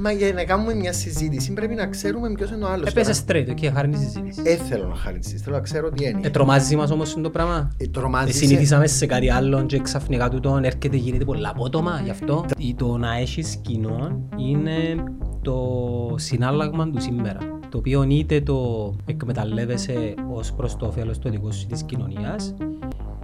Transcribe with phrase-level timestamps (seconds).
[0.00, 2.88] Μα για να κάνουμε μια συζήτηση πρέπει να ξέρουμε ποιος είναι ο άλλος.
[2.88, 4.40] Έπαιζε straight, και χάρη τη συζήτηση.
[4.44, 6.20] Ε, θέλω να χάρη τη συζήτηση, θέλω να ξέρω τι είναι.
[6.22, 7.70] Ε, τρομάζει μας όμως το πράγμα.
[7.76, 12.00] Ε, τρομάζει Ε, σε- συνηθίσαμε σε κάτι άλλο και ξαφνικά τούτον έρχεται γίνεται πολλά απότομα
[12.04, 12.44] γι' αυτό.
[12.58, 15.04] Ή Το να έχεις κοινό είναι
[15.42, 15.56] το
[16.18, 17.38] συνάλλαγμα του σήμερα.
[17.68, 22.54] Το οποίο είτε το εκμεταλλεύεσαι ως προς το όφελος του δικού σου της κοινωνίας,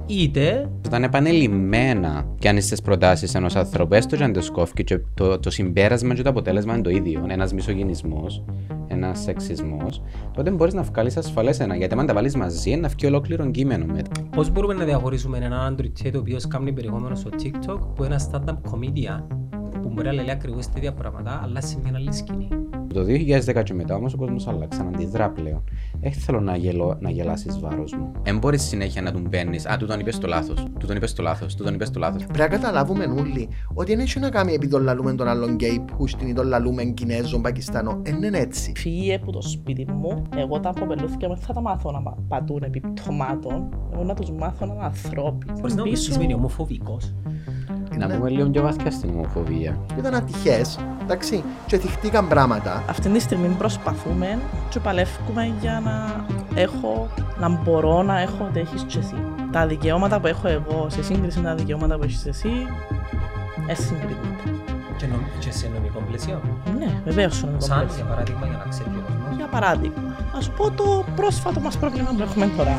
[0.07, 5.39] είτε Όταν επανελειμμένα πιάνει τι προτάσεις ενός ανθρώπου, έστω και αν το σκόφει, και το,
[5.39, 8.45] το συμπέρασμα και το αποτέλεσμα είναι το ίδιο, ένας μισογενισμός,
[8.87, 10.03] ένας σεξισμός,
[10.35, 11.77] τότε μπορείς να βγάλεις ασφαλές ένα.
[11.77, 14.11] Γιατί αν τα βάλεις μαζί, να βγει ολόκληρο κείμενο μετά.
[14.31, 18.31] Πώς μπορούμε να διαχωρίσουμε έναν άντρο ο οποίος κάνει περιεχόμενο στο TikTok που είναι ένα
[18.31, 19.23] stand-up comedian
[19.83, 22.49] που μπορεί να λέει ακριβώς τα ίδια πράγματα, αλλά σε μια άλλη σκηνή;
[22.95, 23.01] Το
[23.57, 25.65] 2010 και μετά όμως ο κόσμος άλλαξε, αντιδρά πλέον.
[26.01, 28.13] Δεν θέλω να, γελώ, να γελάσεις βάρος μου.
[28.23, 29.67] Δεν μπορείς συνέχεια να τον παίρνεις.
[29.67, 30.63] Α, του τον είπες το λάθος.
[30.79, 31.55] Του τον είπες το λάθος.
[31.55, 32.25] Του τον είπες το λάθος.
[32.25, 35.85] Πρέπει να καταλάβουμε όλοι ότι δεν έχει να κάνει επειδή τον λαλούμε τον άλλον γκέι
[35.97, 37.99] που στην τον λαλούμε Κινέζο, Πακιστάνο.
[38.03, 38.73] Δεν είναι έτσι.
[38.77, 40.23] Φύγε από το σπίτι μου.
[40.37, 43.69] Εγώ τα κοπελούθηκα δεν θα τα μάθω να πα- πατούν επί πτωμάτων.
[43.95, 45.47] Εγώ να τους μάθω να είναι ανθρώποι.
[45.61, 47.15] Μπορείς να πεις Πίσω- σημαίνει ομοφοβικός.
[47.99, 49.79] Να πούμε λίγο πιο βαθιά στην ομοφοβία.
[49.99, 52.83] Ήταν ατυχές, εντάξει, και θυχτήκαν πράγματα.
[52.89, 56.25] Αυτή τη στιγμή προσπαθούμε και παλεύουμε για να
[56.61, 57.09] έχω,
[57.41, 59.15] να μπορώ να έχω ό,τι έχεις και εσύ.
[59.53, 62.51] Τα δικαιώματα που έχω εγώ σε σύγκριση με τα δικαιώματα που έχεις εσύ,
[63.67, 64.63] ε, συγκρίνονται.
[64.97, 66.41] Και, νομ, και σε νομικό πλαίσιο;
[66.79, 67.97] Ναι, βεβαίως είναι το Σαν πλαίσιο.
[67.97, 69.37] για παράδειγμα για να ξέρει ο κόσμος.
[69.37, 72.73] Για παράδειγμα, ας πω το πρόσφατο μας πρόβλημα που έχουμε τώρα.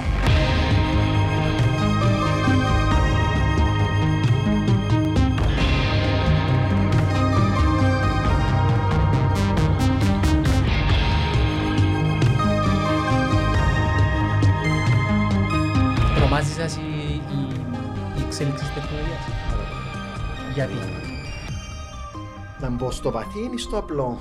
[20.55, 20.73] Γιατί;
[22.59, 24.17] Να μπω στο βαθύ ή στο απλό;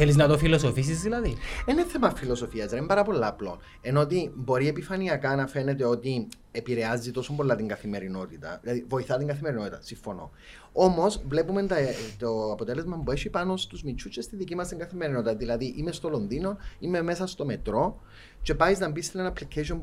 [0.00, 3.58] Θέλεις να το φιλοσοφήσεις δηλαδή; Δεν είναι θέμα φιλοσοφίας, είναι πάρα πολύ απλό.
[3.80, 9.26] Ενώ ότι μπορεί επιφανειακά να φαίνεται ότι επηρεάζει τόσο πολλά την καθημερινότητα, δηλαδή βοηθά την
[9.26, 10.30] καθημερινότητα, συμφωνώ.
[10.72, 11.76] Όμως βλέπουμε τα-
[12.18, 15.34] το αποτέλεσμα που έχει πάνω στους μιτσούτσε στη δική μας την καθημερινότητα.
[15.34, 18.00] Δηλαδή, είμαι στο Λονδίνο, είμαι μέσα στο μετρό,
[18.42, 19.76] και πάεις να μπεις σε ένα application,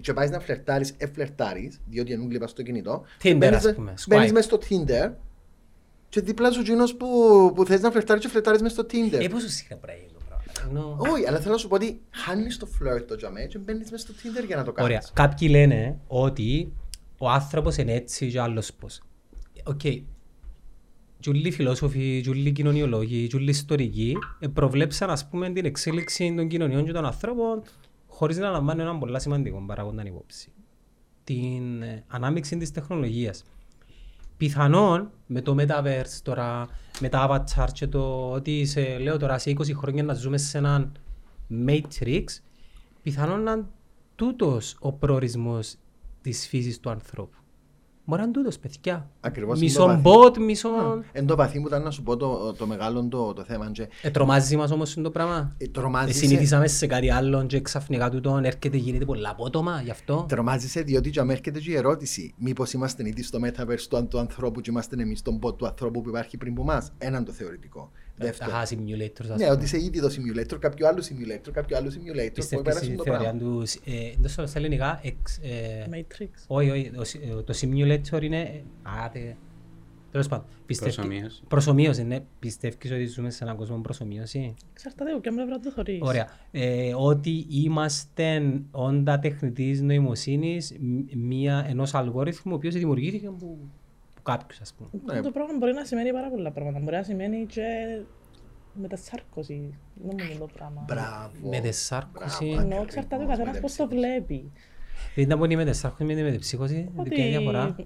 [0.00, 3.02] και πάεις να φλερτάρεις, εφλερτάρεις, διότι είναι ούλοι στο κινητό.
[3.22, 4.32] Tinder, Μπαίνεις ας με- πούμε, Μπαίνεις swipe.
[4.32, 5.10] μέσα στο Tinder,
[6.12, 7.06] και δίπλα σου εκείνος που,
[7.54, 9.20] που θες να φλερτάρεις και φλερτάρεις μέσα στο Tinder.
[9.22, 10.44] Ε, πόσος συχνά πρέπει να γίνει το πράγμα.
[10.80, 13.90] Ενώ- Όχι, αλλά θέλω να σου πω ότι χάνεις το φλερτ το τζαμέ και μπαίνεις
[13.90, 14.90] μέσα στο Tinder για να το κάνεις.
[14.90, 15.02] Ωραία.
[15.12, 16.72] Κάποιοι λένε ότι
[17.18, 19.00] ο άνθρωπος είναι έτσι και ο άλλος πώς.
[19.64, 19.80] Οκ.
[21.20, 26.48] Τζουλοί φιλόσοφοι, τζι ούλοι κοινωνιολόγοι, τζι ούλοι ιστορικοί ε, προβλέψαν ας πούμε την εξέλιξη των
[26.48, 27.62] κοινωνιών και των ανθρώπων
[28.06, 30.52] χωρίς να λαμβάνουν έναν πολύ σημαντικό παράγοντα υπόψη.
[31.24, 33.44] Την ε, ανάμειξη της τεχνολογίας.
[34.42, 36.68] Πιθανόν με το Metaverse τώρα,
[37.00, 40.58] με τα avatar και το ότι σε, λέω τώρα σε 20 χρόνια να ζούμε σε
[40.58, 40.92] έναν
[41.66, 42.24] Matrix,
[43.02, 43.64] πιθανόν να είναι
[44.14, 45.74] τούτος ο προορισμός
[46.22, 47.36] της φύσης του ανθρώπου.
[48.12, 49.10] Μπορεί να είναι τούτος, παιδιά.
[49.20, 50.02] Ακριβώς είναι Μισό το βαθύ.
[50.04, 50.68] bot, μισό...
[51.12, 53.70] Εν το βαθύ μου ήταν να σου πω το, το μεγάλο το, το θέμα.
[53.72, 55.54] Και, Ε, τρομάζει μας όμως το πράγμα.
[55.58, 59.80] ε, Ε, τρομάζει, σε, συνηθίσαμε σε κάτι άλλο και ξαφνικά τούτον έρχεται γίνεται πολλά απότομα
[59.84, 60.24] γι' αυτό.
[60.28, 62.34] τρομάζεις σε διότι και αμέ έρχεται και η ερώτηση.
[62.38, 66.02] Μήπως είμαστε ήδη στο Metaverse του, του ανθρώπου και είμαστε εμείς τον bot του ανθρώπου
[66.02, 66.92] που υπάρχει πριν από εμάς.
[66.98, 67.90] Έναν το θεωρητικό.
[68.22, 68.50] Τα Δεύτερο.
[68.50, 69.50] χα simulators, ας Ναι, πούμε.
[69.50, 72.94] ότι είσαι ήδη το simulator, κάποιο άλλο simulator, κάποιο άλλο simulator που Πιστεύεις πέρασε στη
[72.96, 73.38] το θεωρία πράγμα.
[73.58, 73.74] τους...
[73.74, 73.80] ε,
[74.18, 76.28] Δεν σου στα ελληνικά, εξ- ε, Matrix.
[76.46, 78.40] όχι, όχι, το σι- ε, το simulator είναι...
[78.40, 79.34] ε, Α, τε-
[80.10, 80.44] τέλος πάντων.
[80.66, 81.42] πιστεύει- Προσωμείωση.
[81.48, 82.18] Προσωμείωση, ναι.
[82.38, 85.98] Πιστεύεις ότι ζούμε σε έναν κόσμο προσωμείωση; Εξαρτάται από ποια πλευρά το θωρείς.
[86.02, 86.28] Ωραία.
[86.50, 93.58] Ε, ότι είμαστε όντα τεχνητής νοημοσύνης μ- μία, ενός αλγόριθμου ο οποίος δημιουργήθηκε από, από
[94.22, 94.88] κάποιους ας πούμε.
[95.14, 95.20] Ναι.
[95.20, 96.78] Το πράγμα μπορεί να σημαίνει πάρα πολλά πράγματα.
[96.78, 97.62] Μπορεί να σημαίνει και
[98.74, 99.74] μετασάρκωση.
[99.94, 100.84] Δεν μου είναι το πράγμα.
[100.86, 101.48] Μπράβο.
[101.50, 102.44] Με τεσσάρκωση.
[102.46, 102.60] Μπράβο.
[102.72, 104.52] Ενώ εξαρτάται ο καθένας πώς το βλέπει.
[105.14, 106.90] Δεν ήταν πολύ με τεσσάρκωση με τη μετεψύχωση.
[106.96, 107.76] Ότι Ποια είναι η διαφορά.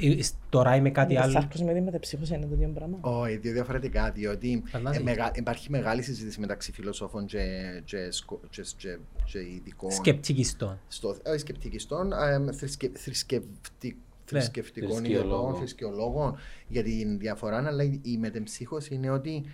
[0.00, 0.18] Ε,
[0.48, 1.26] Τώρα είμαι κάτι άλλο.
[1.26, 2.98] μετασάρκωση με τη μεταψύχωση είναι το ίδιο πράγμα.
[3.00, 5.00] Όχι, δύο διαφορετικά, διότι Φαντάζεσαι.
[5.00, 7.38] ε, μεγα- υπάρχει μεγάλη συζήτηση μεταξύ φιλοσόφων και,
[7.84, 9.90] και, σκο- και, και, και ειδικών.
[9.90, 10.78] Σκεπτικιστών.
[10.88, 15.38] στο, όχι σκεπτικιστών, ε, θρησκε, θρησκευτι, θρησκευτικών Θρησκεολόγων.
[15.38, 16.36] ειδικών, θρησκεολόγων
[16.68, 19.44] για την διαφορά, αλλά η, η μετεμψύχωση είναι ότι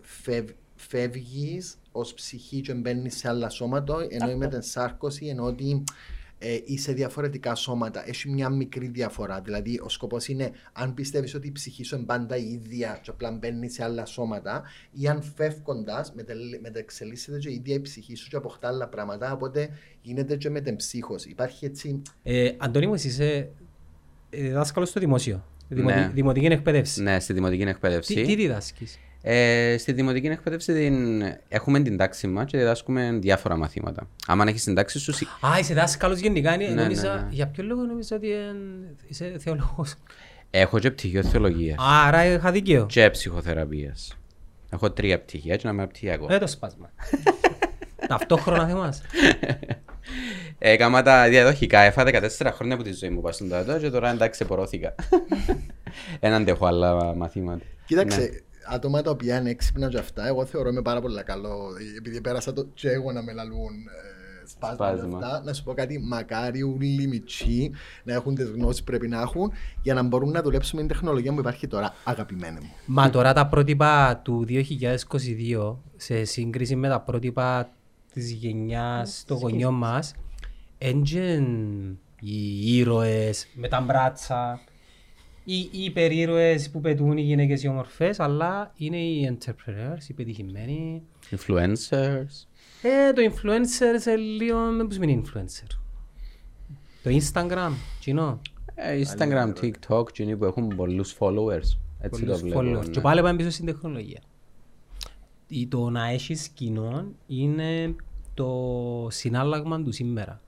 [0.00, 4.36] φεύ, φεύγεις ως ψυχή και μπαίνεις σε άλλα σώματα, ενώ η Αυτό.
[4.36, 5.84] μετενσάρκωση είναι ότι
[6.38, 8.08] ε, είσαι διαφορετικά σώματα.
[8.08, 9.40] Έχει μια μικρή διαφορά.
[9.40, 13.10] Δηλαδή, ο σκοπός είναι αν πιστεύεις ότι η ψυχή σου είναι πάντα η ίδια, και
[13.10, 14.62] απλά μπαίνεις σε άλλα σώματα,
[14.92, 16.12] ή αν φεύγοντας,
[16.60, 19.32] μεταξελίσσεται και η ίδια η ψυχή σου και αποκτά άλλα πράγματα.
[19.32, 19.68] Οπότε
[20.00, 21.30] γίνεται και μετεμψύχωση.
[21.30, 22.02] Υπάρχει έτσι.
[22.22, 23.50] Ε, Αντώνη μου, εσύ είσαι
[24.38, 25.44] ε, δάσκαλος στο δημόσιο.
[25.68, 26.10] Δημοτι- Ναι.
[26.14, 27.02] Δημοτική εκπαίδευση.
[27.02, 28.14] Ναι, στη δημοτική εκπαίδευση.
[28.14, 31.22] Τι, τι διδάσκεις; Ε, στη δημοτική εκπαίδευση την...
[31.48, 34.08] έχουμε την τάξη μας και διδάσκουμε διάφορα μαθήματα.
[34.26, 36.54] Άμα έχεις την τάξη σου, σι- Α, είσαι δάσκαλος γενικά.
[36.54, 37.26] είναι- Ναι, νόμιζα, ναι, ναι.
[37.30, 39.94] Για ποιο λόγο νόμιζα ότι εν- είσαι θεολόγος;
[40.50, 42.86] έχω και πτυχίο θεολογίας Άρα είχα δίκαιο.
[42.86, 44.16] και ψυχοθεραπείας.
[44.70, 46.26] Έχω τρία πτυχία και να είμαι πτυχιακό.
[46.30, 46.90] Ε, το σπάσμα.
[48.08, 49.02] Ταυτόχρονα θεμάς.
[50.58, 51.78] Έκανα τα διαδοχικά.
[51.80, 54.94] Έφα 14 χρόνια από τη ζωή μου πας στον τάτο και τώρα εντάξει επορώθηκα.
[56.20, 57.64] Δεν αντέχω άλλα μαθήματα.
[57.86, 58.28] Κοίταξε, Ναι.
[58.74, 61.56] άτομα τα οποία είναι έξυπνα και αυτά, εγώ θεωρώ είμαι πάρα πολύ καλό.
[61.98, 65.18] Επειδή πέρασα το και εγώ να με λαλούν ε, σπάσματα και Σπάσμα.
[65.18, 67.70] αυτά, να σου πω κάτι, μακάρι ούλοι μητσοί
[68.04, 69.52] να έχουν τις γνώσεις που πρέπει να έχουν
[69.82, 72.70] για να μπορούν να δουλέψουν με την τεχνολογία που υπάρχει τώρα, αγαπημένοι μου.
[72.86, 77.68] Μα τώρα τα πρότυπα του 2022 σε σύγκριση με τα πρότυπα
[78.12, 80.12] της γενιάς των γονιών μας
[80.78, 81.44] έντζεν
[82.20, 84.60] οι ήρωες με τα μπράτσα
[85.44, 91.02] οι, οι υπερήρωες που πετούν οι γυναίκες οι όμορφες αλλά είναι οι entrepreneurs, οι πετυχημένοι
[91.30, 92.46] Influencers.
[92.82, 95.66] ε, το influencer σε λίγο, με πώς είναι influencer
[97.02, 97.70] το Instagram,
[98.00, 98.40] κοινό
[98.74, 101.78] Ε, Instagram, TikTok, και είναι που έχουν πολλούς followers.
[102.00, 102.60] Έτσι το πολλούς βλέπω.
[102.60, 102.84] followers.
[102.84, 102.90] ναι.
[102.90, 104.20] Και πάλι πάμε πίσω στην τεχνολογία.
[105.48, 107.94] Η- Το να έχεις κοινό είναι
[108.34, 108.48] το
[109.10, 110.40] συνάλλαγμα του σήμερα.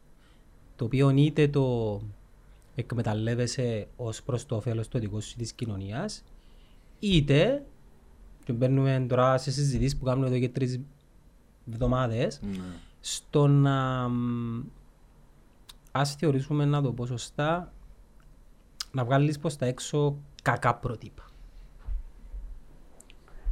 [0.76, 2.00] Το οποίο είτε το
[2.74, 6.24] εκμεταλλεύεσαι ως προς το όφελος το δικό σου της κοινωνίας,
[6.98, 7.64] είτε,
[8.44, 10.80] και μπαίνουμε τώρα σε συζητήσεις που κάνουμε εδώ και τρεις
[11.72, 12.40] εβδομάδες,
[13.00, 14.62] στο να, μ,
[15.92, 17.72] ας θεωρήσουμε να το πω σωστά,
[18.92, 21.24] να βγάλεις προς τα έξω κακά πρότυπα.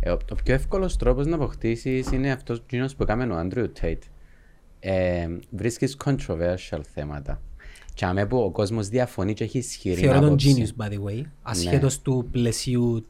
[0.01, 2.63] Ε, ο, ο πιο εύκολος τρόπος να αποκτήσεις είναι αυτός
[2.97, 4.03] που έκαμε ο Άντριου Τέιτ.
[4.87, 7.41] Ε, Βρίσκεις controversial θέματα.
[7.95, 10.55] Και αμέ που ο κόσμος διαφωνεί και έχει ισχυρή Θεωρώ τον άποψη.
[10.77, 13.07] genius, by the way, ασχέτως του πλαισίου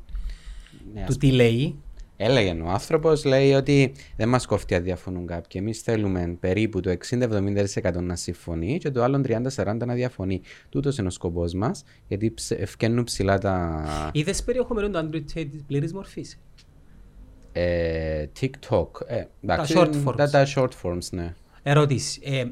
[0.94, 1.78] Ναι, του τι λέει.
[2.16, 5.60] Έλεγε ο άνθρωπος, λέει ότι δεν μας κοφτεί αν διαφωνούν κάποιοι.
[5.64, 10.40] Εμείς θέλουμε περίπου το 60-70% να συμφωνεί και το άλλο 30-40% να διαφωνεί.
[10.68, 15.46] Τούτος είναι ο σκοπός μας, γιατί ψ- ευκαινούν ψηλά τα Είδες περιεχομένο του Android Tate
[15.50, 16.40] της πλήρης μορφής;
[17.52, 18.88] ε, TikTok.
[19.06, 20.14] Ε, εντάξει, short forms.
[20.16, 21.34] Τα, τα short forms, ναι.
[21.66, 22.20] Ερώτηση.
[22.24, 22.44] Ε,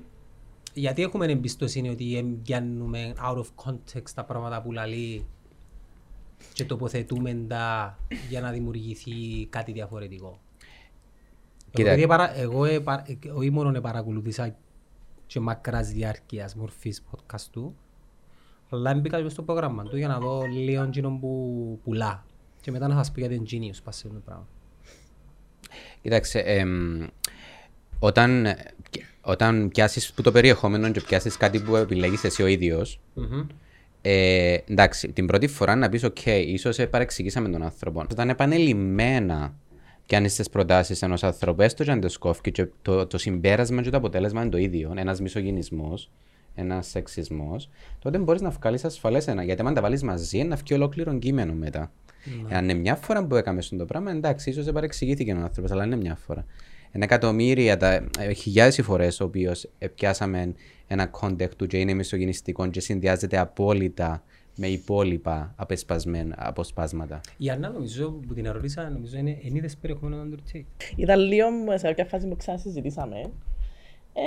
[0.75, 5.27] γιατί έχουμε εμπιστοσύνη ότι εμπιάνουμε out of context τα πράγματα που λαλεί
[6.53, 7.99] και τοποθετούμε τα
[8.29, 10.41] για να δημιουργηθεί κάτι διαφορετικό;
[11.71, 11.91] Κοίτα.
[11.91, 14.57] Εγώ, επειδή παρα- εγώ ε, παρα- ε, όχι μόνο παρακολουθήσα
[15.27, 17.77] και μακράς διάρκειας μορφής podcast του,
[18.71, 22.25] αλλά μπήκα και στο πρόγραμμα του για να δω λίγο εκείνο που πουλά.
[22.61, 24.47] Και μετά να σας πω για την Genius, πας σε αυτό το πράγμα.
[26.03, 27.07] Κοίταξε, εμ,
[27.99, 28.47] όταν,
[29.23, 33.47] όταν πιάσεις που το περιεχόμενο και πιάσεις κάτι που επιλέγεις εσύ ο ίδιος, Μμμ.
[34.03, 38.07] ε, εντάξει, την πρώτη φορά να πεις, οκ, ίσως ε, παρεξηγήσαμε τον άνθρωπο.
[38.11, 39.55] Όταν επανελειμμένα
[40.07, 43.91] πιάνεις τις προτάσεις ενός άνθρωπου, έστω και αν τες κόφκει και το, το συμπέρασμα και
[43.91, 46.11] το αποτέλεσμα είναι το ίδιο, ένας μισογυνισμός,
[46.55, 49.43] ένας σεξισμός, τότε μπορείς να βγάλεις ασφαλές ένα.
[49.43, 51.93] Γιατί αν τα βάλεις μαζί, να βγει ολόκληρο κείμενο μετά.
[52.49, 52.57] Ναι.
[52.57, 55.85] Αν είναι μια φορά που έκαμε τούτον το πράγμα, εντάξει, ίσως παρεξηγήθηκε ο άνθρωπος, αλλά
[55.85, 56.45] είναι μια φορά.
[56.95, 58.05] Είναι εκατομμύρια, τα,
[58.37, 60.55] χιλιάδες οι φορέ ο οποίος πιάσαμε
[60.87, 64.23] ένα context του και είναι μισογυνιστικό και συνδυάζεται απόλυτα
[64.57, 67.21] με υπόλοιπα απεσπασμένα αποσπάσματα.
[67.37, 70.65] Η Άννα νομίζω που την ερώτησα νομίζω είναι εν είδες περιεχόμενο του Andrew Tate.
[70.97, 73.21] Ήταν λίγο σε κάποια φάση που ξανασυζητήσαμε.
[74.13, 74.23] Ε,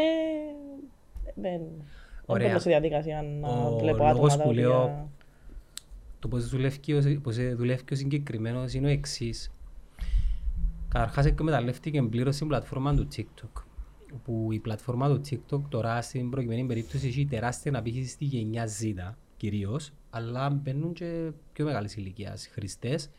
[1.36, 1.62] δεν
[2.26, 2.48] δεν Ωραία.
[2.48, 5.08] μπαίνω σε διαδικασία να Ο βλέπω λόγος άτομα τα που λέω οποία...
[6.20, 9.52] το πώς δουλεύει ο, πώς δουλεύει ο συγκεκριμένος είναι ο εξής.
[10.96, 13.64] Καταρχάς εκμεταλλεύτηκε πλήρως την πλατφόρμα του TikTok.
[14.24, 19.14] Που η πλατφόρμα του TikTok τώρα στην προκειμένη περίπτωση έχει τεράστια απήχηση στη γενιά Z
[19.38, 23.10] κυρίως, αλλά μπαίνουν και πιο μεγάλης ηλικίας χρηστές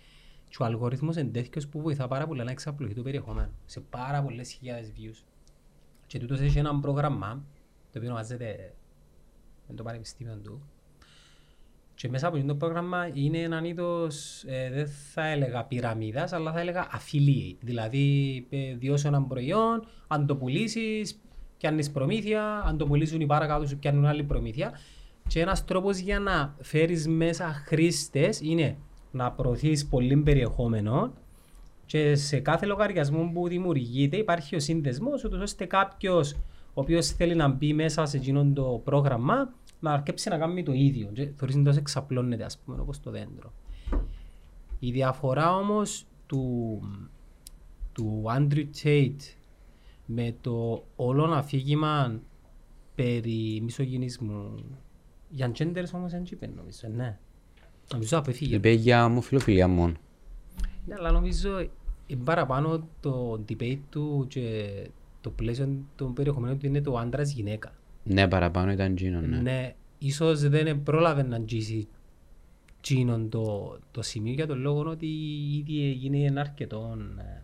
[0.48, 4.22] και ο αλγορίθμος είναι τέτοιος που βοηθά πάρα πολύ να εξαπλωθεί το περιεχόμενο σε πάρα
[4.22, 5.24] πολλές χιλιάδες views.
[6.06, 7.44] Και τούτος έχει ένα πρόγραμμα
[7.92, 8.74] το οποίο ονομάζεται
[9.68, 10.62] με το πανεπιστήμιο του
[11.96, 16.52] και μέσα από αυτό το πρόγραμμα είναι έναν είδος, ε, δεν θα έλεγα πυραμίδας, αλλά
[16.52, 17.56] θα έλεγα affiliate.
[17.60, 21.20] Δηλαδή, ε, διώσω έναν προϊόν, αν το πουλήσεις,
[21.58, 24.72] πιάνεις προμήθεια, αν το πουλήσουν οι παρακάτω σου πιάνουν άλλη προμήθεια.
[25.28, 28.76] Και ένας τρόπος για να φέρεις μέσα χρήστες είναι
[29.10, 31.12] να προωθείς πολύ περιεχόμενο
[31.86, 36.32] και σε κάθε λογαριασμό που δημιουργείται υπάρχει ο σύνδεσμος, ούτως ώστε κάποιος
[36.74, 39.52] ο οποίος θέλει να μπει μέσα σε εκείνο το πρόγραμμα
[39.88, 41.10] να αρκέψει να κάνει το ίδιο.
[41.12, 43.52] Και θεωρείς να εξαπλώνεται, ας πούμε, όπως το δέντρο.
[44.78, 46.80] Η διαφορά όμως του,
[47.92, 49.36] του Andrew Tate
[50.06, 52.20] με το όλο αφήγημα
[52.94, 54.54] περί μισογυνισμού
[55.30, 57.18] για genders όμως δεν είπε νομίζω, ναι.
[57.92, 58.54] Νομίζω απέφυγε.
[58.54, 59.94] Είπε για ομοφιλοφιλία μόνο.
[60.86, 61.60] Ναι, αλλά νομίζω
[62.06, 64.70] είναι παραπάνω το debate του και
[65.20, 67.72] το πλαίσιο του περιεχομένου του είναι το άντρας γυναίκα.
[68.08, 69.36] Ναι, παραπάνω ήταν Τζίνο, ναι.
[69.36, 71.88] Ναι, ίσως δεν πρόλαβε να αγγίσει
[72.80, 75.06] τζίνον το, το σημείο για τον λόγο ότι
[75.56, 77.42] ήδη έγινε ένα αρκετό, ε,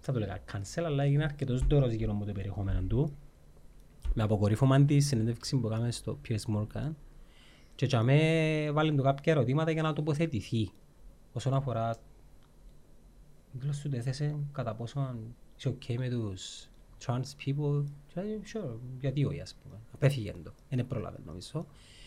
[0.00, 3.16] θα το λέγα cancel, αλλά έγινε αρκετός δώρος γύρω από το περιεχόμενο του.
[4.14, 6.92] Με αποκορύφωμα τη συνέντευξη που κάναμε στο Piers Morgan
[7.74, 10.70] και για με βάλει του κάποια ερωτήματα για να τοποθετηθεί
[11.32, 11.96] όσον αφορά
[13.60, 15.14] γλώσσα του έθεσε κατά πόσο
[15.56, 16.69] είσαι ok με τους
[17.06, 19.76] trans people και λέει, sure, γιατί όχι ας πούμε.
[19.94, 21.66] Απέφυγε το, δεν πρόλαβε νομίζω.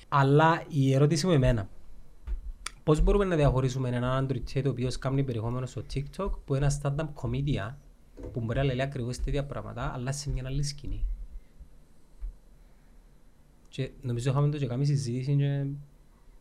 [0.10, 1.70] Αλλά η ερώτηση μου εμένα.
[2.84, 6.66] Πώς μπορούμε να διαχωρίσουμε έναν Andrew Tate ο οποίος κάνει περιεχόμενο στο TikTok που είναι
[6.66, 7.74] ένα stand-up comedian
[8.32, 11.06] που μπορεί να λέει ακριβώς τέτοια πράγματα αλλά σε μια άλλη σκηνή;
[13.70, 15.66] Και νομίζω είχαμε το και κάνει συζήτηση και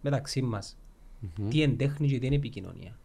[0.01, 0.77] μεταξύ μας.
[1.49, 2.97] Τι είναι τέχνη και τι είναι επικοινωνία.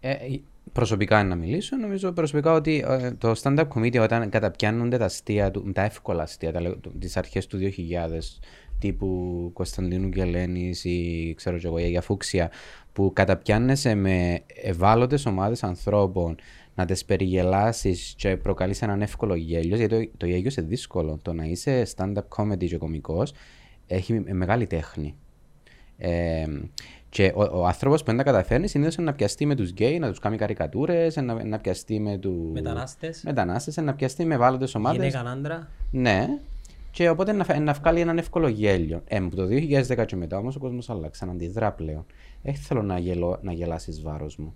[0.00, 0.40] Ε, ε,
[0.72, 5.72] προσωπικά να μιλήσω, νομίζω προσωπικά ότι ε, το stand-up comedy όταν καταπιάνονται τα αστεία, του,
[5.72, 8.40] τα εύκολα αστεία, τα, λε- του- τις αρχές του 2000,
[8.78, 12.50] τύπου Κωνσταντίνου Γκελένης ή ξέρω και εγώ, η Αγία Φούξια,
[12.92, 16.36] που καταπιάνεσαι με ευάλωτες ομάδες ανθρώπων
[16.74, 21.18] να τις περιγελάσεις και προκαλείς έναν εύκολο γέλιο, γιατί το, το γέλιο είναι δύσκολο.
[21.22, 23.32] Το να είσαι stand-up comedy και κωμικός
[23.86, 25.14] έχει μεγάλη τέχνη.
[25.98, 26.44] Ε,
[27.16, 30.08] και ο, ο άνθρωπος που δεν τα καταφέρνει συνήθως να πιαστεί με τους γκέι, να
[30.08, 32.50] τους κάνει καρικατούρες, να, να πιαστεί με του.
[32.52, 33.22] Μετανάστες.
[33.24, 35.12] Μετανάστες, να πιαστεί με ευάλωτες ομάδες.
[35.12, 36.26] γυναίκα άντρα Ναι.
[36.90, 39.02] Και οπότε να, φε- να βγάλει έναν εύκολο γέλιο.
[39.04, 42.06] Ε, από το 2010 και μετά όμως ο κόσμος άλλαξε, αντιδρά πλέον.
[42.42, 44.54] Δεν θέλω να, γελώ, να γελάσεις βάρος μου.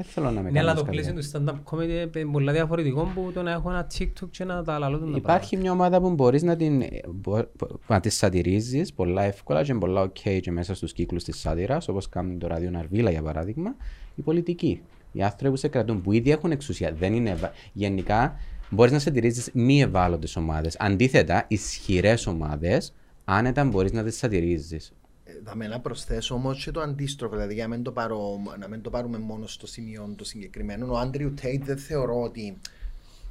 [0.00, 1.12] Δεν θέλω να με Ναι, αλλά κάνεις το καρδιά.
[1.12, 4.62] πλαίσιο του stand-up comedy είναι πολλά διαφορετικό που το να έχω ένα TikTok και να
[4.62, 7.44] τα λαλώ του να Υπάρχει μια ομάδα που μπορείς να την μπο-
[7.86, 11.88] να τη σατυρίζεις πολλά εύκολα και είναι πολλά ok και μέσα στους κύκλους της σάτυρας,
[11.88, 13.74] όπως κάνει το ράδιο Ναρβίλα για παράδειγμα,
[14.14, 14.80] οι πολιτικοί.
[15.12, 16.92] Οι άνθρωποι που σε κρατούν, που ήδη έχουν εξουσία.
[16.92, 18.36] Δεν είναι ευα- Γενικά,
[18.70, 20.76] μπορείς να σατυρίζεις μη ευάλωτες ομάδες.
[20.78, 24.92] Αντίθετα, ισχυρές ομάδες, άνετα μπορείς να τις σατυρίζεις.
[25.50, 28.68] Θα με να προσθέσω όμως και το αντίστροφο, δηλαδή για να μην το, πάρω, να
[28.68, 30.92] μην το πάρουμε μόνο στο σημείο το συγκεκριμένο.
[30.92, 32.58] Ο Άντριου Τέιτ δεν θεωρώ ότι.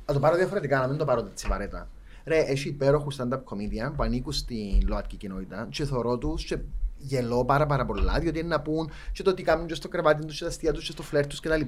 [0.06, 1.90] Θα το πάρω διαφορετικά, να μην το πάρω έτσι βαρέτα.
[2.26, 6.58] Ρε, έχει υπέροχους stand-up comedian που ανήκουν στην ΛΟΑΤΚΙ κοινότητα και θεωρώ τους και
[6.98, 10.26] γελώ πάρα πάρα πολλά, διότι είναι να πούν και το τι κάνουν και στο κρεβάτι
[10.26, 11.62] τους, και τα αστεία τους, και στο φλερ τους κτλ.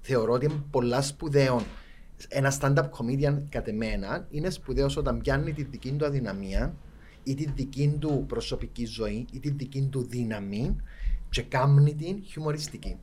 [0.00, 1.62] Θεωρώ ότι είναι πολλά σπουδαίο.
[2.28, 6.74] Ένα stand-up comedian κατ' εμένα είναι σπουδαίος όταν πιάνει τη δική του αδυναμία
[7.26, 10.76] ή τη δική του προσωπική ζωή ή τη δική του δύναμη
[11.30, 12.96] και κάνει την χιουμοριστική.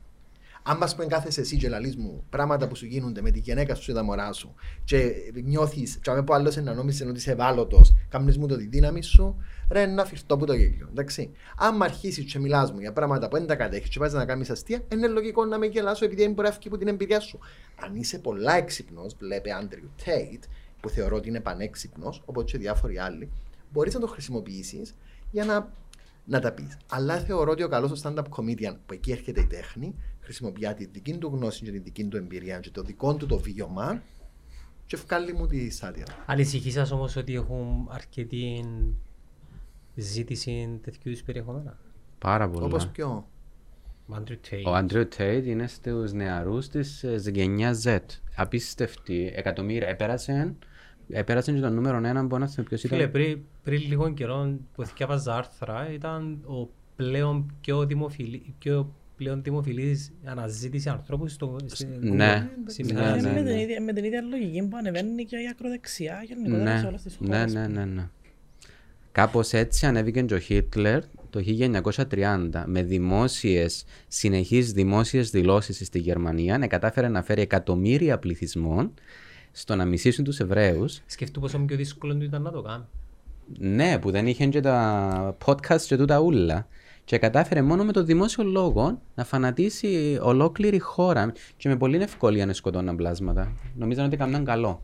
[0.65, 3.75] Αν μας πούμε κάθεσαι εσύ και λαλείς μου πράγματα που σου γίνονται με τη γυναίκα
[3.75, 4.53] σου και τα μωρά σου
[4.83, 5.13] και
[5.43, 9.03] νιώθεις, και αν πω άλλος να νόμιζες ότι είσαι ευάλωτος, κάνει μου το τη δύναμη
[9.03, 9.35] σου,
[9.71, 10.87] ρε να φυρτώ που το γέλιο.
[10.91, 11.31] Εντάξει.
[11.57, 14.49] Αν αρχίσεις και μιλάς μου για πράγματα που δεν τα κατέχεις και βάζεις να κάνεις
[14.49, 17.39] αστεία, είναι λογικό να με γελάσω επειδή δεν μπορεί να φύγει από την εμπειρία σου.
[17.85, 20.43] Αν είσαι πολλά έξυπνος, βλέπε Άντριου Τέιτ,
[20.79, 23.29] που θεωρώ ότι είναι πανέξυπνος, όπως και διάφοροι άλλοι,
[23.73, 24.95] μπορείς να το χρησιμοποιήσεις
[25.31, 25.73] για να,
[26.25, 26.77] να τα πεις.
[26.89, 31.17] Αλλά θεωρώ ότι ο καλός stand-up comedian, που εκεί έρχεται η τέχνη, χρησιμοποιεί τη δική
[31.17, 34.01] του γνώση και τη δική του εμπειρία και το δικό του το βίωμα
[34.85, 36.23] και βγάλει μου τη σάτυρα.
[36.25, 38.65] Ανησυχείς σας όμως ότι έχουν αρκετή
[39.95, 41.77] ζήτηση τέτοιου είδους περιεχόμενα;
[42.19, 42.65] Πάρα πολλά.
[42.65, 43.27] Όπως ποιο;
[44.07, 44.63] Ο Andrew Tate.
[44.65, 47.99] Ο Άντριο Τέιτ είναι στους νεαρούς της ε, γενιάς Z.
[48.35, 49.31] Απίστευτη.
[49.35, 49.87] Εκατομμύρια.
[49.87, 50.55] Έπερασε,
[51.09, 53.11] έπερασε και το νούμερο ένα που να θυμάμαι ποιος Φίλε, ήταν.
[53.11, 60.11] πριν, πριν λίγο καιρό που διάβαζα άρθρα ήταν ο πλέον πιο, δημοφιλή, πιο πλέον δημοφιλής
[60.23, 62.01] αναζήτηση ανθρώπου στο στην Ναι.
[62.01, 63.15] Google Ναι, σήμερα.
[63.15, 63.43] ναι, με, ναι.
[63.51, 67.01] την ίδια, με την ίδια λογική που ανεβαίνει και η ακροδεξιά γενικότερα σε Ναι, όλες
[67.01, 67.53] τις ναι, χώρες.
[67.53, 68.09] ναι, ναι, ναι.
[69.11, 71.41] Κάπως έτσι ανέβηκε και ο Χίτλερ το
[72.09, 78.93] 1930 με δημόσιες, συνεχείς δημόσιες δηλώσεις στη Γερμανία να κατάφερε να φέρει εκατομμύρια πληθυσμών
[79.55, 82.83] στο να μισήσουν τους Εβραίους Σκεφτού πόσο πιο δύσκολο του ήταν να το κάνει.
[83.57, 86.67] Ναι, που δεν είχε και τα podcast και τούτα ούλα.
[87.05, 92.45] Και κατάφερε μόνο με το δημόσιο λόγο να φανατίσει ολόκληρη χώρα και με πολύ ευκολία
[92.45, 93.51] να σκοτώναν πλάσματα.
[93.75, 94.81] Νομίζαν ότι έκαναν καλό.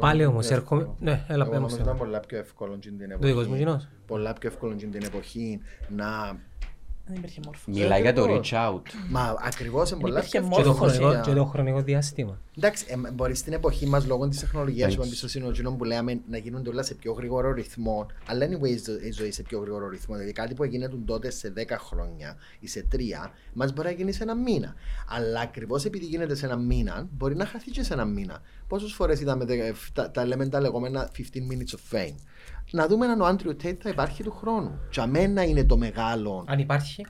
[0.00, 0.88] Πάλι Εγώ όμως νομίζω- έρχομαι...
[1.00, 1.82] Ναι, έλα Εγώ πέρα νομίζω μου.
[1.82, 3.58] ήταν πολλά πιο εύκολο στην την Το δικό μου εποχή.
[3.58, 3.88] κοινός.
[4.06, 5.60] Πολλά πιο εύκολο στην την εποχή
[5.96, 6.38] να.
[7.08, 7.70] Δεν υπήρχε μόρφωση.
[7.80, 8.50] Μιλάει για το ακριβώς.
[8.52, 8.80] reach out.
[9.10, 12.38] Μα ακριβώς είναι πολλά υπήρχε πιο Και το, εύκολο χρονικό, για- και το χρονικό διάστημα.
[12.58, 14.96] Εντάξει, ε, μπορεί στην εποχή μας λόγω της τεχνολογίας Εντάξει.
[14.96, 18.06] που εμπιστοσύνη που λέμε να γίνονται όλα σε πιο γρήγορο ρυθμό.
[18.26, 20.14] Αλλά anyways η ζωή σε πιο γρήγορο ρυθμό.
[20.14, 24.12] Δηλαδή κάτι που έγινε τότε σε 10 χρόνια ή σε 3, μας μπορεί να γίνει
[24.12, 24.74] σε ένα μήνα.
[25.08, 28.40] Αλλά ακριβώς επειδή γίνεται σε ένα μήνα, μπορεί να χαθεί και σε ένα μήνα.
[28.68, 31.20] Πόσες φορές είδαμε δε- τα, τα, λέμε τα λεγόμενα 15
[31.52, 32.14] minutes of fame.
[32.70, 34.78] Να δούμε αν ο Άντριου Τέιτ θα υπάρχει του χρόνου.
[34.90, 36.44] Και αμένα είναι το μεγάλο.
[36.46, 37.06] Αν υπάρχει.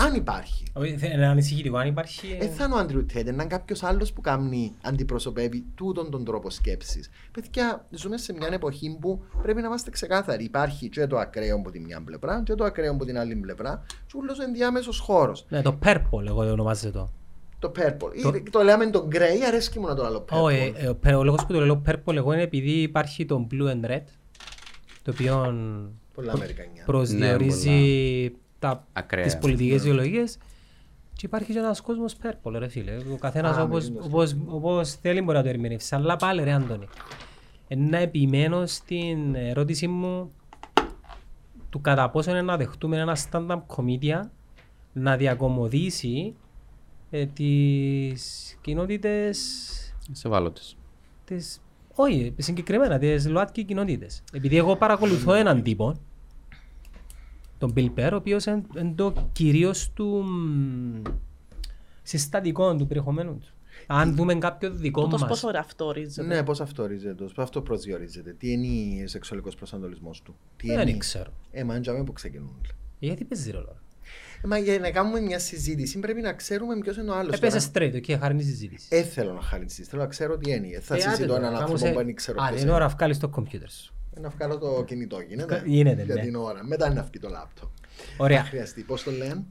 [0.00, 0.64] Αν υπάρχει.
[0.72, 1.76] Όχι, θε- Είναι ανησυχητικό.
[1.76, 2.32] Αν υπάρχει.
[2.32, 6.24] ε, Δεν θα είναι ο Άντριου Τέιτ, είναι κάποιος άλλος που κάνει, αντιπροσωπεύει τούτον τον
[6.24, 7.10] τρόπο σκέψης.
[7.32, 10.44] Παιδιά, ζούμε σε μια εποχή που πρέπει να είμαστε ξεκάθαροι.
[10.44, 13.82] Υπάρχει και το ακραίο από τη μια πλευρά και το ακραίο από την άλλη πλευρά.
[14.06, 15.46] Και ούλος ο ενδιάμεσος χώρος.
[15.48, 17.08] Ναι, το purple, εγώ ονομάζεται το.
[17.58, 18.10] Το purple.
[18.22, 20.42] Το- Ή Το, λέμε το grey, αρέσκει μου να το λέω purple.
[20.42, 23.66] Όχι, ε, ε, ο λόγος που το λέω purple εγώ είναι επειδή υπάρχει το blue
[23.74, 24.02] and red,
[25.08, 25.54] το οποίο
[26.14, 26.84] Πολλά Αμερικανιά.
[26.84, 29.24] προσδιορίζει τα, Ακραία.
[29.24, 30.38] τις πολιτικές ιδεολογίες
[31.12, 32.96] και υπάρχει και ένας κόσμος purple ρε φίλε.
[33.12, 35.94] Ο καθένας Α, όπως, με το όπως, όπως θέλει μπορεί να το ερμηνεύσει.
[35.94, 36.86] Αλλά πάλι ρε Άντωνη,
[37.68, 40.32] ε, να επιμένω στην ερώτηση μου
[41.70, 44.22] του κατά πόσο είναι να δεχτούμε ένα stand-up comedian
[44.92, 46.34] να διακομωδήσει
[47.10, 49.38] ε, τις κοινότητες
[50.12, 50.76] Σε βάλωτες.
[51.24, 51.60] τις,
[52.00, 54.22] όχι, συγκεκριμένα τις ΛΟΑΤΚΙ κοινότητες.
[54.32, 55.94] Επειδή εγώ παρακολουθώ έναν τύπο,
[57.58, 58.64] τον Bill Pear, ο οποίος είναι
[58.94, 61.02] το κυρίως του μ,
[62.02, 63.46] συστατικό του περιεχομένου του.
[63.86, 65.28] Αν δούμε κάποιο δικό Τούτος μας.
[65.30, 68.32] πόσο ορίζεται; Ναι, πώς αυτό ορίζεται, πώς αυτό προσδιορίζεται.
[68.32, 70.98] Τι είναι ο σεξουαλικός προσανατολισμός του; Τι Δεν είναι.
[70.98, 71.30] ξέρω.
[71.50, 72.60] Ε, μα είναι που ξεκινούν.
[72.98, 73.76] Γιατί παίζει ρόλο;
[74.44, 77.34] Ε, μα για να κάνουμε μια συζήτηση πρέπει να ξέρουμε ποιος είναι ο άλλος.
[77.36, 78.86] Έπαιζε straight, εκεί χάρη είναι η συζήτηση.
[78.90, 79.90] Ε, θέλω να χάρη συζήτηση.
[79.90, 80.66] Θέλω να ξέρω τι είναι.
[80.76, 82.62] Ε, Θα Ε, άντε συζητώ τώρα, έναν κάμω άνθρωπο σε- που δεν ξέρω Α, ποιος
[82.62, 83.94] είναι ώρα να βγάλεις το κομπιούτερ σου.
[84.16, 85.62] Ε, Να βγάλω το κινητό, γίνεται.
[85.66, 86.20] Γίνεται, Για ναι.
[86.20, 86.64] την ώρα.
[86.64, 87.68] Μετά είναι να βγει το λάπτοπ.
[88.16, 88.38] Ωραία.
[88.38, 88.82] Θα χρειαστεί.
[88.82, 89.44] Πώς το λένε;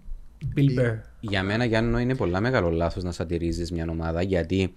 [0.56, 1.00] Bill Pear.
[1.20, 4.74] Για μένα, Γιάννο, είναι πολλά μεγάλο λάθος να σατυρίζεις μια ομάδα γιατί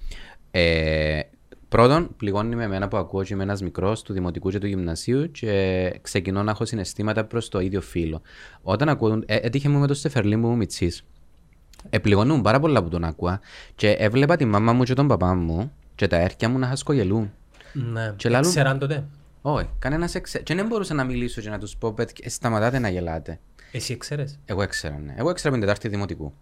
[0.51, 1.21] ε,
[1.71, 5.31] πρώτον πληγώνει με εμένα που ακούω και είμαι ένας μικρός του δημοτικού και του γυμνασίου
[5.31, 8.23] και ξεκινώ να έχω συναισθήματα προς το ίδιο φύλλο.
[8.63, 11.05] Όταν ακούω, ε, έτυχε μου με το Στεφερλί μου Μιτσής.
[11.91, 13.41] Επληγωνούν πάρα πολλά που τον άκουα
[13.75, 17.33] και έβλεπα τη μάμα μου και τον παπά μου και τα έρκια μου να χασκογελούν.
[17.73, 18.13] Ναι.
[18.17, 19.05] Και λαλούν- Ξέραν τότε.
[19.43, 20.39] Όχι, κανένας εξε...
[20.43, 23.41] Και δεν μπορούσα να μιλήσω και να τους πω, «Παιδιά, ε, σταματάτε να γελάτε.
[23.73, 24.39] Εσύ ξέρεις.
[24.45, 25.15] Εγώ έξερα, ναι.
[25.19, 26.33] Εγώ έξερα από την Τετάρτη Δημοτικού.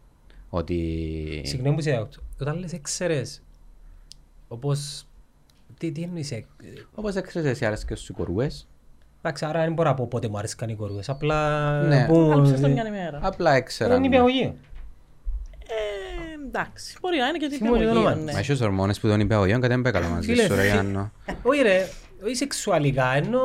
[0.48, 1.42] Ότι...
[1.44, 2.20] Συγγνώμη που σε διακόπτω.
[2.40, 3.42] Όταν λες έξερες,
[4.48, 5.06] όπως...
[5.78, 6.44] Τι, τι εννοείς ε,
[6.94, 8.68] Όπως έξερες εσύ άρεσε και στους κορούες.
[9.22, 11.08] Εντάξει, άρα δεν μπορώ να πω πότε μου αρέσκαν οι κορούες.
[11.08, 11.70] Απλά...
[11.82, 12.06] Ναι.
[12.06, 13.18] που- Άκουσες το μια ημέρα.
[13.22, 13.90] Απλά έξερα.
[13.90, 14.06] Είναι ναι.
[14.06, 14.54] υπηαγωγείο.
[15.70, 18.24] Ε, εντάξει, μπορεί να είναι και Θυμούμαι το τυπολογία, όνομα.
[18.24, 18.32] ναι.
[18.32, 20.54] Μα έχεις ορμόνες που τον είπε ο Ιόν, κάτι δεν πάει καλά μαζί Φίλε, σου
[20.54, 21.12] ρε φι- Γιάννο.
[21.42, 21.86] Όχι ρε,
[22.24, 23.40] όχι σεξουαλικά, ενώ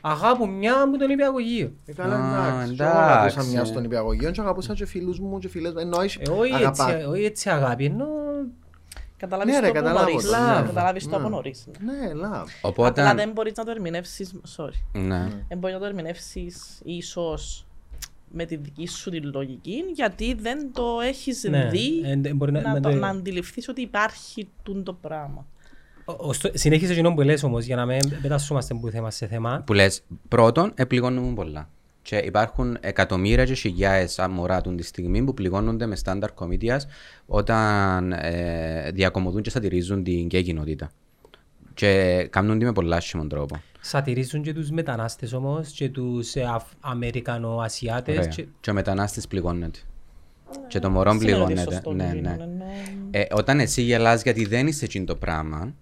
[0.00, 1.72] αγάπου μια μου τον υπηαγωγείο.
[1.86, 2.74] Ε, καλά, Α, εντάξει.
[2.74, 2.84] Και εντάξει.
[2.84, 5.78] Εγώ αγαπούσα μια στον υπηαγωγείο και αγαπούσα και φίλους μου και φίλες μου.
[5.78, 8.06] Ενώ έχει- Ε, όχι αγαπά- έτσι, όχι έτσι αγάπη, ενώ...
[9.20, 10.24] Καταλάβεις Ναι, ρε, το από καταλάβω νωρίς.
[10.30, 10.66] το, ναι.
[10.66, 11.16] Καταλάβεις το Ναι.
[11.16, 11.66] από νωρίς.
[11.80, 11.92] ναι.
[11.92, 12.32] Ναι, λάβ.
[12.32, 15.28] Απλά Οπότε, δεν μπορείς να το ερμηνεύσεις, sorry, ναι.
[15.48, 17.66] δεν μπορείς να το ερμηνεύσεις ίσως
[18.32, 22.52] με τη δική σου τη λογική, γιατί δεν το έχεις Ναι, δει ε, ε, μπορεί
[22.52, 25.46] να- να, να το, το- να αντιληφθείς ότι υπάρχει τούτο το πράγμα.
[26.04, 29.62] Ο- ωστό- Συνέχισε εκείνο που λες όμως, για να μην πετάσσομαστε που θέμα σε θέμα.
[29.66, 31.68] Που λες, πρώτον, επληγώνουν πολλά.
[32.10, 36.86] Και υπάρχουν εκατομμύρια και χιλιάδες μωρά του τη στιγμή που πληγώνονται με στάνταρ κομίτιας
[37.26, 40.90] όταν ε, διακομωδούν και σατυρίζουν την γκέι κοινότητα.
[41.74, 43.62] Και κάνουν τη με πολλά άσχημον τρόπο.
[43.80, 48.28] Σατυρίζουν και τους μετανάστες όμως και τους ε, Αφ- Αμερικανοασιάτες Ωραία.
[48.28, 48.46] και...
[48.60, 49.78] Και ο μετανάστης πληγώνεται.
[50.68, 51.74] Και το μωρό Δεν είναι ότι πληγώνεται.
[51.74, 52.36] σωστό Ναι, εκείνο, ναι.
[52.42, 52.64] ενώ-
[53.10, 55.74] Ε, όταν εσύ γελάς γιατί δεν είσαι εκείνο το πράγμα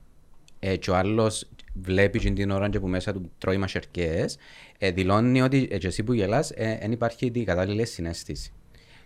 [0.58, 1.48] ε, και ο άλλος
[1.82, 4.36] βλέπει εκείνη την ώρα και που μέσα του τρώει μασερκές
[4.78, 8.52] ε, δηλώνει ότι ε, και εσύ που γελάς δεν υπάρχει η κατάλληλη συνέστηση.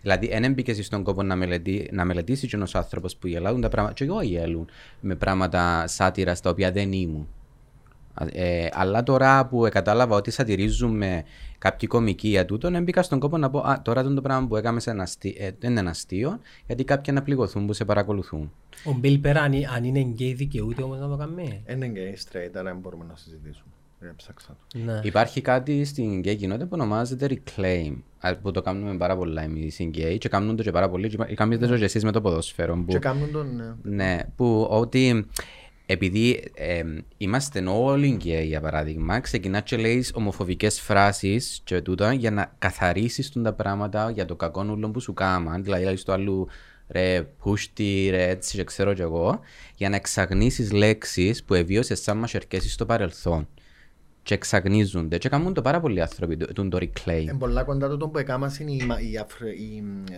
[0.03, 3.69] Δηλαδή, δεν έμπηκε στον κόπο να, μελετή, να μελετήσει και ένας άνθρωπος που γελάουν τα
[3.69, 3.95] πράγματα.
[3.95, 4.69] Και εγώ γέλουν
[5.01, 7.29] με πράγματα σάτυρα στα οποία δεν ήμουν.
[8.33, 11.25] Ε, αλλά τώρα που κατάλαβα ότι σατυρίζουμε
[11.59, 14.57] κάποιοι κομικοί για τούτο, δεν μπήκα στον κόπο να πω Α, τώρα το πράγμα που
[14.57, 18.53] έκαμε σε αστείο, ε, δεν είναι αστείο, γιατί κάποιοι να πληγωθούν που σε παρακολουθούν.
[18.85, 22.51] Ο Bill Burr αν, αν είναι γκέι δικαιούται όμως να το κάνει; Είναι γκέι straight,
[22.55, 23.73] άρα δεν μπορούμε να συζητήσουμε.
[24.03, 24.79] Ε, ψάξα το.
[24.79, 25.01] Ναι.
[25.03, 29.75] Υπάρχει κάτι στην γκέι κοινότητα που ονομάζεται reclaim, α, που το κάνουμε πάρα πολλά εμείς
[29.75, 31.09] στην γκέι και κάνουν το και πάρα πολύ.
[31.09, 32.75] Και κάνετε το και εσείς με το ποδόσφαιρο.
[32.75, 32.93] Που...
[32.93, 33.57] Και κάνουν τον...
[33.57, 33.95] ναι.
[33.95, 35.27] Ναι, που ότι
[35.87, 36.83] επειδή ε,
[37.17, 43.33] είμαστε όλοι γκέι για παράδειγμα, ξεκινάς και λέεις ομοφοβικές φράσεις και τούτα για να καθαρίσεις
[43.33, 45.63] τα πράγματα για το κακό ούλο που σου κάμαν.
[45.63, 46.49] Δηλαδή, λέει στο αλλού
[46.89, 49.41] ρε πούστη, ρε έτσι και ξέρω κι εγώ,
[49.77, 53.49] για να εξαγνίσει λέξεις που εβίωσες σαν μασερκέσει στο παρελθόν.
[54.25, 55.19] Και εξαγνίζονται.
[55.19, 57.21] Και κάνουν το πάρα πολλοί άνθρωποι, το, το, το reclaim.
[57.23, 60.17] Είναι πολλά κοντά το που έκαναν είναι οι, μα- οι, Αφρο, οι ε,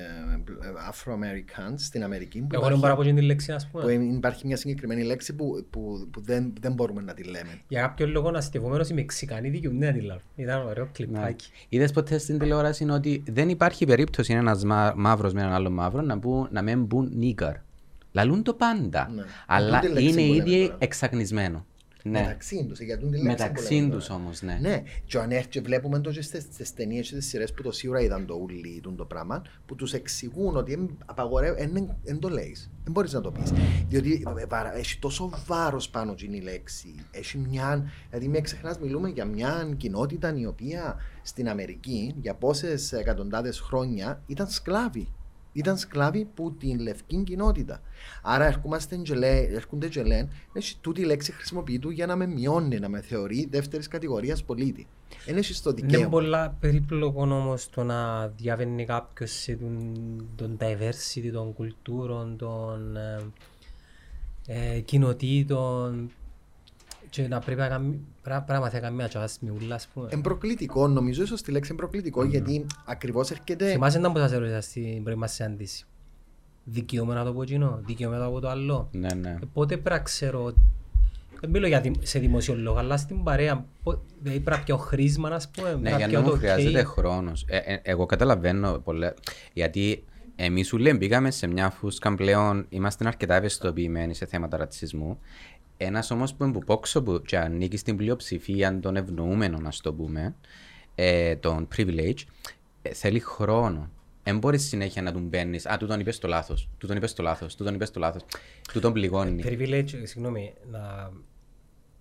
[0.90, 2.38] Afro-Americans στην Αμερική.
[2.40, 3.92] Που Εγώ δεν υπάρχει, μπορώ να πω και την λέξη ας που πούμε.
[3.92, 7.60] υπάρχει μια συγκεκριμένη λέξη που, που, που δεν, δεν μπορούμε να τη λέμε.
[7.68, 10.22] Για κάποιον λόγο αστευόμενος οι Μεξικανοί δικαιούνται να τη λάβουν.
[10.36, 10.90] Ήταν ωραίο Ναι.
[10.92, 11.50] κλιπάκι.
[11.68, 14.62] Είδες ποτέ στην τηλεόραση είναι ότι δεν υπάρχει περίπτωση ένας
[14.94, 17.54] μαύρος με έναν άλλο μαύρο να, μπουν, να μην μπουν νίγκαρ.
[18.12, 19.10] Λαλούν το πάντα.
[19.14, 19.22] Ναι.
[19.46, 20.76] Αλλά Τούτη λέξη είναι που λέμε ήδη τώρα.
[20.80, 21.66] εξαγνισμένο.
[22.06, 22.20] Ναι.
[22.20, 24.20] Μεταξύ τους, για τον τη λέξη που Μεταξύ λέμε τους τώρα.
[24.20, 24.58] όμως, ναι.
[24.60, 27.62] Ναι, και αν έρθει και βλέπουμε το και στις, στις ταινίες και στις σειρές που
[27.62, 31.96] το σίγουρα είδαν το ούλι τούν το πράγμα, που τους εξηγούν ότι εν, απαγορεύει, εν,
[32.04, 33.52] εν, το λέεις, δεν μπορείς να το πεις.
[33.88, 36.94] Διότι ε, βαρα- έχει τόσο βάρος πάνω στην η λέξη.
[37.10, 42.92] Έχει μια, δηλαδή μην ξεχνάς μιλούμε για μια κοινότητα η οποία στην Αμερική για πόσες
[42.92, 45.08] εκατοντάδες χρόνια ήταν σκλάβοι.
[45.56, 47.80] Ήταν σκλάβοι που την λευκή κοινότητα.
[48.22, 52.26] Άρα ερχόμαστε και λέ- έρχονται και λένε, «Έχει τούτη η λέξη χρησιμοποιεί για να με
[52.26, 54.86] μειώνει, να με θεωρεί δεύτερης κατηγορίας πολίτη.
[55.26, 56.08] Δεν έχει το Είναι δικαίωμα.
[56.08, 59.94] πολλά περίπλοκο όμως το να διαβαίνει κάποιος σε τον,
[60.36, 63.20] τον diversity των κουλτούρων, των ε,
[64.46, 66.10] ε, κοινοτήτων
[67.22, 70.08] και να πρέπει να κάνει, πρά- πράγματι να κάνει μια τσάς με ούλα, ας πούμε.
[70.10, 73.70] Εν προκλητικό, νομίζω ίσως τη λέξη είναι προκλητικό γιατί ακριβώς έρχεται.
[73.70, 75.84] Θυμάσαι να που σας έρωσα στην πρώτη μας συνάντηση.
[76.64, 78.88] Δικαιούμαι να το πω εκείνο, δικαιούμαι να το πω το άλλο.
[78.92, 79.28] Ναι, ναι.
[79.30, 80.52] Ε, Πότε πρέπει να ξέρω,
[81.40, 85.28] δεν μιλώ για δη- σε δημοσιολόγο, αλλά στην παρέα, πο- δηλαδή πρέπει να πιω χρήσμα,
[85.28, 85.68] ας πούμε.
[85.68, 86.84] Ναι, πρέπει για πιω να μου το χρειάζεται ok.
[86.86, 87.46] χρόνος.
[87.82, 89.14] εγώ καταλαβαίνω πολλά.
[89.52, 90.04] Γιατί
[90.36, 95.18] εμείς σου λέμε, μπήκαμε σε μια φούσκα πλέον, είμαστε αρκετά ευαισθητοποιημένοι σε θέματα ρατσισμού.
[95.76, 100.34] Ένας όμως που εμποπόξω που και ανήκει στην πλειοψηφία των ευνοούμενων, α το πούμε,
[100.94, 102.18] ε, των privilege,
[102.82, 103.90] ε, θέλει χρόνο.
[104.22, 105.56] Δεν μπορείς συνέχεια να του μπαίνει.
[105.56, 106.68] Α, του τον είπες το λάθος.
[106.78, 107.54] Του τον είπες το λάθος.
[107.56, 108.22] Του τον είπες το λάθος.
[108.72, 109.42] Του τον πληγώνει.
[109.46, 111.10] Privilege, συγγνώμη, να,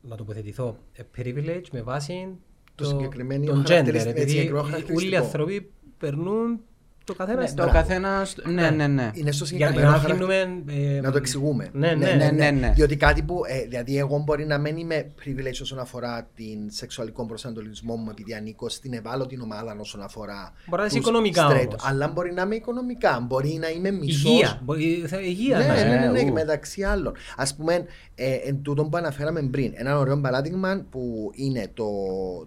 [0.01, 0.77] να τοποθετηθώ.
[0.93, 2.27] Ε, Privilege με βάση
[2.75, 5.23] Το συγκεκριμένο τον gender, χαρακτηριστικό- επειδή συγκεκριμένο όλοι οι χαρακτηριστικό.
[5.23, 6.59] άνθρωποι περνούν
[7.03, 7.71] το καθένας Ναι, στην το ώρα.
[7.71, 8.35] καθένας.
[8.43, 9.11] Ναι, ναι, ναι.
[9.13, 10.33] Είναι στο Για, για συγκεκριμένο να χαρακτηριστικό.
[10.33, 10.95] αφήνουμε...
[10.97, 11.69] ε, Να το εξηγούμε.
[11.73, 12.71] Ναι, ναι, ναι, ναι, ναι.
[12.75, 13.41] Διότι κάτι που.
[13.47, 18.33] Ε, δηλαδή, εγώ μπορεί να μην είμαι privileged όσον αφορά την σεξουαλικό προσανατολισμό μου, επειδή
[18.33, 20.53] ανήκω στην ευάλωτη ομάδα όσον αφορά.
[20.65, 21.83] Μπορεί να είσαι τους οικονομικά straight, όμως.
[21.85, 23.19] Αλλά μπορεί να είμαι οικονομικά.
[23.27, 24.31] Μπορεί να είμαι μισός.
[24.31, 24.59] Υγεία.
[24.63, 25.57] μπορεί- θα- Υγεία.
[25.57, 26.23] Ναι, να- ναι, ναι, ναι, ου.
[26.25, 27.13] και μεταξύ άλλων.
[27.35, 31.85] Α πούμε, ε, εν τούτο που αναφέραμε πριν, ένα ωραίο παράδειγμα που είναι το,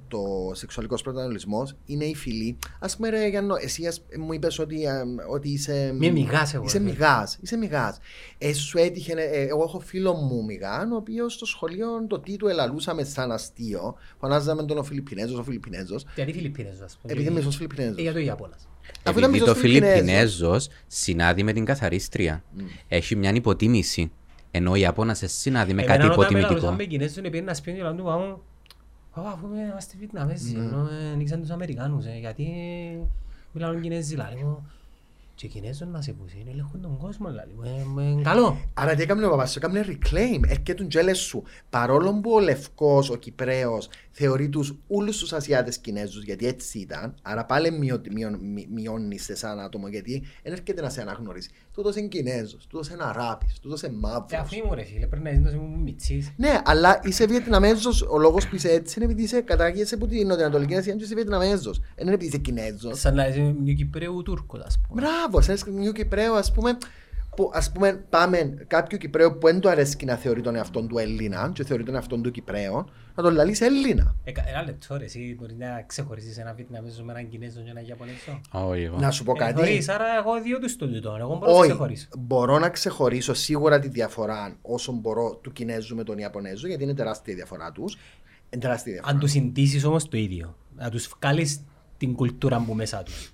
[0.09, 2.57] το σεξουαλικός προσανατολισμό είναι η φυλή.
[2.79, 4.90] Α πούμε, ρε Γιάννο, εσύ ας, μου είπες ότι, ε,
[5.31, 5.94] ότι είσαι.
[5.98, 6.85] Μη μηγάς εγώ, Είσαι ρε.
[6.85, 7.38] μηγάς.
[7.40, 7.98] Είσαι μηγάς.
[8.38, 12.37] Ε, σου έτυχε, ε, εγώ έχω φίλο μου μηγάν, ο οποίος στο σχολείο το τι
[12.37, 13.94] του ελαλούσαμε σαν αστείο.
[14.20, 16.05] Φωνάζαμε τον ο Φιλιππινέζος, ο Φιλιππινέζος.
[16.14, 17.12] Γιατί οι Φιλιππίνες, ας πούμε.
[17.12, 17.98] Επειδή είμαι γιατί- μισός Φιλιππινέζος.
[17.98, 18.68] Ε, Για το Ιάπωνας.
[19.02, 19.98] Αφού ήταν Επειδή μισός το Φιλιππινέζος.
[20.00, 22.44] Φιλιππινέζος συνάδει με την καθαρίστρια.
[22.88, 24.12] Έχει μια υποτίμηση.
[24.57, 26.53] Ενώ ο Ιαπώνας δεν συνάδει με κάτι Εμένα όταν υποτιμητικό.
[26.55, 28.42] μιλούσαμε με Κινέζους, είναι πήγαινε να σπίτι και λαλούν του πάγου,
[29.14, 32.47] «Ω, αφού είμαι- είμαστε Βιετναμέζοι, ενώ ε, ανοίξαν τους Αμερικάνους, ε, γιατί
[33.53, 34.71] μιλάνε Κινέζοι, λαλεί μου.
[35.35, 37.53] Και οι Κινέζοι να σε πούσουν, ελέγχουν τον κόσμο, λαλεί
[37.87, 38.57] μου, «Ε, ε, καλό.
[38.75, 41.42] Άρα τι έκαμε ο παπάς σου, έκαμε reclaim, έρχεται τον τζέλες σου.
[41.71, 47.14] Παρόλο που ο Λευκός, ο Κυπρέος, θεωρεί τους όλους τους Ασιάτες Κινέζους, γιατί έτσι ήταν,
[47.22, 51.50] άρα πάλι μειω- μειω- μει- μειώνεις σε σαν άτομο, γιατί δεν έρχεται να σε αναγνωρίσει.
[51.72, 54.40] Τούτος είναι Κινέζος, τούτος είναι Αράπης, τούτος είναι Ε, Μαύρος.
[54.40, 56.33] αφού ήμουν ρε φίλε, πρέπει να ζητώ σε μου μητσής.
[56.37, 60.26] Ναι, αλλά είσαι Βιετναμέζος, ο λόγος που είσαι έτσι είναι επειδή είσαι κατάγεσαι από την
[60.26, 61.79] Νοτιοανατολική Ασία και είσαι Βιετναμέζος.
[61.79, 62.98] Δεν είναι επειδή είσαι Κινέζος.
[63.00, 65.00] Σαν να είσαι μια Κυπρέου Τούρκος, ας πούμε.
[65.02, 66.79] Μπράβο, σε ένα νέο Κυπρέο, ας πούμε,
[67.37, 70.99] που ας πούμε πάμε κάποιο Κυπρέο που δεν του αρέσει να θεωρεί τον εαυτό του
[70.99, 74.14] Έλληνα και θεωρεί τον εαυτό του Κυπρέο, να τον λαλείς Έλληνα.
[74.25, 77.70] Ε, κα- Ένα λεπτό ρε, εσύ μπορεί να ξεχωρίσεις ένα Βιετναμέζο με έναν Κινέζο και
[77.70, 78.96] έναν Ιαπωνέζο; Όχι, εγώ.
[78.99, 79.55] Να σου πω Ε, κάτι.
[79.55, 82.07] χωρίς, άρα εγώ δύο τους το τούτο, εγώ μπορώ να Όχι, ξεχωρίσω.
[82.18, 86.94] μπορώ να ξεχωρίσω σίγουρα τη διαφορά όσο μπορώ του Κινέζου με τον Ιαπωνέζο, γιατί είναι
[86.94, 87.96] τεράστια η διαφορά τους.
[88.51, 89.14] Είναι τεράστια η διαφορά.
[89.14, 91.61] Αν τους συντήσεις όμως το ίδιο, να τους βγάλεις
[91.99, 93.33] την κουλτούρα που μέσα τους.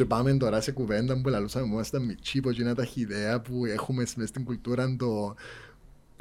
[0.00, 3.64] Και πάμε τώρα σε κουβέντα που λαλούσαμε μόνο στα μητσί, που είναι τα χιδέα που
[3.66, 5.34] έχουμε μέσα στην κουλτούρα το...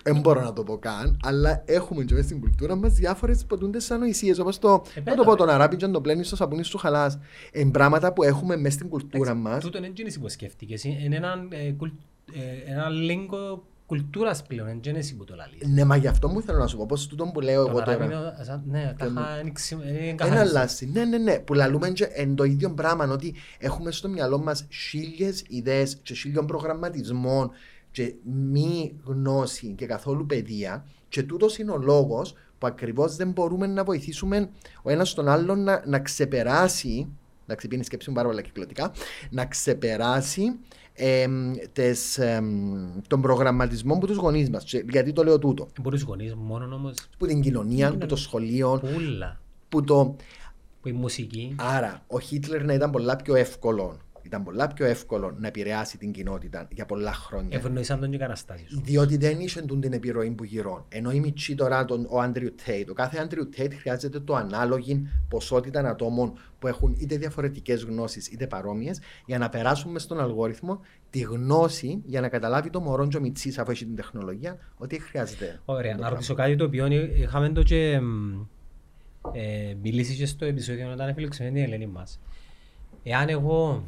[0.04, 3.92] Δεν μπορώ να το πω καν, αλλά έχουμε και μέσα στην κουλτούρα μας διάφορες ποτούντες
[3.92, 6.64] ανοησίες, όπως το, Ε, να το πω τον Αράπη και να το πλένεις στο σαπούνι
[6.64, 7.18] σου χαλάς.
[7.54, 9.64] Είναι πράγματα που έχουμε μέσα στην κουλτούρα μας.
[9.64, 11.94] Τούτο είναι εσύ που σκέφτηκες, είναι ένα, ε, κουλ-
[12.34, 15.68] ε, ένα λίγκο κουλτούρας πλέον, είναι και εσύ που το λαλείς.
[15.68, 17.80] Ναι, μα γι' αυτό μου θέλω να σου πω, πως τούτο που λέω Το εγώ
[17.80, 18.34] Αράβι τώρα.
[18.36, 20.42] είναι, σαν- ναι, τα είχα ανοίξει, είναι Ένα καθαρίσει.
[20.56, 20.86] αλλάζει.
[20.86, 21.40] Ναι, ναι, ναι.
[21.40, 26.14] Που λαλούμε και εν το ίδιο πράγμα ότι έχουμε στο μυαλό μας χίλιες ιδέες και
[26.14, 27.52] χίλιων προγραμματισμών
[27.92, 30.86] και μη γνώση και καθόλου παιδεία.
[31.10, 34.50] Και τούτος είναι ο λόγος που ακριβώς δεν μπορούμε να βοηθήσουμε
[34.82, 37.08] ο ένας τον άλλον να, να ξεπεράσει.
[37.46, 38.92] Να ξεπίνει σκέψη μου πάρα πολλά κυκλωτικά.
[39.30, 40.60] Να ξεπεράσει
[41.00, 44.66] εμ, τες, εμ, τον προγραμματισμό που τους γονείς μας.
[44.90, 49.40] Γιατί το λέω τούτο; Μπορείς γονείς μόνο όμως, Που την κοινωνία, που το σχολείο, πουλα,
[49.70, 50.16] που το.
[50.82, 55.36] που η μουσική, Άρα, ο Χίτλερ να ήταν πολλά πιο εύκολο Ήταν πολλά πιο εύκολο
[55.40, 57.58] να επηρεάσει την κοινότητα για πολλά χρόνια.
[57.58, 58.82] Ευνοήσαν τον και καταστάσεις σου.
[58.84, 60.86] Διότι δεν είχε τούν την επιρροή που γυρών.
[60.90, 65.08] Ενώ η Μιτσί τώρα, τον, ο Άντριου Τέιτ, ο κάθε Άντριου Τέιτ χρειάζεται το ανάλογη
[65.30, 70.80] ποσότητα ατόμων που έχουν είτε διαφορετικές γνώσεις είτε παρόμοιες για να περάσουν μες στον αλγόριθμο
[71.10, 75.00] τη γνώση για να καταλάβει το μωρό και ο Μιτσί, αφού έχει την τεχνολογία, ότι
[75.00, 75.60] χρειάζεται.
[75.66, 76.56] Ωραία, το να ρωτήσω πράγμα.
[76.56, 78.42] κάτι το οποίο είχαμε το και μ,
[79.32, 82.20] ε, μιλήσει και στο επεισόδιο όταν φιλοξενεί την Ελένη μας.
[83.04, 83.84] Εάν εγώ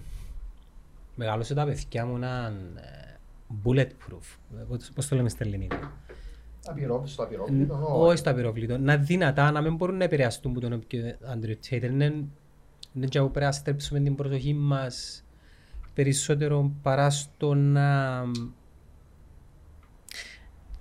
[1.16, 3.18] μεγαλώσω τα παιδιά μου έναν ε,
[3.66, 5.94] bulletproof, ε, πώς- πώς το λέμε στα ελληνικά,
[6.66, 10.52] Απειρό- στο Ν- απειρόβλητο, ο- όχι στο απειρόβλητο, να δυνατά να μην μπορούν να επηρεαστούν
[10.52, 11.84] από τον όποιο Andrew Tate.
[11.84, 12.24] Είναι,
[12.94, 15.24] είναι και όπου πρέπει να στρέψουμε την προσοχή μας
[15.94, 18.22] περισσότερο παρά στο να...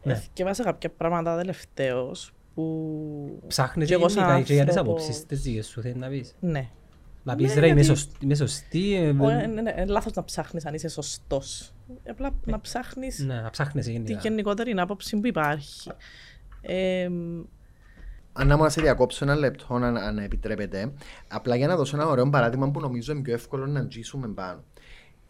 [0.03, 0.12] Ναι.
[0.12, 3.43] Εθιέβασα κάποια πράγματα τελευταίως που...
[3.47, 6.09] Ψάχνεις και εγώ σαν γενικά και για τις άνθρωπο- απόψεις τις δικές σου, θέλεις να
[6.09, 6.35] πεις.
[6.40, 6.69] Ναι.
[7.22, 8.94] Να πεις Ναι, ρε, είμαι γιατί- σωσ- είμαι σωστή.
[8.94, 11.72] ε, Ο- ε, Είναι είναι- είναι λάθος να ψάχνεις αν είσαι σωστός.
[12.11, 14.18] Απλά να ψάχνεις Ναι, να ψάχνεις τη γενικά.
[14.18, 15.90] γενικότερη άποψη που υπάρχει.
[16.61, 17.09] Ε,
[18.33, 20.92] Ανά μου να σε διακόψω ένα λεπτό, αν, αν επιτρέπετε.
[21.28, 24.64] Απλά για να δώσω ένα ωραίο παράδειγμα που νομίζω είναι πιο εύκολο να τζήσουμε πάνω.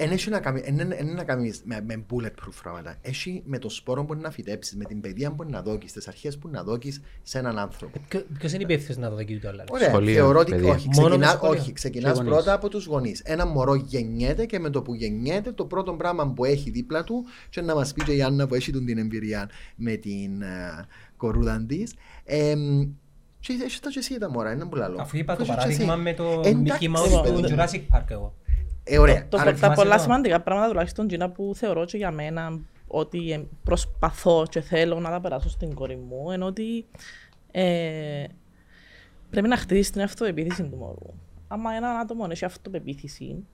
[0.02, 2.96] Εν έχει να κάνει, εν, εν, εν να κάνεις με, με bulletproof πράγματα.
[3.02, 6.38] Έχει με το σπόρο που να φυτέψεις, με την παιδεία που να δόκει, τις αρχές
[6.38, 7.98] που να δόκει σε έναν άνθρωπο.
[7.98, 10.72] Ε, ποιο- Ποιος είναι υπεύθυνος να το δοκεί το άλλο; Ωραία, Σχολείο, θεωρώ ότι παιδεία.
[10.72, 10.88] όχι.
[10.94, 11.60] Μόνο Ξεκινά, με σχολείο.
[11.60, 12.32] όχι, ξεκινάς Και γονείς.
[12.34, 13.20] πρώτα από τους γονείς.
[13.24, 17.24] Ένα μωρό γεννιέται και με το που γεννιέται το πρώτο πράγμα που έχει δίπλα του
[17.50, 20.86] και να μας πει και η Άννα που έχει τον την εμπειρία με την ε,
[21.16, 21.94] κορούδα της.
[22.24, 22.54] Ε,
[23.40, 24.96] και έχει τα και εσύ τα μωρά, είναι που λαλό.
[25.00, 26.02] Αφού είπα το Αφού έχεις και παράδειγμα εσύ.
[26.02, 27.56] με το Εντάξει, Mickey Mouse παιδί του μου.
[27.58, 28.34] Jurassic Park εγώ.
[28.84, 29.28] Ε, ωραία.
[29.28, 32.60] το, Άρα, τα θυμάσαι πολλά το; σημαντικά πράγματα τουλάχιστον εκείνα που θεωρώ και για μένα
[32.86, 36.86] ότι ε, προσπαθώ και θέλω να τα περάσω στην κόρη μου ενώ ότι
[37.50, 38.24] ε,
[39.30, 41.14] πρέπει να χτίσεις την αυτοπεποίθηση του μωρού.
[41.48, 43.44] Άμα ένα άτομο έχει αυτοπεποίθηση,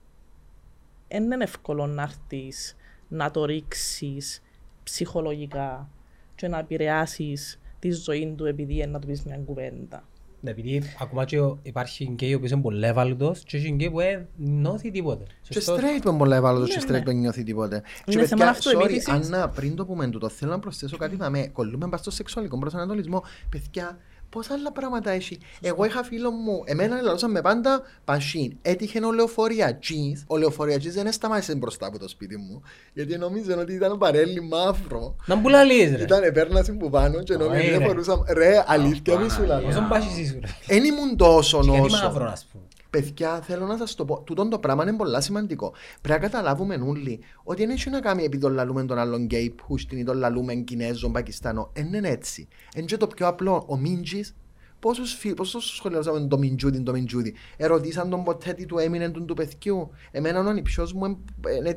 [1.07, 2.75] δεν είναι εύκολο να έρθεις
[3.07, 4.41] να το ρίξεις
[4.83, 5.89] ψυχολογικά
[6.35, 10.03] και να επηρεάσεις τη ζωή του επειδή είναι να του πεις μια κουβέντα.
[10.41, 13.89] Ναι, επειδή ακόμα και ο- υπάρχει γκέι ο οποίος είναι πολύ ευάλωτος και έχει γκέι
[13.91, 15.23] που δεν νιώθει τίποτε.
[15.41, 15.77] Και Σωστός.
[15.79, 17.11] straight που είναι πολλά ευάλωτος και Ναι, straight ναι.
[17.11, 17.81] που νιώθει τίποτε.
[18.05, 19.07] Και Είναι θέμα παιδιά, αυτοεπίθεσης.
[19.09, 21.47] sorry, Άννα, πριν το πούμε τούτο, θέλω να προσθέσω κάτι δαμέ.
[21.47, 23.23] Κολλούμε πας στο σεξουαλικό προσανατολισμό.
[23.49, 23.97] Παιδιά,
[24.29, 25.37] πόσα άλλα πράγματα έχει.
[25.61, 28.57] Εγώ είχα φίλο μου, εμένα λαλούσαν με πάντα πασίν.
[28.61, 30.23] Έτυχε ο λεωφορεία jeans.
[30.27, 32.61] Ο λεωφορεία jeans δεν σταμάτησε μπροστά από το σπίτι μου.
[32.93, 35.15] Γιατί νόμιζαν ότι ήταν παρέλι μαύρο.
[35.25, 36.01] Να μου πουλαλείς ρε.
[36.01, 37.69] Ήταν επέρναση που πάνω και νόμιζαν Ωραία.
[37.69, 38.23] ότι δεν φορούσαν.
[38.29, 39.59] Ρε, αλήθεια μη σου λέω.
[39.61, 40.75] Πόσο μπάσεις είσαι ρε.
[40.75, 42.03] Εν ήμουν τόσο Και γιατί όσο.
[42.03, 42.63] μαύρο ας πούμε.
[42.89, 44.21] Παιδιά, θέλω να σας το πω.
[44.21, 45.73] Τούτο το πράγμα είναι πολύ σημαντικό.
[46.01, 49.49] Πρέπει να καταλάβουμε όλοι ότι δεν έχει να κάνει επειδή τον λαλούμε τον άλλον γκέι
[49.49, 51.71] πούστιν ή τον λαλούμε Κινέζο, Πακιστάνο.
[51.73, 52.47] Δεν είναι έτσι.
[52.75, 53.65] Είναι και το πιο απλό.
[53.67, 54.35] Ο Μίντζης,
[54.79, 57.33] πόσους φίλους, πόσους σχολιάζαμε το Μιντζούδι, το Μιντζούδι.
[57.57, 59.89] Ερωτήσαν τον ποτέ τι του έμεινε του, του παιδιού.
[60.11, 61.05] Εμένα ο νηψιός μου
[61.51, 61.75] είναι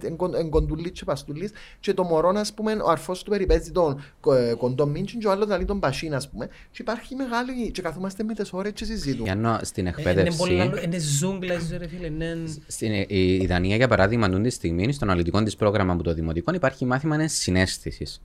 [0.48, 4.00] κοντουλής και παστουλής και το μωρό, ας πούμε, ο αρφός του περιπέζει τον
[4.34, 6.46] ε, κοντό Μίντζιν και ο άλλος δηλαδή τον Πασίν, ας πούμε.
[6.46, 9.22] Και υπάρχει μεγάλη, και καθόμαστε με τις ώρες και συζητούμε.
[9.24, 12.06] Για να στην Ε, Είναι πολύ εκπαίδευση, άλλο- Είναι ζούγκλα είσαι ρε φίλε.
[12.06, 13.06] είναι- στην, η,
[13.42, 16.84] η Δανία για παράδειγμα, τούτη τη στιγμή, στο αναλυτικό της πρόγραμμα από το Δημοτικό, υπάρχει
[16.84, 18.20] μάθημα συνέστησης.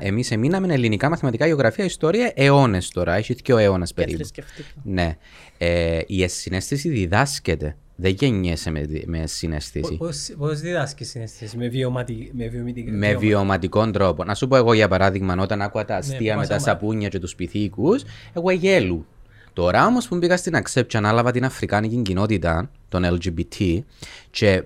[0.00, 3.14] Εμείς εμείναμε ελληνικά, μαθηματικά, γεωγραφία, ιστορία αιώνες τώρα.
[3.14, 4.16] Έχει και ο αιώνας Και περίπου.
[4.16, 4.68] θρησκευτικά.
[4.84, 5.16] Ναι.
[5.58, 7.76] Ε, η συνέστηση διδάσκεται.
[7.98, 9.96] Δεν γεννιέσαι με, δι- με συναίσθηση.
[9.96, 14.24] Πώς- Πώς διδάσκεις συναίσθηση με βιωματι- με βιωμητική- Με βιωμα- βιωματικό τρόπο.
[14.24, 17.08] Να σου πω εγώ για παράδειγμα, όταν άκουγα τα αστεία που με τα μας σαπούνια
[17.08, 19.06] και τους πυθίκους, εγώ γέλου.
[19.52, 23.84] Τώρα όμως που μπήκα στην Accept και ανάλαβα την αφρικάνικη κοινότητα, τον LGBT,
[24.30, 24.62] και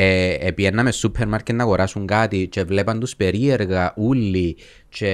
[0.00, 4.56] ε, επιέναμε σούπερ μάρκετ να αγοράσουν κάτι και βλέπαν τους περίεργα ούλοι
[4.88, 5.08] και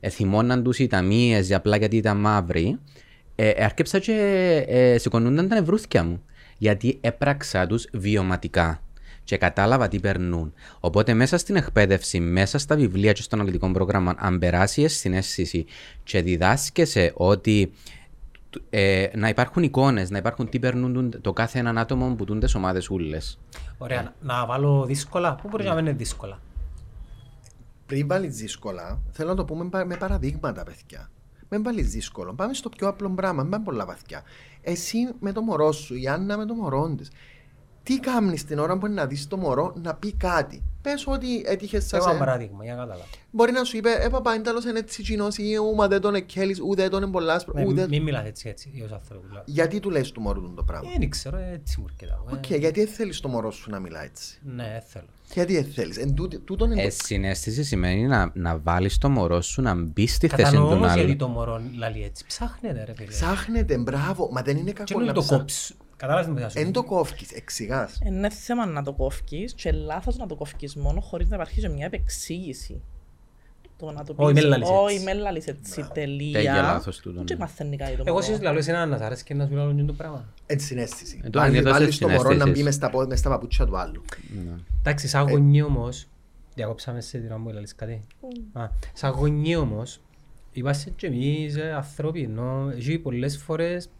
[0.00, 2.78] ε, θυμώναν τους οι ταμείες απλά γιατί ήταν μαύροι,
[3.34, 4.12] ε, ε, άρκεψα και
[4.68, 6.22] ε, σηκωνούνταν τα νευρούθια μου.
[6.58, 8.82] Γιατί έπραξα τους βιωματικά
[9.24, 10.52] και κατάλαβα τι περνούν.
[10.80, 15.64] Οπότε μέσα στην εκπαίδευση, μέσα στα βιβλία και στο αναλυτικό πρόγραμμα, αν περάσει η συνέστηση
[16.02, 17.72] και διδάσκεσαι ότι
[18.70, 22.54] ε, να υπάρχουν εικόνες, να υπάρχουν τι περνούν το κάθε έναν άτομο που τούν τις
[22.54, 23.38] ομάδες ούλες.
[23.78, 25.34] Ωραία, να- να βάλω δύσκολα.
[25.34, 26.38] Πού μπορείς να μην είναι δύσκολα;
[27.86, 31.10] πριν βάλεις δύσκολα, θέλω να το πούμε πα- με παραδείγματα, παιδιά.
[31.50, 32.34] Μην βάλεις δύσκολο.
[32.34, 34.22] Πάμε στο πιο απλό πράγμα, μην πάμε πολλά βαθιά.
[34.60, 37.10] Εσύ με το μωρό σου, η Άννα με το μωρό της.
[37.82, 41.42] Τι κάνεις την ώρα που είναι να δεις το μωρό να πει κάτι; Πες ότι
[41.46, 41.96] έτυχες σα.
[41.96, 43.08] Εγώ ένα παράδειγμα, για να καταλάβω.
[43.30, 46.14] Μπορεί να σου είπε, Ε, παπά, είναι τέλος είναι έτσι κοινός ή ούμα δεν τον
[46.14, 47.52] εκέλει, ούτε τον είναι πολλά άσπρο.
[47.56, 47.86] Ναι, Ούτε...
[47.88, 49.24] Μην μιλάς έτσι έτσι, ως άνθρωπο.
[49.32, 49.42] λέω.
[49.46, 52.18] Γιατί του λες του μωρού του το πράγμα; Ε, Δεν ξέρω, έτσι μου έρχεται.
[52.20, 52.38] εγώ, ε.
[52.38, 55.06] Οκ, γιατί δεν θέλεις το μωρό σου να μιλά έτσι; Ναι, δεν θέλω.
[55.34, 59.08] Γιατί δεν θέλεις; Εν τούτη- τούτον είναι Ε, το- συνέστηση σημαίνει να, να βάλεις το
[59.08, 61.16] μωρό σου να μπει στη θέση Κατανοώ του όμως γιατί άλλου.
[61.16, 62.24] το μωρό λαλεί έτσι.
[62.26, 63.08] Ψάχνετε ρε φίλε.
[63.08, 65.44] Ψάχνετε, μπράβο, μα δεν είναι Και κακό είναι να το ψάχνει.
[65.98, 66.24] Κόψ.
[66.24, 66.72] Κατάλαβες τι θέλω να σου Εν πω.
[66.72, 67.98] το κόφκεις, εξηγάς.
[68.06, 71.68] Είναι θέμα να το κόφκεις και λάθος να το κόφκεις μόνο χωρίς να υπάρχει και
[71.68, 72.80] μια επεξήγηση.
[73.78, 75.04] Το να το Όχι, πεις, με λαλείς όχι, έτσι».
[75.04, 76.62] με λαλείς έτσι, Τέλεια τελεία.
[76.62, 77.40] λάθος τούτο, Και ναι.
[77.40, 78.20] μαθαίνει κάτι το Εγώ μωρό.
[78.24, 80.24] σύστησα λαλό εσένα να σ' αρέσει και να σου μιλάω για το πράγμα.
[80.46, 81.20] Εν συναίσθηση.
[81.24, 82.58] Ε, το Βάλει- αντίθετο Βάλεις στην το μωρό να συναίσθηση.
[82.58, 84.02] μπει μες στα, πόδια- μες στα παπούτσια του άλλου.
[84.44, 84.52] Ναι.
[84.80, 86.06] Εντάξει, σαν γονεί όμως,
[86.54, 88.04] διακόψαμε σε την ώρα μου λαλείς κάτι.
[88.52, 90.00] Α, Σαν γονεί όμως,
[90.52, 93.90] είμαστε και εμείς ε, άνθρωποι, ενώ έχει πολλές φορές,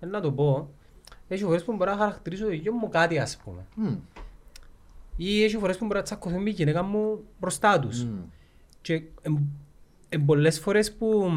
[0.00, 0.68] ε, να το πω,
[1.28, 3.66] έχει φορές που μπορώ να χαρακτηρίσω το γιο μου κάτι ας πούμε.
[3.74, 3.94] Μμ,
[5.16, 8.04] Ή έχει φορές που μπορώ να τσακωθώ με τη γυναίκα μου μπροστά τους.
[8.04, 8.18] μμ.
[8.80, 9.36] Και εμ,
[10.08, 11.30] εμ, πολλές φορές που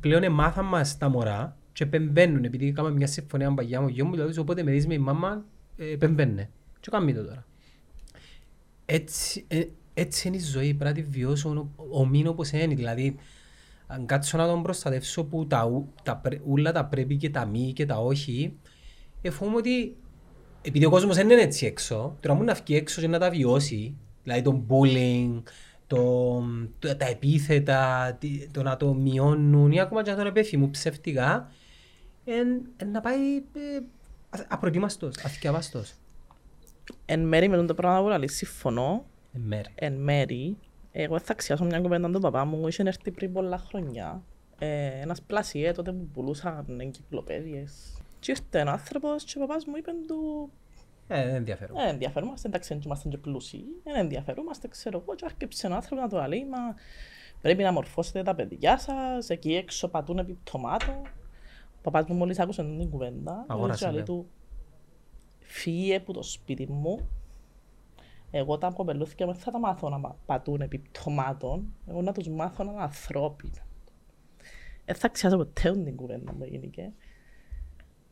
[0.00, 4.06] πλέον εμάθαν μας τα μωρά και επεμβαίνουν, επειδή έκαμε μια συμφωνία με παγιά μου, γιος
[4.06, 5.44] μου, δηλαδή, οπότε με δεις με η μάμα,
[5.76, 6.50] ε, επεμβαίνε.
[6.80, 7.46] Και κάνει το τώρα.
[8.86, 12.74] Έτσι, ε, έτσι είναι η ζωή, πρέπει να τη βιώσω ο, ο μήνο όπως είναι.
[12.74, 13.16] Δηλαδή,
[13.86, 17.46] αν κάτσω να τον προστατεύσω που τα, ου- τα, πρέ- ούλα τα πρέπει και τα
[17.46, 18.56] μη και τα όχι,
[19.22, 19.96] εφόμαι ότι
[20.62, 23.30] επειδή ο κόσμος δεν είναι έτσι έξω, τώρα μου να βγει έξω και να τα
[23.30, 25.42] βιώσει, δηλαδή το bullying,
[25.86, 26.42] το,
[26.78, 31.50] το- τα επίθετα, τι- το να το μειώνουν ή ακόμα και να τον επέφημουν ψευτικά,
[32.24, 33.76] εν, εν να πάει ε,
[34.30, 35.92] α- απροετοίμαστος, αθηκιαβάστος.
[37.06, 39.68] Εν μέρη με τον το πράγμα που λαλείς συμφωνώ, Ε, μέρη.
[39.74, 40.56] εν μέρη,
[40.92, 44.22] εγώ θα αξιάσω μια κουβέντα τον παπά μου, είχε έρθει πριν πολλά χρόνια.
[44.58, 47.96] Ε, ένας πλασιέ τότε που πουλούσαν εγκυκλοπαίδειες.
[48.22, 50.50] Και ήρθε ένα άνθρωπος και ο παπάς μου είπε του
[51.08, 51.76] Ε, δεν ενδιαφέρον.
[51.76, 53.64] Δεν ενδιαφέρομαστε, εντάξει, δεν είμαστε και πλούσιοι.
[53.84, 55.14] Δεν ενδιαφέρομαστε, ξέρω εγώ.
[55.14, 56.58] Και άρχισε ένα άνθρωπο να το λέει, μα
[57.40, 60.94] πρέπει να μορφώσετε τα παιδιά σας, εκεί έξω πατούν επί πτωμάτων.
[61.76, 64.02] Ο παπάς μου μόλις άκουσε την κουβέντα, Αγόρασε, λέει ναι.
[64.04, 64.26] του,
[65.38, 67.08] φύγε από το σπίτι μου.
[68.30, 71.74] Εγώ τα κοπελούθηκα δεν θα τα μάθω να μα- πατούν επί πτωμάτων.
[71.88, 73.66] Εγώ να τους μάθω να είναι ανθρώπινα.
[74.84, 76.92] Δεν θα ξεχάσω ποτέ την κουβέντα μου έγινε.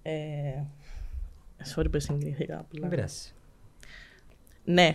[0.02, 0.62] Ε,
[1.74, 2.80] sorry που συγκριθήκα απλά.
[2.80, 3.28] Δεν πειράζει.
[4.64, 4.92] Ναι,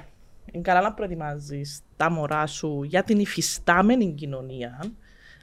[0.52, 4.92] είναι καλά να προετοιμάζεις τα μωρά σου για την υφιστάμενη κοινωνία,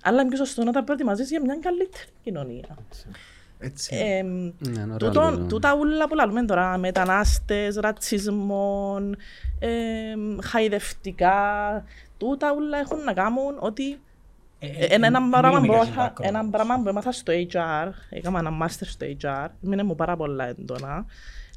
[0.03, 2.77] αλλά είναι πιο σωστό να τα προετοιμάζεις για μια καλύτερη κοινωνία.
[3.59, 3.97] Έτσι.
[3.97, 4.31] Ε, Ναι,
[4.69, 5.45] είναι ωραίο τούτο- τούτο.
[5.47, 9.17] τούτα ούλα που λαλούμε τώρα, μετανάστες, ρατσισμόν,
[9.59, 9.69] ε,
[10.43, 11.35] χαϊδευτικά,
[12.19, 13.99] τούτα ούλα έχουν να κάνουν ότι Ε, ε,
[14.89, 16.25] ένα- ένα πράγμα που έμαθα- background.
[16.25, 20.45] ένα πράγμα που έμαθα στο HR, έκανα ένα master στο HR, μείνε μου πάρα πολλά
[20.49, 21.07] έντονα.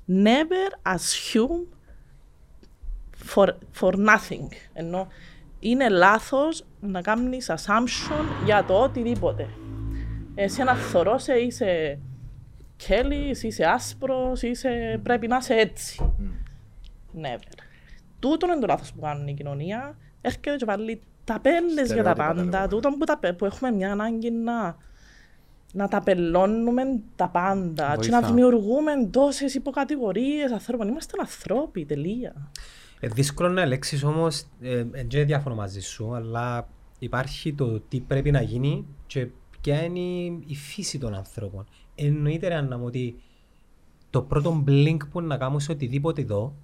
[0.07, 1.65] Never assume
[3.35, 3.47] for,
[3.79, 4.47] for nothing.
[4.73, 5.07] Ενώ
[5.59, 9.47] είναι λάθος να κάνεις assumption για το οτιδήποτε.
[10.35, 11.99] Εσύ ένα θωρό σε είσαι
[12.75, 14.99] Κέλλης, είσαι άσπρος, είσαι...
[15.03, 16.13] πρέπει να είσαι έτσι.
[17.21, 17.57] Never.
[18.19, 19.97] Τούτο είναι το λάθος που κάνουν η κοινωνία.
[20.21, 22.33] Έρχεται και βάλει ταπέλες για τα Στερεότυπα τα πάντα.
[22.43, 22.67] λεγόμενα.
[22.67, 24.77] Τούτο που, τα, που έχουμε μια ανάγκη να,
[25.73, 26.81] να ταπελώνουμε
[27.15, 28.27] τα πάντα και να Βοηθά.
[28.33, 30.87] δημιουργούμε τόσες υποκατηγορίες ανθρώπων.
[30.87, 32.51] Είμαστε ανθρώποι, τελεία.
[32.99, 36.67] Ε, δύσκολο να ελέγξεις όμως, ε, ε, δεν διαφωνώ μαζί σου, αλλά
[36.99, 39.27] υπάρχει το τι πρέπει να γίνει και
[39.61, 41.65] ποια είναι η- η φύση των ανθρώπων.
[41.95, 43.15] Εννοείται ρε Άννα μου ότι
[44.09, 46.55] το πρώτο blink που να κάνουμε σε οτιδήποτε εδώ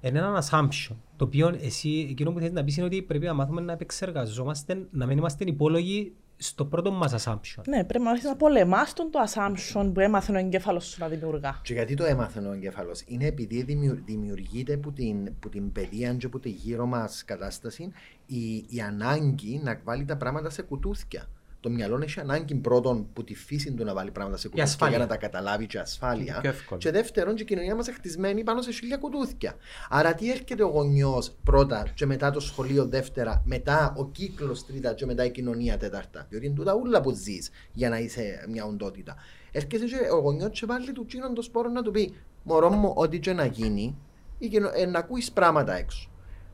[0.00, 0.96] είναι ένα assumption.
[1.16, 4.86] Το οποίο εσύ, εκείνο που θέλεις να πεις είναι ότι πρέπει να μάθουμε να επεξεργαζόμαστε,
[4.90, 7.62] να μην είμαστε υπόλογοι στο πρώτο μας assumption.
[7.66, 11.08] Ναι, πρέπει να μάθεις να πολεμάς τον το assumption που έμαθε ο εγκέφαλος σου να
[11.08, 11.60] δημιουργά.
[11.62, 16.14] Και γιατί το έμαθε ο εγκέφαλος, Είναι επειδή δημιου- δημιουργείται που την, που την παιδεία
[16.14, 17.92] και που τη γύρω μας κατάσταση
[18.26, 21.28] η, η ανάγκη να βάλει τα πράγματα σε κουτούθια.
[21.60, 24.96] Το μυαλό έχει ανάγκη πρώτον που τη φύση του να βάλει πράγματα σε κουτούθια ασφάλεια.
[24.96, 26.38] για να τα καταλάβει και ασφάλεια.
[26.40, 26.80] Πιο εύκολο.
[26.80, 29.54] Και δεύτερον, και η κοινωνία μας χτισμένη πάνω σε χίλια κουτούθια.
[29.88, 34.94] Άρα, τι έρχεται ο γονιός πρώτα, και μετά το σχολείο δεύτερα, μετά ο κύκλος τρίτα,
[34.94, 36.26] και μετά η κοινωνία τέταρτα.
[36.28, 39.16] Διότι είναι τούτα ούλα που ζεις για να είσαι μια οντότητα.
[39.52, 42.92] Έρχεται και ο γονιός και βάλει του τσίνον το σπόρο να του πει: Μωρό μου,
[42.96, 43.96] ό,τι και να γίνει,
[44.38, 46.10] ή και, ε, να ακούεις πράγματα έξω.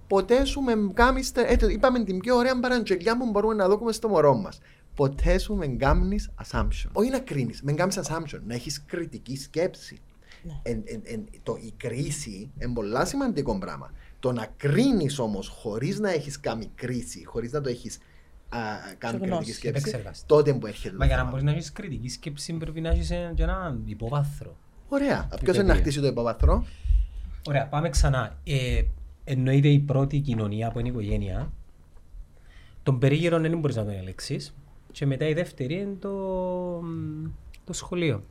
[0.06, 3.92] Ποτέ σου με κάμιστε, ε, το είπαμε την πιο ωραία παραγγελιά που μπορούμε να δούμε
[3.92, 4.60] στο μωρό μας.
[4.94, 6.88] Ποτέ σου με κάνεις assumption.
[6.92, 9.98] Όχι να κρίνεις, με κάνεις assumption, να έχεις κριτική σκέψη.
[10.62, 13.92] Εν, εν, εν, το, η κρίση είναι πολύ σημαντικό πράγμα.
[14.20, 17.98] Το να κρίνεις όμως χωρίς να έχεις κάνει κρίση, χωρίς να το έχεις
[18.98, 19.30] κάνει γνώση.
[19.30, 20.26] κριτική σκέψη, Επεξεργαστή.
[20.26, 20.90] τότε που έρχεται.
[20.90, 21.30] το Μα για να θέμα.
[21.30, 24.56] μπορείς να έχεις κριτική σκέψη πρέπει να έχεις ε, και ένα υπόβαθρο.
[24.88, 25.28] Ωραία.
[25.28, 25.74] Ποιος είναι παιδεία.
[25.74, 26.64] να χτίσει το υποβαθρό,
[27.48, 28.38] Ωραία, πάμε ξανά.
[28.44, 28.82] Ε,
[29.24, 31.52] εννοείται η πρώτη κοινωνία που είναι η οικογένεια.
[32.82, 34.54] Τον περίγυρο δεν μπορείς να τον ελέγξεις.
[34.94, 36.12] Και μετά η δεύτερη είναι το,
[37.64, 38.22] το σχολείο.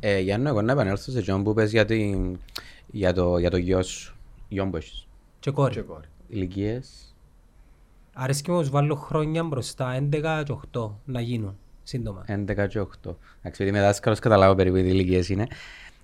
[0.00, 2.38] Ε, Γιάννο, εγώ να επανέλθω σε τζείνον που 'πες για, την-
[2.86, 4.16] για, το, για το γιο σου.
[4.48, 5.06] Γιο που έχεις.
[5.40, 5.74] Και κόρη.
[5.74, 6.06] και κόρη.
[6.28, 7.14] Ηλικίες.
[8.12, 12.24] Αρέσκει μου να τους βάλω χρόνια μπροστά, 11 και 8 να γίνουν σύντομα.
[12.28, 12.84] 11 και 8.
[13.02, 15.46] Εντάξει, επειδή είμαι δάσκαλος καταλάβω περίπου τι ηλικίες είναι.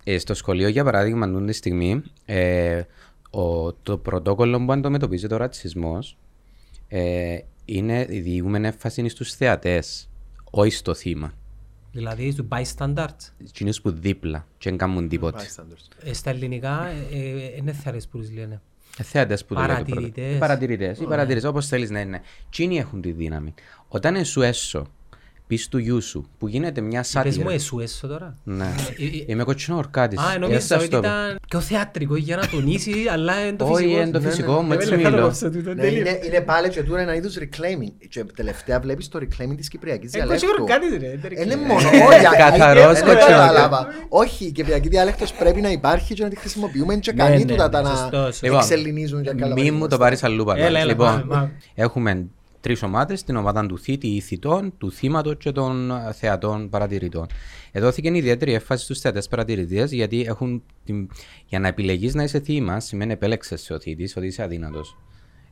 [0.04, 2.82] Ε, στο σχολείο, για παράδειγμα, αυτή τη στιγμή, ε,
[3.30, 6.16] ο, το πρωτόκολλο που αντιμετωπίζει το ρατσισμός
[6.88, 10.10] ε, είναι διηγούμενη έμφαση στους θεατές,
[10.50, 11.32] όχι στο θύμα.
[11.92, 13.32] Δηλαδή του bystanders.
[13.48, 15.42] Εκείνους που δίπλα και δεν κάνουν τίποτε.
[15.42, 16.08] Bystanders.
[16.08, 18.60] Ε, στα ελληνικά ε, ε, είναι θεαρές που τους λένε.
[18.98, 19.84] Ε, Θεατές που το λέτε πρώτα.
[19.84, 20.34] Παρατηρητές.
[20.34, 20.98] Ε, Παρατηρητές.
[20.98, 22.20] Οι παρατηρητές, όπως θέλεις να είναι.
[22.46, 23.54] Εκείνοι έχουν τη δύναμη.
[23.88, 24.86] Όταν εσύ έσω,
[25.52, 27.42] πεις του γιού σου, που γίνεται μια Πες σάτυρα.
[27.44, 28.36] μου εσού έσω τώρα.
[28.44, 28.64] Ναι.
[28.98, 30.18] Ε, ε, Είμαι κοτσινό ορκάτης.
[30.18, 31.06] Α, Ε, νόμιζα σας ότι το πω.
[31.06, 34.00] ήταν πιο θεατρικό για να τονίσει, αλλά είναι το Όχι, φυσικό.
[34.00, 34.66] είναι το Ναι, φυσικό ναι.
[34.66, 35.10] μου, έτσι Ε, μιλώ.
[35.10, 36.00] θέλω σε τούτο, Ναι, τέλειο.
[36.00, 37.92] είναι, είναι πάλι και τούτο ένα είδους reclaiming.
[38.08, 40.62] Και τελευταία βλέπεις το reclaiming της Κυπριακής Ε, κοτσινό διαλέκτου.
[40.62, 41.60] ορκάτης, ρε, δεν Είναι ξέρω.
[41.66, 43.36] μόνο, Ε, όχι, καθαρός ε, ε, κοτσινό.
[43.38, 43.86] κατάλαβα.
[44.08, 47.44] Όχι, η Κυπριακή διάλεκτος πρέπει να υπάρχει και να τη χρησιμοποιούμε και Ναι, κανεί ναι,
[47.44, 48.42] τούτα τα ναι, να σωστός.
[48.42, 49.54] Λοιπόν, εξελινίζουν και καλά.
[49.54, 50.64] Μη μου το πάρεις αλλού παρά.
[50.64, 51.50] Έλα, έλα, Λοιπόν, πάμε, πάμε.
[51.74, 52.26] έχουμε
[52.62, 57.26] τρεις ομάδες, την ομάδα του θήτη, ηθητών, του θύματος και των ε, θεατών παρατηρητών.
[57.72, 61.08] Εδώθηκε ιδιαίτερη έμφαση στους θεατές παρατηρητές γιατί έχουν την...
[61.46, 64.96] για να επιλεγείς να είσαι θύμα σημαίνει επέλεξες σε ο θήτης, ότι είσαι αδύνατος.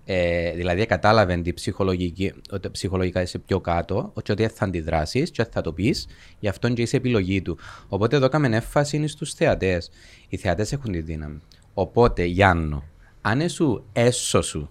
[0.05, 5.45] Ε, δηλαδή κατάλαβε την ψυχολογική, ότι ψυχολογικά είσαι πιο κάτω, ότι ότι θα αντιδράσεις και
[5.45, 6.07] θα το πεις,
[6.39, 7.59] γι' αυτό και είσαι επιλογή του.
[7.89, 9.91] Οπότε εδώ έκαμε έμφαση στους θεατές.
[10.29, 11.41] Οι θεατές έχουν τη δύναμη.
[11.75, 12.85] Οπότε, Γιάννο,
[13.21, 14.71] αν σου έσω σου,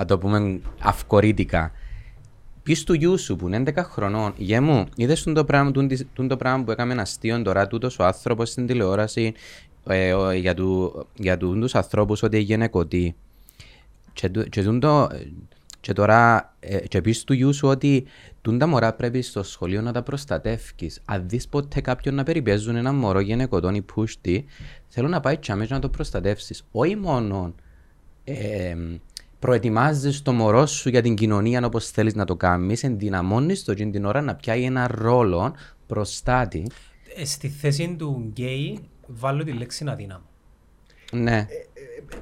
[0.00, 1.72] να το πούμε αυκορίτικα,
[2.62, 6.06] πεις του γιού σου που είναι 11 χρονών, γε μου, είδες το πράγμα, τούν τις-
[6.12, 9.32] τούν το πράγμα που έκαμε ένα αστείο τώρα, τούτος ο άνθρωπος στην τηλεόραση
[9.86, 13.14] ε, ο- για, του, για του ανθρώπους ότι έγινε κωτή.
[14.12, 15.08] Και, του- και, τούν το,
[15.80, 18.04] και τώρα ε, και πεις του γιού σου ότι
[18.42, 21.00] τούν τα μωρά πρέπει στο σχολείο να τα προστατεύεις.
[21.04, 24.44] Αν δεις ποτέ κάποιον να περιπέζουν ένα μωρό γενεκοτόν ή πούστη,
[24.88, 26.62] θέλω να πάει τζιαμέ και να το προστατεύσεις.
[26.72, 27.54] Όχι μόνο
[28.24, 28.76] ε,
[29.40, 33.90] προετοιμάζεις το μωρό σου για την κοινωνία όπως θέλεις να το κάνεις, ενδυναμώνεις το εκείνη
[33.90, 35.54] την ώρα να πιάει ένα ρόλο
[35.86, 36.66] προστάτη.
[37.16, 40.24] Ε, Στη θέση του γκέι βάλω τη λέξη αδύναμο.
[41.12, 41.46] Ναι.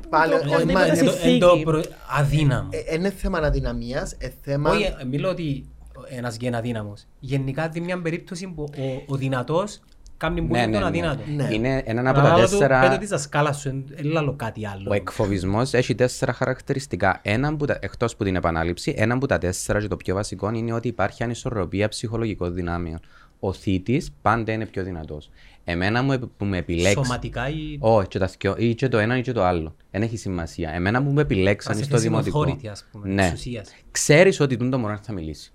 [0.09, 1.33] Πάλι, Το- όχι, είναι μα, το είναι- Εν το- συνθήκη.
[1.33, 1.85] εν το προ-
[2.19, 2.69] Αδύναμο.
[2.73, 4.71] ε, είναι θέμα αδυναμίας, ε, θέμα...
[4.71, 5.65] Όχι, ε, μιλώ ότι
[6.09, 7.05] ένας γκέι είναι αδύναμος.
[7.21, 9.81] Γενικά δει μια περίπτωση που ο, ο δυνατός
[10.19, 10.87] κάνει Ναι, bullying ναι, τον ναι.
[10.87, 11.23] αδύνατο.
[11.37, 11.49] Ναι.
[11.53, 12.81] Είναι έναν από τα Παραλάβω του, τέσσερα...
[12.81, 14.93] Πέτω της δασκάλας σου, δεν λαλώ κάτι Ο άλλο.
[14.93, 17.21] εκφοβισμός έχει τέσσερα χαρακτηριστικά.
[17.23, 20.51] Ένα που τα, εκτός που την επανάληψη, ένα από τα τέσσερα και το πιο βασικό
[20.53, 22.99] είναι ότι υπάρχει ανισορροπία ψυχολογικών δυνάμεων.
[23.41, 25.31] Ο θήτης πάντα είναι πιο δυνατός.
[25.65, 26.93] Εμένα μου, επ- που με επιλέξει.
[27.05, 29.75] Σωματικά ή Όχι, και, τα θκυο- ή και το ένα ή και το άλλο.
[29.91, 30.71] Δεν έχει σημασία.
[30.71, 32.41] Εμένα που με επιλέξαν σε στο θέση δημοτικό.
[32.45, 33.25] authority, ας πούμε, ναι.
[33.27, 33.69] εξουσίας.
[33.91, 35.53] Ξέρεις ότι τούν το μωρό θα μιλήσει.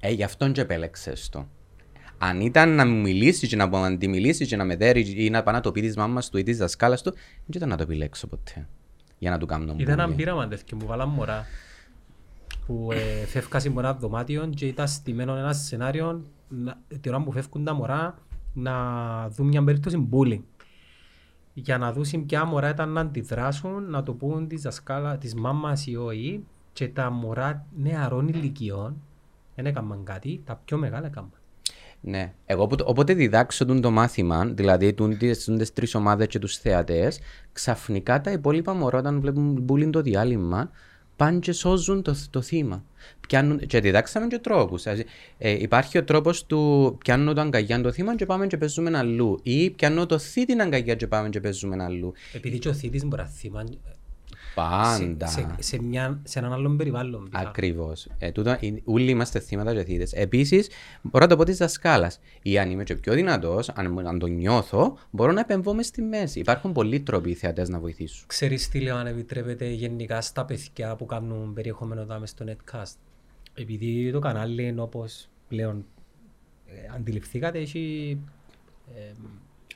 [0.00, 1.46] Ε, γι' αυτόν και επέλεξες το.
[2.18, 5.42] Αν ήταν να μου μιλήσει και να μου αντιμιλήσει και να με δέρει ή να
[5.42, 7.82] πάει να το πει της μάμας του ή της δασκάλας του, δεν ήταν να το
[7.82, 8.68] επιλέξω ποτέ.
[9.18, 10.16] Για να του κάνω Ήταν ένα bullying.
[10.16, 11.46] πείραμα τέτοιο που βάλαν μωρά
[12.66, 17.32] που ε, φεύγασαν από ένα δωμάτιο και ήταν στημένο ένα σενάριο να- την ώρα που
[17.32, 18.18] φεύγουν τα μωρά
[18.54, 18.74] να
[19.28, 20.40] δουν μια περίπτωση bullying.
[21.54, 25.86] Για να δουν ποια μωρά ήταν να αντιδράσουν, να το πούν της δασκάλα, της μάμας
[25.86, 28.96] ή όχι και τα μωρά νεαρών ηλικιών
[29.54, 31.30] δεν έκαναν κάτι, τα πιο μεγάλα έκαναν.
[32.06, 32.32] Ναι.
[32.46, 36.38] Εγώ όποτε, όποτε διδάξω τούν το μάθημα, δηλαδή τούν τις, τούν τις τρεις ομάδες και
[36.38, 37.20] τους θεατές,
[37.52, 40.70] ξαφνικά τα υπόλοιπα μωρά όταν βλέπουν bullying το διάλειμμα,
[41.16, 42.84] πάνε και σώζουν το, το θύμα.
[43.28, 44.86] Πιάνουν, και διδάξαμε και τρόπους.
[44.86, 45.04] Ε,
[45.38, 49.38] ε, υπάρχει ο τρόπος του πιάνω το αγκαγιά το θύμα και πάμε και παίζουμε αλλού.
[49.42, 52.12] Ή πιάνω το θήτη αγκαγιά και πάμε και παίζουμε αλλού.
[52.32, 53.64] Επειδή και ο θήτης μπορεί να θύμα
[54.54, 55.26] Πάντα.
[55.26, 57.24] σε, σε, σε, μια, σε έναν άλλον περιβάλλον.
[57.24, 57.48] πιθανόν.
[57.48, 58.08] Ακριβώς.
[58.18, 60.12] Ε, τούτο, ε, όλοι είμαστε θύματα και θύτες.
[60.12, 60.68] Επίσης,
[61.02, 62.20] μπορώ να το πω της δασκάλας.
[62.42, 66.02] Ή αν είμαι και πιο δυνατός, αν, αν το νιώθω, μπορώ να επεμβώ μες στη
[66.02, 66.38] μέση.
[66.38, 68.26] Υπάρχουν πολλοί τρόποι οι θεατές να βοηθήσουν.
[68.26, 72.94] Ξέρεις τι λέω αν επιτρέπεται γενικά στα παιδιά που κάνουν περιεχόμενο δάμε στο netcast;
[73.54, 75.84] Επειδή το κανάλι είναι όπως πλέον
[76.66, 78.18] ε, αντιληφθήκατε έχει
[78.94, 79.12] ε,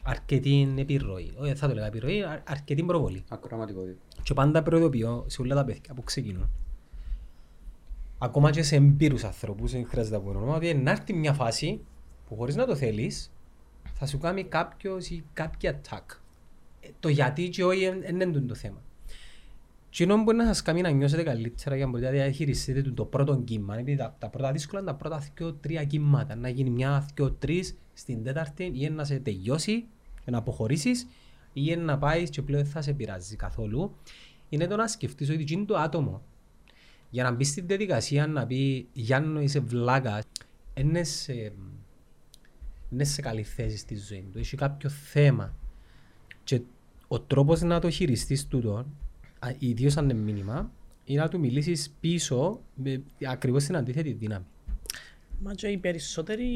[0.09, 1.32] αρκετή επιρροή.
[1.38, 3.24] Όχι, θα το λέγα επιρροή, α- αρκετή προβολή.
[3.28, 3.98] Ακροματικότητα.
[4.22, 6.50] Και πάντα προειδοποιώ σε όλα τα παιδιά που ξεκινούν.
[8.18, 11.80] Ακόμα και σε εμπειρούς ανθρώπους, δεν χρειάζεται να πω όνομα, ότι να έρθει μια φάση
[12.28, 13.32] που χωρίς να το θέλεις,
[13.94, 16.16] θα σου κάνει κάποιος ή κάποια attack.
[16.80, 18.82] Ε, Το γιατί και όχι δεν είναι το θέμα.
[19.90, 22.92] Και ενώ μπορεί να σας κάνει να νιώσετε καλύτερα για να μπορείτε να διαχειριστείτε το-
[22.92, 26.34] το πρώτο κύμα, επειδή τα, τα πρώτα δύσκολα είναι τα πρώτα δύο, τρία κύματα.
[26.36, 29.86] Να γίνει μια, δύο, τρεις στην τέταρτη ή να σε τελειώσει και
[30.30, 31.06] να αποχωρήσεις
[31.52, 33.94] ή να πάεις και πλέον δεν θα σε πειράζει καθόλου.
[34.48, 36.22] Είναι το να σκεφτείς ότι είναι το άτομο.
[37.10, 40.22] Για να μπει στην διαδικασία να πει Γιάννο είσαι βλάκα,
[40.74, 41.52] είναι σε,
[42.90, 44.38] είναι σε καλή θέση στη ζωή του.
[44.38, 45.54] Έχει κάποιο θέμα.
[46.44, 46.60] Και
[47.08, 48.86] ο τρόπος να το χειριστείς τούτο,
[49.38, 50.70] α, ιδίως αν είναι μήνυμα,
[51.04, 54.44] είναι να του μιλήσεις πίσω με ακριβώς την αντίθετη δύναμη.
[55.43, 56.47] Μα και οι περισσότεροι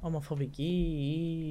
[0.00, 0.96] ομοφοβικοί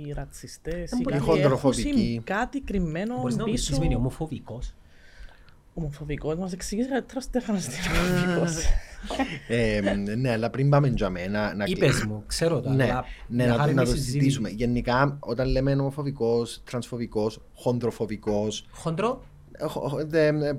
[0.08, 1.90] ή ρατσιστές Είναι ή πολύ κάτι χοντροφοβικοί.
[1.90, 3.74] έχουν κάτι κρυμμένο Μπορείς να μου πεις τι πίσω.
[3.82, 4.74] σημαίνει ομοφοβικός.
[5.74, 7.76] Ομοφοβικός, μας εξηγήσει καλύτερα ο Στέφανος τι
[8.26, 8.66] είναι ομοφοβικός.
[9.48, 9.82] Ε,
[10.18, 11.54] ναι, αλλά πριν πάμε για μένα.
[11.56, 13.94] να- Είπες μου, ξέρω το, Ναι, αλλά ναι για να, το- χάρη να μη το
[13.94, 14.12] συζήτηση.
[14.18, 14.50] συζητήσουμε.
[14.50, 19.24] Γενικά, όταν λέμε ομοφοβικός, τρανσφοβικός, χοντροφοβικό, Χοντρό,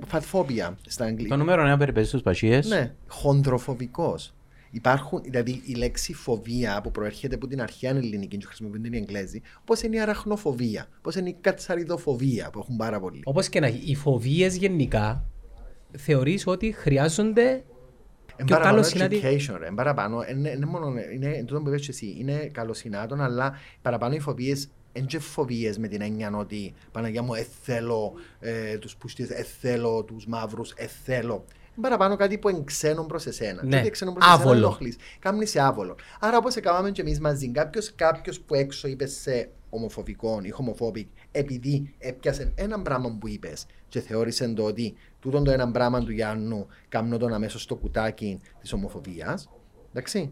[0.07, 1.35] φατφόβια στα Το αγγλικά.
[1.35, 2.67] νούμερο ένα περιπέζει στους πασίες.
[2.67, 4.33] Ναι, χοντροφοβικός.
[4.75, 9.41] Υπάρχουν, δηλαδή η λέξη φοβία που προέρχεται από την αρχαία ελληνική και χρησιμοποιούνται οι Εγγλέζοι,
[9.61, 13.21] όπω είναι η αραχνοφοβία, όπω είναι η κατσαριδοφοβία που έχουν πάρα πολύ.
[13.23, 15.25] όπως και να έχει, οι φοβίες γενικά
[15.97, 17.63] θεωρείς ότι χρειάζονται
[18.35, 19.67] Εν πιο παραπάνω καλοσυνάτη- education, ρε.
[19.67, 23.53] Εν παραπάνω, είναι, είναι μόνο, είναι εν τούτο που είπες και εσύ, είναι καλοσυνάτων, αλλά
[23.81, 28.95] παραπάνω οι φοβίες δεν και φοβίες με την έννοια ότι Παναγιά μου, εθέλω ε, τους
[28.95, 31.45] πουστίες, εθέλω τους μαύρους, εθέλω.
[31.75, 33.63] Είναι παραπάνω κάτι που είναι ξένο προς εσένα.
[33.63, 33.69] Ναι.
[33.69, 34.57] Και ότι ξένο προς εσένα Άβολο.
[34.57, 34.95] ενοχλείς.
[35.19, 35.95] Κάμνεις σε άβολο.
[36.19, 41.05] Άρα όπως έκαναμε και εμείς μαζί, κάποιος, κάποιος που έξω είπε σε ομοφοβικό ή homophobic
[41.31, 46.11] επειδή έπιασε ένα πράγμα που είπες και θεώρησε το ότι τούτο το ένα πράγμα του
[46.11, 49.49] Γιάννου κάνω τον αμέσως στο κουτάκι της ομοφοβίας.
[49.89, 50.31] Εντάξει.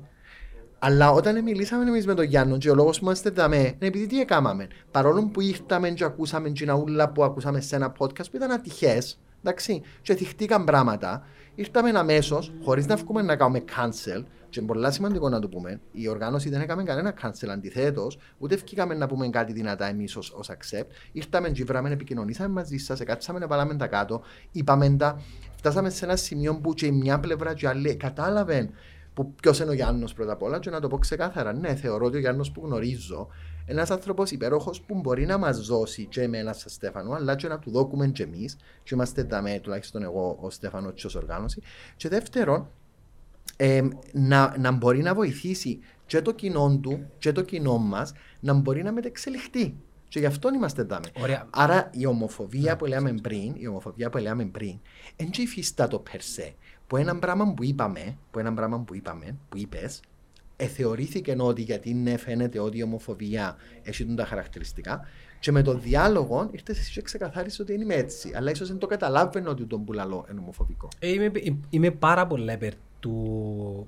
[0.84, 4.08] Αλλά όταν μιλήσαμε εμείς με τον Γιάννο, και ο λόγος που είμαστε δαμέ, είναι επειδή
[4.08, 4.68] τι έκαναμε.
[4.92, 9.82] Παρόλο που ήρθαμε και ακούσαμε τζιναούλα που ακούσαμε σε ένα podcast που ήταν ατυχές, εντάξει,
[10.02, 11.26] και θυχτήκαν πράγματα,
[11.56, 15.80] ήρθαμε αμέσως, χωρίς να βγούμε να κάνουμε cancel, και είναι πολύ σημαντικό να το πούμε,
[15.92, 20.52] η οργάνωση δεν έκαμε κανένα cancel αντιθέτως, ούτε βγήκαμε να πούμε κάτι δυνατά εμείς ως
[20.52, 20.88] accept.
[21.12, 24.22] Ήρθαμε και βράμε, επικοινωνήσαμε μαζί σας, κάτσαμε να βάλαμε τα κάτω,
[24.52, 25.22] είπαμε τα,
[25.56, 28.70] φτάσαμε σε ένα σημείο που και η μια πλευρά και η άλλη κατάλαβε
[29.42, 31.54] ποιος είναι ο Γιάννος πρώτα απ' όλα, και να το πω ξεκάθαρα.
[31.54, 33.28] Ναι, θεωρώ ότι ο Γιάννος που γνωρίζω
[33.72, 37.60] ένας άνθρωπος υπέροχος που μπορεί να μας δώσει και εμένα σαν Στέφανο, αλλά και να
[37.60, 41.62] του δώκουμε και εμείς, και είμαστε δαμέ, τουλάχιστον εγώ, ο Στέφανο, και ως οργάνωση.
[41.96, 42.70] Και δεύτερον,
[43.56, 43.82] ε,
[44.14, 48.84] να, να μπορεί να βοηθήσει και το κοινό του και το κοινό μας να μπορεί
[48.84, 49.76] να μετεξελιχθεί.
[50.08, 51.08] Και γι' αυτό είμαστε δάμε.
[51.22, 51.48] Ωραία.
[51.50, 54.80] Άρα η ομοφοβία που λέμε πριν, η ομοφοβία που λέμε πριν,
[55.16, 56.54] δεν υφίστατο περσέ.
[56.88, 60.00] Που ένα πράγμα που είπαμε, που ένα πράγμα που είπαμε, που είπες,
[60.62, 65.06] εθεωρήθηκε ότι γιατί ναι φαίνεται ότι η ομοφοβία έχει τα χαρακτηριστικά
[65.40, 68.32] και με το διάλογο ήρθες εσύ και ξεκαθάρισες ότι είμαι έτσι.
[68.36, 70.88] Αλλά ίσως δεν το καταλάβαινε ότι τον πουλαλό είναι ομοφοβικό.
[71.00, 71.32] Ε, είμαι,
[71.70, 73.88] είμαι πάρα πολύ υπέρ του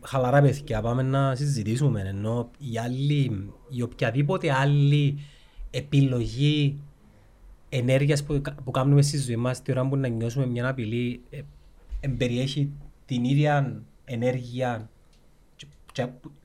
[0.00, 5.18] χαλαρά παιδιά, πάμε να συζητήσουμε ενώ η, άλλη, η οποιαδήποτε άλλη
[5.70, 6.80] επιλογή
[7.68, 11.40] ενέργειας που, που κάνουμε στη ζωή μας τη ώρα που να νιώσουμε μια απειλή ε,
[12.00, 12.70] εμπεριέχει
[13.06, 14.95] την ίδια ενέργεια και, και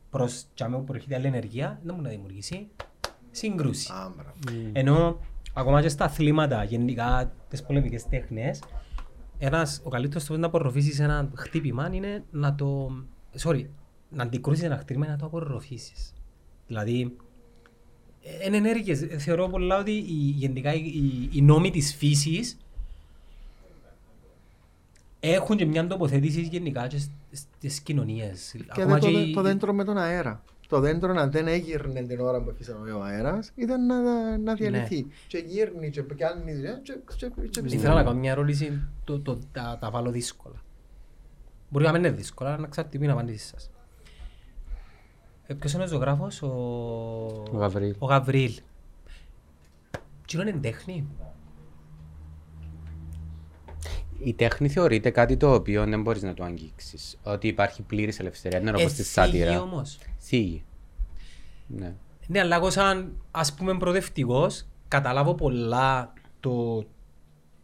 [0.09, 2.67] προς τσάμε που προέρχεται άλλη ενέργεια δεν μπορεί να δημιουργήσει
[3.31, 3.91] σύγκρουση.
[3.91, 4.69] Α, μπράβο.
[4.73, 5.19] Ενώ
[5.53, 8.63] ακόμα και στα αθλήματα, γενικά τις πολεμικές τέχνες,
[9.37, 12.91] ένας, ο καλύτερος τρόπος να απορροφήσεις ένα χτύπημα είναι να το.
[13.39, 13.65] Sorry,
[14.09, 16.13] να αντικρούσεις ένα χτύπημα και να το απορροφήσεις.
[16.67, 17.15] Δηλαδή,
[18.45, 18.95] είναι ενέργειε.
[18.95, 22.57] Θεωρώ πολλά ότι η, γενικά οι, οι, οι νόμοι της φύσης
[25.23, 26.99] έχουν και μια τοποθέτηση γενικά και
[27.59, 28.55] στις κοινωνίες.
[28.73, 30.43] Και δεν το, το δέντρο με τον αέρα.
[30.67, 35.07] Το δέντρο να δεν έγειρνε την ώρα που έφυγε ο αέρας, ήταν να, να διαλυθεί.
[35.27, 36.53] Και γύρνει, και πιάνει.
[36.83, 40.55] Και, και, και, και Ήθελα να κάνω μια ερώτηση, το, το, τα, τα βάλω δύσκολα.
[41.69, 43.71] Μπορεί να μην είναι δύσκολα, αλλά να ξέρετε τι είναι η απάντηση σας.
[45.47, 46.47] Ε, ποιος είναι ο ζωγράφος, ο...
[47.51, 47.95] Ο Γαβρίλ.
[47.99, 48.53] Ο Γαβρίλ.
[50.27, 51.07] Τι είναι τέχνη;
[54.23, 57.17] Η τέχνη θεωρείται κάτι το οποίο δεν μπορείς να το αγγίξεις.
[57.23, 58.59] Ότι υπάρχει πλήρης ελευθερία.
[58.59, 59.61] Δεν είναι όπως τη Εθίγει σάτυρα.
[59.61, 59.97] όμως.
[60.19, 60.63] Θίγει.
[61.67, 61.93] Ναι.
[62.27, 66.83] Ναι, αλλά εγώ σαν ας πούμε προοδευτικός καταλάβω πολλά το,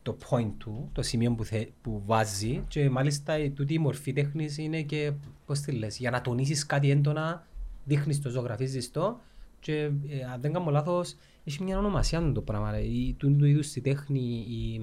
[0.01, 4.13] το point του, το σημείο που, θε, που βάζει και μάλιστα η, τούτη η μορφή
[4.13, 5.11] τέχνης είναι και,
[5.45, 7.47] πώς τη λες, για να τονίσεις κάτι έντονα,
[7.83, 9.19] δείχνεις το, ζωγραφίζεις το
[9.59, 13.45] και ε, αν δεν κάνω λάθος, έχει μια ονομασία το πράγμα, ρε, η, του, του
[13.45, 14.81] είδους τη τέχνη, η,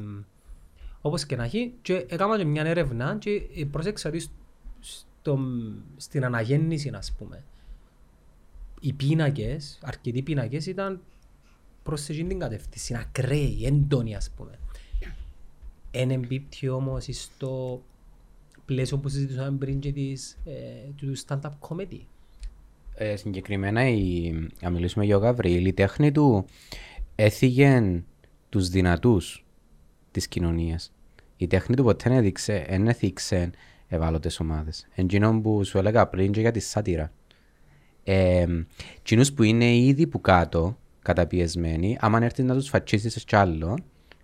[1.06, 4.26] όπως και να έχει και έκανα και μια έρευνα και ε, πρόσεξα ότι
[4.80, 5.38] στο,
[5.96, 7.44] στην αναγέννηση, ας πούμε,
[8.80, 11.00] οι πίνακες, αρκετοί πίνακες ήταν
[11.82, 12.94] προς εκείνη την κατεύθυνση.
[12.94, 14.58] Ακραίοι, έντονοι, ας πούμε.
[15.90, 17.82] Εν εμπίπτει όμως στο
[18.64, 22.00] πλαίσιο που συζητούσαμε πριν και της, ε, του stand-up comedy.
[22.94, 24.32] Ε, συγκεκριμένα, η,
[24.62, 26.44] αν μιλήσουμε για ο Γαβρίλ, η τέχνη του
[27.14, 28.02] έθιγε
[28.48, 29.43] τους δυνατούς
[30.14, 30.92] της κοινωνίας.
[31.36, 33.50] Η τέχνη του ποτέ δεν έδειξε, δεν έθιξε
[33.88, 34.86] ευάλωτες ομάδες.
[34.94, 37.12] Εντζήνων που σου έλεγα πριν και για τη σάτυρα.
[38.04, 38.46] Ε,
[39.02, 43.78] κοινούς που είναι ήδη που κάτω, καταπιεσμένοι, άμα έρθεις να τους φατσίσεις κι άλλο,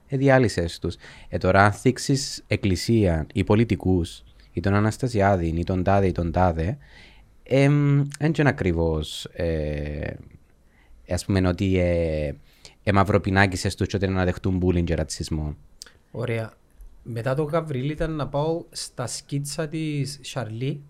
[0.06, 0.96] ε, διάλυσες τους.
[1.28, 4.22] Ε, τώρα αν θίξεις εκκλησία ή πολιτικούς,
[4.52, 6.78] ή τον Αναστασιάδη, ή τον τάδε ή τον τάδε,
[7.48, 10.14] Δεν είναι ακριβώς, ε,
[11.08, 12.34] ας πούμε, ότι ε,
[12.82, 15.56] ε, μαυροπινάκησες τους και ότι να δεχτούν bullying και ρατσισμό.
[16.10, 16.52] Ωραία.
[17.02, 20.82] Μετά το Γαβρίλ ήταν να πάω στα σκίτσα της Σαρλί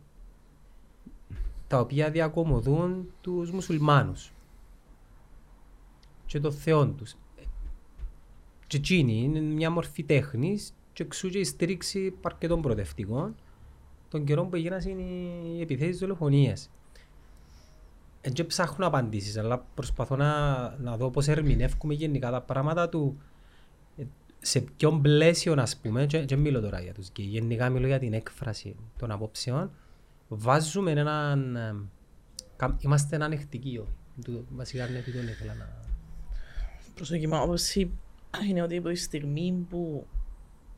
[1.66, 4.32] τα οποία διακομωδούν τους μουσουλμάνους
[6.26, 7.16] και το θεό τους.
[8.66, 13.34] Και εκείνη είναι μια μορφή τέχνης και εξού και η στήριξη αρκετών προοδευτικών
[14.08, 16.70] των καιρών που έγιναν οι επιθέσεις δολοφονίες.
[18.22, 23.18] Δεν και ψάχνω απαντήσεις, αλλά προσπαθώ να, να δω πώς ερμηνεύουμε γενικά τα πράγματα του
[23.18, 23.29] ε,
[24.40, 27.98] σε ποιον πλαίσιο, ας πούμε, και, και μιλώ τώρα για τους και γενικά μιλώ για
[27.98, 29.70] την έκφραση των απόψεων,
[30.28, 31.56] βάζουμε έναν...
[31.56, 31.74] ε,
[32.56, 33.84] κα- Είμαστε ανεκτικοί.
[34.24, 35.68] Του- Βασικά αρνητικό ήθελα να...
[36.94, 37.90] προσοχή μου άποψη
[38.48, 40.06] είναι ότι από τη στιγμή που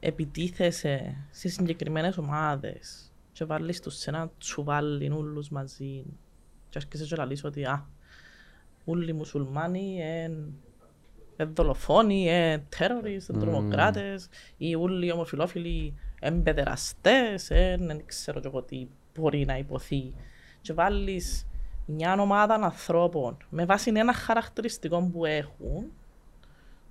[0.01, 6.05] επιτίθεσαι σε συγκεκριμένες ομάδες και βάλεις τους σε ένα τσουβάλι όλους μαζί
[6.69, 7.87] και έρχεσαι και λαλείς ότι α,
[8.85, 10.39] όλοι οι μουσουλμάνοι είναι
[11.45, 18.47] δολοφόνοι, είναι terrorists, είναι τρομοκράτες ή όλοι οι ομοφιλόφιλοι είναι παιδεραστές, είναι δεν ξέρω και
[18.47, 20.13] εγώ τι μπορεί να υποθεί
[20.61, 21.47] και βάλεις
[21.87, 25.91] μια ομάδα ανθρώπων με βάση ένα χαρακτηριστικό που έχουν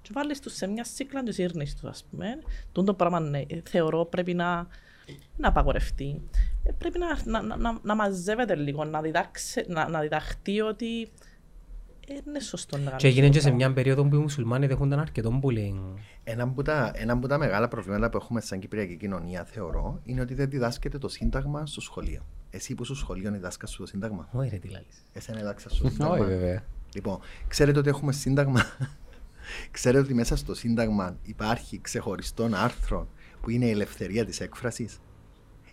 [0.02, 2.40] και βάλεις τους σε μια σύκλα και σύρνεις τους, ας πούμε.
[2.72, 4.68] Τούν το πράγμα ναι, θεωρώ πρέπει να,
[5.38, 6.22] να απαγορευτεί.
[6.64, 11.02] Ε, πρέπει να, να, να, να, να μαζεύεται λίγο, να, διδάξει, να, να διδαχτεί ότι
[11.02, 11.12] ε,
[12.08, 13.66] είναι σωστό να Και κάνεις έγινε το και σε πράγμα.
[13.66, 15.80] μια περίοδο που οι μουσουλμάνοι δέχονταν αρκετό bullying.
[16.24, 20.22] Ένα από, τα, ένα από τα μεγάλα προβλήματα που έχουμε σαν Κυπριακή κοινωνία, θεωρώ, είναι
[20.22, 22.26] ότι δεν διδάσκεται το Σύνταγμα στο σχολείο.
[22.50, 25.04] Εσύ που στο σχολείο διδάσκα σου το Σύνταγμα; Όχι ρε τι λάλης.
[25.14, 26.26] Εσένα διδάξα σου το Όχι Σύνταγμα.
[26.26, 26.64] βέβαια.
[26.94, 28.62] Λοιπόν, ξέρετε ότι έχουμε Σύνταγμα;
[29.72, 33.08] ξέρετε ότι μέσα στο Σύνταγμα υπάρχει ξεχωριστό άρθρο
[33.42, 35.00] που είναι η ελευθερία της έκφρασης;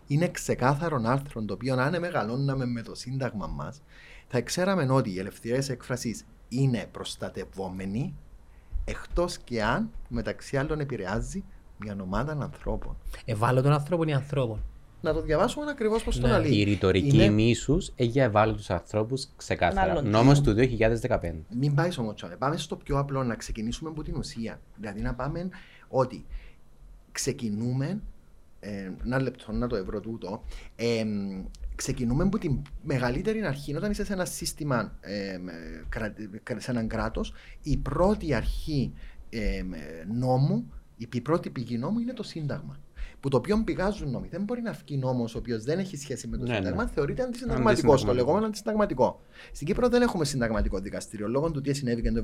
[0.06, 3.82] Είναι ξεκάθαρο άρθρο το οποίο αν μεγαλώναμε με το Σύνταγμα μας
[4.28, 8.14] θα ξέραμε ότι η ελευθερία της έκφρασης είναι προστατευόμενη
[8.84, 11.44] εκτός και αν μεταξύ άλλων επηρεάζει
[11.78, 12.96] μια ομάδα ανθρώπων.
[13.24, 14.62] Ευάλωτων ανθρώπων ή ανθρώπων.
[15.00, 16.52] Να το διαβάσουμε ακριβώς πώς το Ναι, λέει.
[16.52, 19.90] Η ρητορική Είναι- μίσους έχει ευάλωτους ανθρώπους Ένα ξεκάθαρα.
[19.90, 21.44] άλλο Νόμος του 2015.
[21.54, 22.36] Μην πάει όμω τσάλε.
[22.36, 24.60] Πάμε στο πιο απλό, να ξεκινήσουμε από την ουσία.
[24.76, 25.48] Δηλαδή να πάμε
[25.88, 26.24] ότι
[27.12, 28.00] ξεκινούμε.
[28.60, 30.42] Ε, ένα λεπτό να το ευρώ τούτο.
[30.76, 31.04] Ε,
[31.78, 33.76] ξεκινούμε από την μεγαλύτερη αρχή.
[33.76, 35.38] Όταν είσαι σε ένα σύστημα, ε, ε,
[35.88, 38.92] κρα- κρα- σε έναν κράτος, η πρώτη αρχή
[39.30, 39.62] ε,
[40.12, 42.80] νόμου, η πρώτη πηγή νόμου είναι το Σύνταγμα.
[43.20, 44.28] Που το οποίο πηγάζουν νόμοι.
[44.28, 46.56] Δεν μπορεί να βγει νόμος ο οποίος δεν έχει σχέση με το Ναι, ναι.
[46.56, 47.82] Σύνταγμα, θεωρείται αντισυνταγματικός.
[47.82, 48.12] Το Αντισυνταγματικό.
[48.12, 49.20] λεγόμενο αντισυνταγματικό.
[49.52, 52.22] Στην Κύπρο δεν έχουμε συνταγματικό δικαστήριο λόγω του τι συνέβη το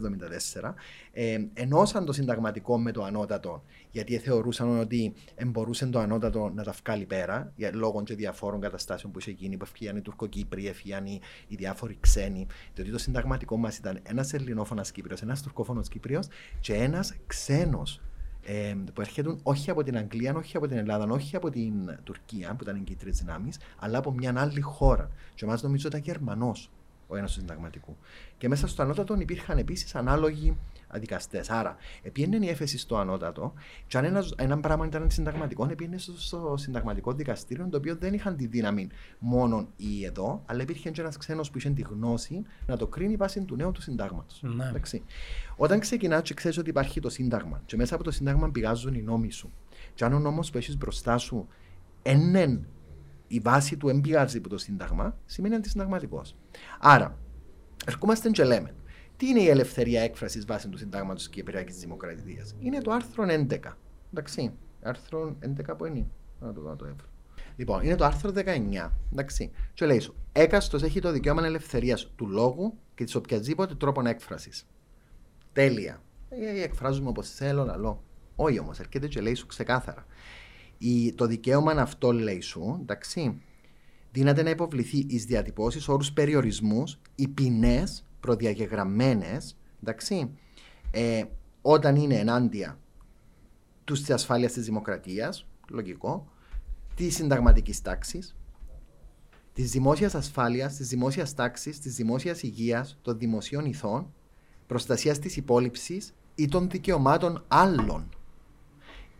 [0.63, 0.75] 1974.
[1.13, 5.13] Ε, ενώσαν το συνταγματικό με το ανώτατο, γιατί θεωρούσαν ότι
[5.47, 9.57] μπορούσε το ανώτατο να τα βγάλει πέρα, για, λόγω και διαφόρων καταστάσεων που είχε γίνει,
[9.57, 12.47] που έφυγαν οι Τουρκοκύπροι, έφυγαν οι, οι διάφοροι ξένοι.
[12.75, 16.27] Διότι το συνταγματικό μας ήταν ένας Ελληνόφωνας Κύπριος, ένας Τουρκόφωνος Κύπριος
[16.61, 18.01] και ένας ξένος
[18.47, 22.55] ε, που έρχεται όχι από την Αγγλία, όχι από την Ελλάδα, όχι από την Τουρκία,
[22.55, 25.11] που ήταν οι κίτρε δυνάμεις, αλλά από μια άλλη χώρα.
[25.35, 26.71] Και εμά νομίζω ήταν Γερμανός
[27.09, 27.97] ο ένας του συνταγματικού.
[28.39, 30.57] Και μέσα στο ανώτατο υπήρχαν επίσης ανάλογοι
[30.99, 31.45] δικαστέ.
[31.49, 33.53] Άρα, επίενε η έφεση στο ανώτατο,
[33.87, 38.15] και αν ένα, ένα πράγμα ήταν συνταγματικό, επίενε στο, στο συνταγματικό δικαστήριο, το οποίο δεν
[38.15, 38.89] είχαν τη δύναμη
[39.19, 43.17] μόνο οι εδώ, αλλά υπήρχε και ένας ξένος που είχε τη γνώση να το κρίνει
[43.17, 44.43] βάσει του νέου του συντάγματος.
[44.43, 44.69] Ναι.
[44.69, 45.03] Εντάξει.
[45.57, 49.03] Όταν ξεκινάς και ξέρεις ότι υπάρχει το Σύνταγμα, και μέσα από το Σύνταγμα πηγάζουν οι
[49.03, 49.53] νόμοι σου,
[49.95, 51.49] και αν ο νόμος που έχεις μπροστά σου
[52.03, 52.61] είναι
[53.27, 56.23] η βάση του εμπειράζει από το Σύνταγμα, σημαίνει αντισυνταγματικό.
[56.81, 57.19] Άρα,
[57.87, 58.75] ερχόμαστε και λέμε,
[59.25, 63.59] τι είναι η ελευθερία έκφρασης βάσει του Συντάγματος τη Κυπριακή Δημοκρατίας; Είναι το άρθρο 11.
[64.13, 64.53] Εντάξει.
[64.83, 66.07] Άρθρο 11 που είναι.
[66.41, 67.07] Να το δω το έβρω.
[67.57, 68.91] Λοιπόν, είναι το άρθρο 19.
[69.13, 69.51] Εντάξει.
[69.75, 74.67] Και λέει σου, έκαστος έχει το δικαίωμα ελευθερίας του λόγου και της οποιασδήποτε τρόπων έκφρασης.
[75.53, 76.03] Τέλεια.
[76.29, 78.03] Ε, εκφράζουμε όπως θέλω, λαλό.
[78.37, 80.07] Όχι όμως, έρχεται και λέει σου ξεκάθαρα.
[80.79, 83.43] Η, το δικαίωμα αυτό λέει σου, εντάξει,
[84.13, 90.31] δύναται να υποβληθεί εις διατυπώσεις, όρους περιορισμούς ή ποινές προδιαγεγραμμένες, εντάξει,
[90.91, 91.25] ε,
[91.63, 92.79] όταν είναι ενάντια
[93.85, 96.29] τους της ασφάλειας της δημοκρατίας, λογικό,
[96.95, 98.37] της συνταγματικής τάξης,
[99.53, 104.13] της δημόσιας ασφάλειας, της δημόσιας τάξης, της δημόσιας υγείας, των δημοσίων ηθών,
[104.67, 108.09] προστασίας της υπόλοιψης ή των δικαιωμάτων άλλων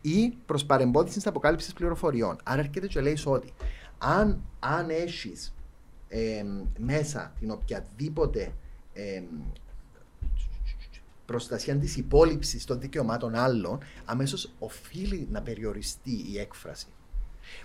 [0.01, 2.37] ή προς παρεμπόδιση της αποκάλυψης πληροφοριών.
[2.45, 3.53] Άρα έρχεται και λέει ότι
[3.99, 5.55] αν, αν έχεις
[6.79, 8.53] μέσα την οποιαδήποτε
[8.95, 9.25] εμ,
[11.27, 16.87] προστασία της υπόλοιψης των δικαιωμάτων άλλων, αμέσως οφείλει να περιοριστεί η έκφραση.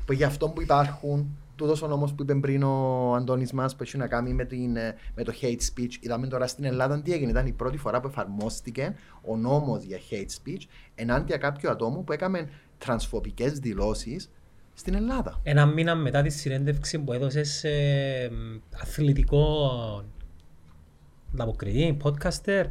[0.05, 3.83] Που γι' αυτό που υπάρχουν, τούτος ο νόμος που είπε πριν ο Αντώνης μας που
[3.83, 5.91] έχει να κάνει με, την, ε, με το hate speech.
[5.99, 7.31] Είδαμε τώρα στην Ελλάδα τι έγινε.
[7.31, 10.61] Ήταν η πρώτη φορά που εφαρμόστηκε ο νόμος για hate speech
[10.95, 14.31] ενάντια κάποιου ατόμου που έκαμε τρανσφοβικές δηλώσεις
[14.73, 15.39] στην Ελλάδα.
[15.43, 18.29] Ένα μήνα μετά τη συνέντευξη που έδωσες σε ε,
[18.81, 19.69] αθλητικό
[21.33, 22.65] ανταποκριτή, podcaster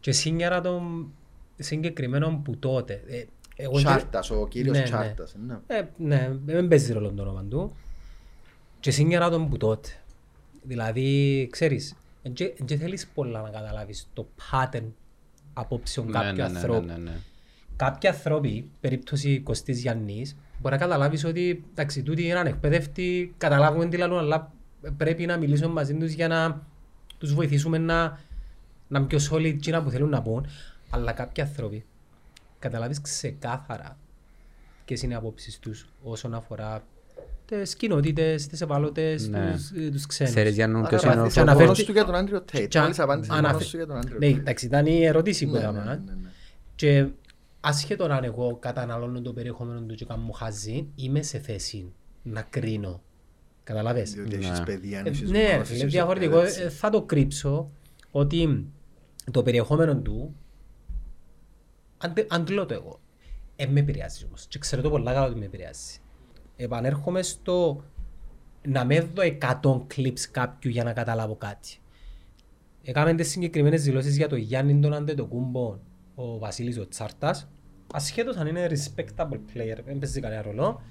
[0.00, 1.12] και σύνιαρα τον
[1.58, 3.02] συγκεκριμένο που τότε.
[3.06, 3.24] Ε,
[3.56, 4.84] εγώ δεν- Τσάρτας, ο κύριος Ναι, ναι.
[4.88, 5.34] Τσάρτας.
[5.46, 5.58] Ναι.
[5.66, 7.76] Ε, ναι, δεν παίζει ρόλο το όνομα του.
[8.80, 9.88] Και σύνιαρα τον που τότε.
[10.62, 11.94] Δηλαδή, ξέρεις,
[12.64, 14.84] δεν θέλεις πολλά να καταλάβεις το pattern
[15.52, 16.86] απόψεων Ναι, κάποιου ναι, ναι, ανθρώπου.
[16.86, 17.16] ναι, ναι, ναι.
[17.76, 23.96] Κάποιοι άνθρωποι, περίπτωση Κωστής Γιάννης, μπορεί να καταλάβεις ότι εντάξει, τούτοι είναι ανεκπαίδευτοι, καταλάβουμε τι
[23.96, 24.52] λαλούν, αλλά
[24.96, 26.66] πρέπει να μιλήσουμε μαζί τους για να
[27.22, 28.18] τους βοηθήσουμε να,
[28.88, 30.46] να είναι πιο solid εκείνα που θέλουν να πούν.
[30.90, 31.84] Αλλά κάποιοι άνθρωποι
[32.58, 33.96] καταλάβεις ξεκάθαρα
[34.84, 36.84] ποιες είναι οι απόψεις τους όσον αφορά
[37.46, 39.52] τις κοινότητες, τις ευάλωτες, Ναι.
[39.52, 40.32] τους, ε, τους ξένους.
[40.32, 42.68] Ξέρεις Γιάννου Άρα, ποιος είναι ο απαντήσε και μόνος αναφέρθηκε- του για τον Άντριο Τέιτ.
[42.70, 44.38] Και Μόλις απάντησε αναφε- μόνος του για τον Άντριο Ναι, Τέιτ.
[44.38, 45.84] εντάξει, ήταν η ερώτηση που Ναι, έκανα.
[45.84, 46.28] ναι, ναι, ναι.
[46.74, 47.06] Και
[47.60, 51.92] ασχέτω αν εγώ καταναλώνω το περιεχόμενο του και κάνω χαζί, είμαι σε θέση
[52.22, 53.02] να κρίνω.
[53.64, 54.12] Καταλαβες.
[54.12, 54.46] Διότι Ναι.
[54.46, 56.36] έχεις παιδεία, αν Ε, έχεις ναι, ρε γνώσεις, φίλε, έχεις διαφορετικό.
[56.36, 56.62] εκπαίδευση.
[56.62, 57.70] Ε, θα το κρύψω
[58.10, 58.66] ότι
[59.30, 60.34] το περιεχόμενο του,
[61.98, 63.00] αν, τε- αν το λέω το εγώ,
[63.56, 64.46] ε, με επηρεάζει όμως.
[64.48, 65.98] Και ξέρω το πολλά καλά ότι με επηρεάζει.
[66.56, 67.84] Επανέρχομαι στο
[68.68, 71.76] να με δω 100 clips κάποιου για να καταλάβω κάτι.
[72.82, 75.78] Έκαμε τις συγκεκριμένες δηλώσεις για το Γιάννη τον Αντετοκούμπο,
[76.14, 77.48] ο Βασίλης ο Τσάρτας,
[77.92, 80.82] ασχέτως αν είναι respectable player, δεν παίζει κανένα ρόλο,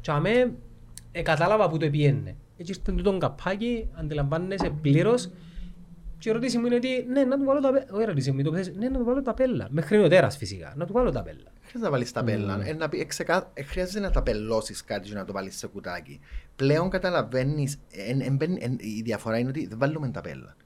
[0.00, 0.52] και αμέ
[1.12, 2.36] ε, κατάλαβα που το επιένε.
[2.56, 5.30] Έτσι ήρθε τούτον καπάκι, αντιλαμβάνεσαι πλήρως
[6.18, 7.86] και η ερώτηση μου είναι ότι ναι, να του βάλω τα πέλα.
[7.90, 9.66] Όχι ερώτηση μου, το πες, ναι, να του βάλω τα πέλα.
[9.70, 11.50] Μέχρι ο τέρας φυσικά, να του βάλω τα πέλα.
[11.60, 12.60] Χρειάζεται να βάλεις τα πέλα.
[12.66, 15.66] Ε, να πει- εξεκα- ε, χρειάζεται να τα πελώσεις κάτι και να το βάλεις σε
[15.66, 16.20] κουτάκι.
[16.56, 20.56] Πλέον καταλαβαίνεις, εν- εν μπαίνει- εν- η διαφορά είναι ότι δεν βάλουμε ταπέλα.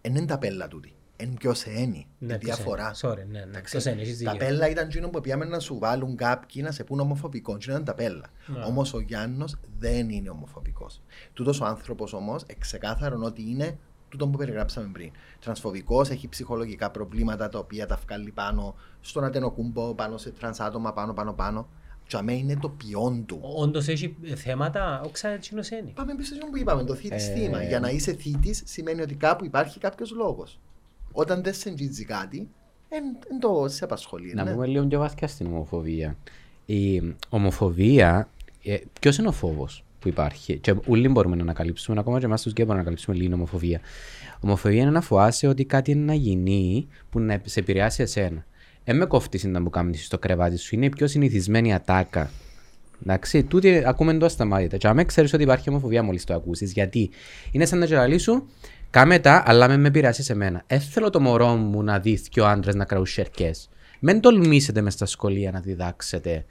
[0.00, 0.92] Εν είναι ταπέλα τούτη.
[1.16, 2.04] Εν ποιος είναι.
[2.18, 2.82] Ναι, η ποιος διαφορά.
[3.04, 3.12] είναι.
[3.14, 3.38] Sorry, ναι, ναι.
[3.40, 4.46] Εντάξει, Ποιος είναι, έχεις Τα- δίκιο.
[4.46, 7.56] -πέλα ήταν εκείνο που πήγαμε να σου βάλουν κάποιοι να σε πούν ομοφοβικό.
[7.56, 8.26] Και ήταν ταπέλα.
[8.46, 8.64] Ναι.
[8.64, 11.02] Όμως ο Γιάννος δεν είναι ομοφοβικός.
[11.32, 15.10] Τούτος ο άνθρωπος όμως εξεκάθαρον ότι είναι τούτο που περιγράψαμε πριν.
[15.40, 20.92] Τρανσφοβικός, έχει ψυχολογικά προβλήματα τα οποία τα βγάλει πάνω στον ατενοκούμπο, πάνω σε τρανς άτομα,
[20.92, 21.68] πάνω πάνω πάνω.
[22.06, 23.38] Και αμέ είναι το ποιόν του.
[23.56, 25.90] Όντως έχει θέματα, όξα έτσι είναι.
[25.94, 27.62] Πάμε πίσω σε αυτό που είπαμε, το θήτης Ε, θύμα.
[27.62, 30.60] Για να είσαι θήτης σημαίνει ότι κάπου υπάρχει κάποιος λόγος.
[31.18, 32.48] Όταν δεν σε εγγίζει κάτι,
[32.88, 34.34] δεν το σε απασχολεί.
[34.34, 34.52] Να ναι.
[34.52, 36.16] πούμε λίγο πιο βαθιά στην ομοφοβία.
[36.66, 38.28] Η ομοφοβία,
[38.62, 42.42] ε, ποιος είναι ο φόβος που υπάρχει; Και όλοι μπορούμε να ανακαλύψουμε, ακόμα και εμάς
[42.42, 43.80] τους γκέι μπορούμε να ανακαλύψουμε λίγη ομοφοβία.
[44.40, 48.46] Ομοφοβία είναι να φοάσαι ότι κάτι είναι να γίνει που να σε επηρεάσει εσένα.
[48.84, 50.74] Δεν με κόφτεις να μου κάνεις στο κρεβάτι σου.
[50.74, 52.30] Είναι η πιο συνηθισμένη ατάκα.
[53.02, 54.78] Εντάξει, τούτη ακούμε εντός στα μάτια.
[54.78, 57.10] Και αν ξέρεις ότι υπάρχει ομοφοβία μόλις το ακούσεις, γιατί
[57.50, 58.48] είναι σαν να τζεραλί σου,
[58.96, 60.62] κάμε τα, αλλά με με επηρεάσει σε μένα.
[60.66, 63.68] Ε, θέλω το μωρό μου να δει και ο άντρα να κραούν σερκές.
[64.00, 66.44] Μην τολμήσετε μες στα σχολεία να διδάξετε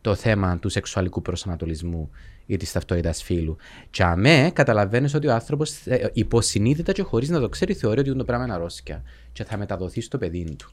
[0.00, 2.10] το θέμα του σεξουαλικού προσανατολισμού
[2.46, 3.56] ή της ταυτότητας φύλου.
[3.90, 5.72] Και αμέ καταλαβαίνεις ότι ο άνθρωπος
[6.12, 10.00] υποσυνείδητα και χωρίς να το ξέρει θεωρεί ότι το πράγμα είναι αρρώστια και θα μεταδοθεί
[10.00, 10.70] στο παιδί του.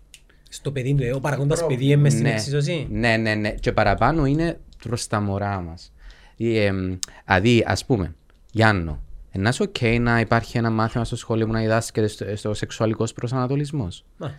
[0.49, 2.87] Στο παιδί του, ε, ο παραγόντας παιδί είναι μες στην εξίσωση.
[2.91, 3.51] Ναι, ναι, ναι.
[3.51, 5.93] Και παραπάνω είναι προς τα μωρά μας.
[6.35, 8.15] Δηλαδή, ας πούμε,
[8.51, 9.01] Γιάννο,
[9.31, 13.13] να είσαι OK να υπάρχει ένα μάθημα στο σχολείο που να διδάσκεται στο, στο σεξουαλικός
[13.13, 14.05] προσανατολισμός.
[14.17, 14.33] Ναι.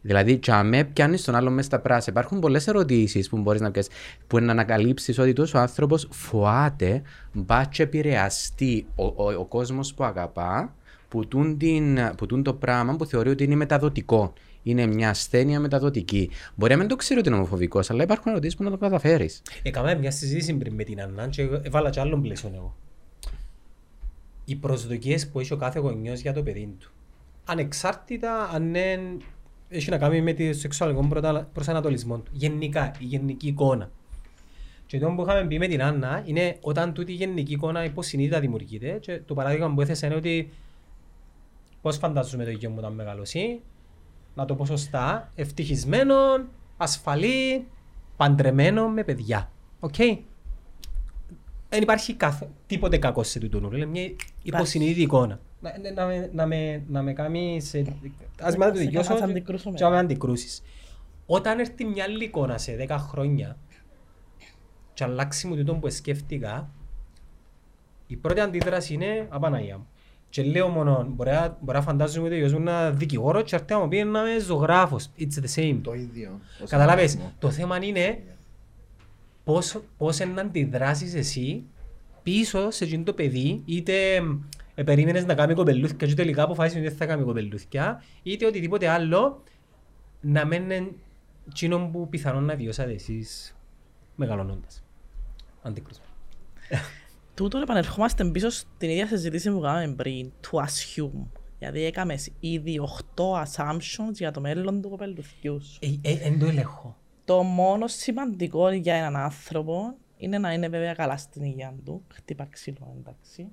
[0.00, 2.10] Δηλαδή, τσαμέ πιάνεις τον άλλο μέσα στα πράσα.
[2.10, 3.90] Υπάρχουν πολλές ερωτήσεις που μπορείς να πιάσει,
[4.26, 7.02] που είναι να ανακαλύψεις ότι τόσος ο άνθρωπος φοάται,
[7.32, 10.74] μπα και επηρεαστεί ο, ο, ο κόσμος που αγαπά,
[11.08, 14.32] που τούν, την, που τούν το πράγμα που θεωρεί ότι είναι μεταδοτικό.
[14.62, 16.30] Είναι μια ασθένεια μεταδοτική.
[16.54, 19.42] Μπορεί να μην το ξέρει ότι είναι ομοφοβικός, αλλά υπάρχουν ερωτήσεις που να το καταφέρεις.
[19.62, 22.76] Έκαμε μια συζήτηση πριν με την Αννά και έβαλα και άλλον πλαίσιο εγώ.
[24.50, 26.90] Οι προσδοκίες που έχει ο κάθε γονιός για το παιδί του.
[27.44, 28.98] Ανεξάρτητα αν είναι,
[29.68, 32.30] έχει να κάνει με το σεξουαλικό προτα- προσανατολισμό του.
[32.34, 33.90] Γενικά, η γενική εικόνα.
[34.86, 38.40] Και το που είχαμε πει με την Άννα είναι όταν τούτη η γενική εικόνα υποσυνείδητα
[38.40, 40.50] δημιουργείται και το παράδειγμα που έθεσα είναι ότι
[41.82, 43.60] πώς φαντάζομαι το γιο μου όταν μεγαλώσει,
[44.34, 46.14] να το πω σωστά, ευτυχισμένο,
[46.76, 47.66] ασφαλή,
[48.16, 49.50] παντρεμένο με παιδιά.
[49.80, 49.94] Οκ.
[51.68, 52.42] Δεν υπάρχει καθ...
[52.66, 53.70] τίποτε κακό σε τούτο.
[53.74, 54.10] Είναι μια
[54.42, 55.40] υποσυνείδητη εικόνα.
[55.60, 57.84] Να, να, να, με- να, με, να με κάνεις σε...
[58.40, 59.76] Ας με το Σε δικαιώσω κάνεις και- αντικρούσουμε.
[59.76, 60.62] και να με αντικρούσεις.
[61.26, 63.56] Όταν έρθει μια άλλη εικόνα σε 10 χρόνια
[64.94, 66.70] και αλλάξει μου τούτο που σκέφτηκα,
[68.06, 69.86] η πρώτη αντίδραση είναι απαναγία μου.
[70.30, 73.54] Και λέω μόνο, μπορεί να, μπορεί να φαντάζομαι ότι ο γιος μου είναι δικηγόρο και
[73.56, 75.10] έρθει να μου πει να είμαι ζωγράφος.
[75.18, 75.78] It's the same.
[75.82, 76.40] Το ίδιο.
[76.62, 77.32] ως Καταλάβες, άνθρωπο.
[77.38, 78.22] το θέμα είναι
[79.48, 81.64] πώς, πώς να αντιδράσεις εσύ
[82.22, 84.22] πίσω σε εκείνο το παιδί, είτε
[84.74, 88.88] ε, περίμενες να κάνει κοπελούθια και τελικά αποφάσισες ότι δεν θα κάνει κοπελούθια, είτε οτιδήποτε
[88.88, 89.42] άλλο,
[90.20, 90.96] να μένει
[91.48, 93.56] εκείνο που πιθανόν να βιώσατε εσείς
[94.16, 94.84] μεγαλώνοντας.
[95.62, 96.04] Αντίκρουσμα.
[97.34, 101.26] Τούτο επανερχόμαστε πίσω στην ίδια συζήτηση που κάναμε πριν, to assume.
[101.58, 102.80] Γιατί έκαμες ήδη
[103.14, 105.78] 8 assumptions για το μέλλον του κοπελουθιού σου.
[105.80, 106.96] Ε, ε, Εν το ελέγχω.
[107.28, 112.46] Το μόνο σημαντικό για έναν άνθρωπο είναι να είναι βέβαια καλά στην υγεία του, χτύπα
[112.50, 113.48] ξύλο εντάξει,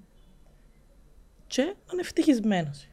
[1.47, 2.87] και να είναι ευτυχισμένος.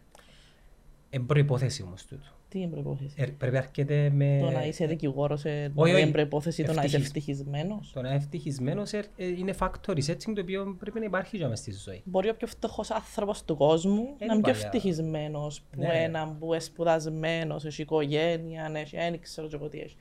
[1.11, 2.25] Εν προϋπόθεση όμως τούτο.
[2.49, 3.15] Τι είναι προπόθεση.
[3.19, 4.39] Ε, πρέπει να έρχεται με...
[4.41, 6.03] Το να είσαι δικηγόρος όχι, όχι.
[6.03, 7.91] είναι προπόθεση το να είσαι Ευτυχισ- ευτυχισμένος.
[7.93, 11.49] Το να είναι ευτυχισμένος ε, ε, είναι factor setting το οποίο πρέπει να υπάρχει για
[11.49, 12.03] μες στη ζωή.
[12.05, 14.67] Μπορεί ο πιο φτωχός άνθρωπος του κόσμου Ε, να είναι πιο παλιά.
[14.67, 15.89] ευτυχισμένος που Ναι.
[16.03, 19.97] έναν που είναι σπουδασμένος, έχει οικογένεια, έχει, δεν ξέρω και εγώ τι έχει.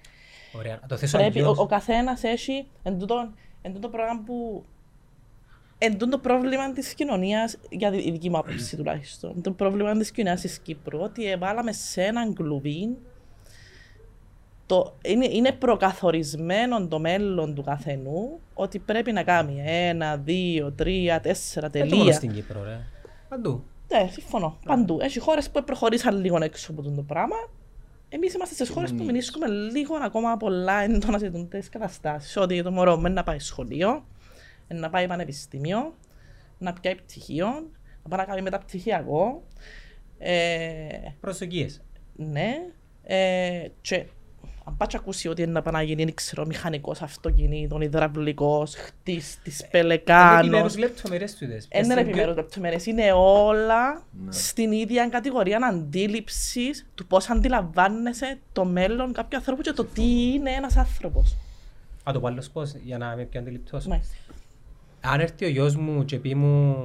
[0.54, 0.78] Ωραία.
[0.82, 1.58] Να το θέσω Πρέπει, ο, αλλιώς.
[1.58, 3.32] ο καθένας έχει εν τούτο,
[3.62, 4.64] εν τούτο πράγμα που.
[5.78, 10.12] Εν τούτο πρόβλημα της κοινωνίας, για τη η δική μου άποψη τουλάχιστον, το πρόβλημα της
[10.12, 12.98] κοινωνίας της Κύπρου, ότι έβαλαμε σε έναν κλουβί.
[14.66, 21.20] Το, είναι, είναι προκαθορισμένο το μέλλον του καθενού ότι πρέπει να κάνει ένα, δύο, τρία,
[21.20, 22.14] τέσσερα Δεν το μόνο τελεία.
[22.16, 22.80] στην Κύπρο, ρε.
[23.30, 23.64] Παντού.
[23.92, 24.58] Ναι, συμφωνώ.
[24.66, 24.98] Παντού.
[25.02, 27.36] Έχει χώρες που προχωρήσαν λίγο έξω από το πράγμα.
[28.14, 32.38] Εμείς είμαστε στις χώρες που μηνύσκουμε λίγο ακόμα πολλά έντονα σε τις καταστάσεις.
[32.38, 34.06] Ότι το μωρό μένει να πάει σχολείο,
[34.68, 35.96] να πάει πανεπιστήμιο,
[36.58, 37.48] να πιάει πτυχίο,
[38.04, 39.44] να πάει να κάνει μεταπτυχιακό.
[40.18, 40.88] Ε,
[41.20, 41.82] Προσδοκίες.
[42.16, 42.56] ναι.
[43.04, 44.06] Ε, και
[44.64, 48.76] αν πάει και ακούσει ότι είναι να πάει να γίνει, δεν ξέρω, μηχανικός αυτοκινήτων, υδραυλικός,
[48.76, 50.40] χτίστης, Είναι πελεκάνος.
[50.46, 51.64] επιμέρους λεπτομέρειες του είδες.
[51.72, 52.86] Είναι Πες την επιμέρους πιο- λεπτομέρειες.
[52.86, 54.32] Είναι όλα Ναι.
[54.32, 60.52] στην ίδια κατηγορία αντίληψης του πώς αντιλαμβάνεσαι το μέλλον κάποιου ανθρώπου και το τι είναι
[60.52, 61.36] ένας άνθρωπος.
[62.10, 63.86] Α, το πω άλλος πώς, για να είμαι πιο αντιληπτός.
[63.88, 64.16] Μάλιστα.
[65.02, 66.76] Αν έρθει ο γιος μου και πει μου,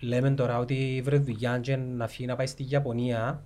[0.00, 3.42] λέμε τώρα ότι βρε δουλειά και να φύγει να πάει στη Ιαπωνία,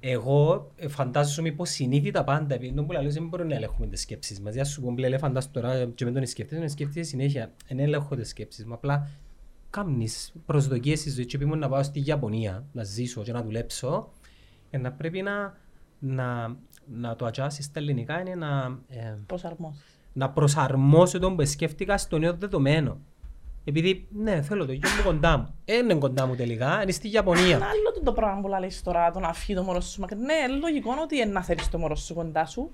[0.00, 4.00] εγώ ε, φαντάζομαι πως συνείδητα πάντα, επειδή τον που λέω δεν μπορούμε να ελέγχουμε τις
[4.00, 4.54] σκέψεις μας.
[4.54, 7.52] Για σου πω, μπλε, φαντάσου τώρα και με τον σκέφτεσαι, τον σκέφτεσαι συνέχεια.
[7.68, 9.10] Δεν ελέγχω τις σκέψεις μου, απλά
[9.70, 13.42] κάμνεις προσδοκίες στη ζωή και πει μου να πάω στη Ιαπωνία, να ζήσω και να
[13.42, 14.12] δουλέψω,
[14.70, 15.56] ε, να πρέπει να,
[15.98, 18.78] να, να το adjust στα ελληνικά είναι να...
[18.88, 19.82] Ε, Προσαρμόσεις.
[20.12, 22.98] να προσαρμόσω τον που σκέφτηκα στο νέο δεδομένο.
[23.68, 25.54] Επειδή, ναι, θέλω το γιο μου κοντά μου.
[25.64, 27.44] Ε, είναι κοντά μου τελικά, είναι στη Ιαπωνία.
[27.44, 30.20] Είναι άλλο το- το πράγμα που λέει τώρα, το να φύγει το μωρό σου μακριά.
[30.20, 32.70] Ναι, λογικό είναι ότι είναι να θέλει το μωρό σου κοντά σου.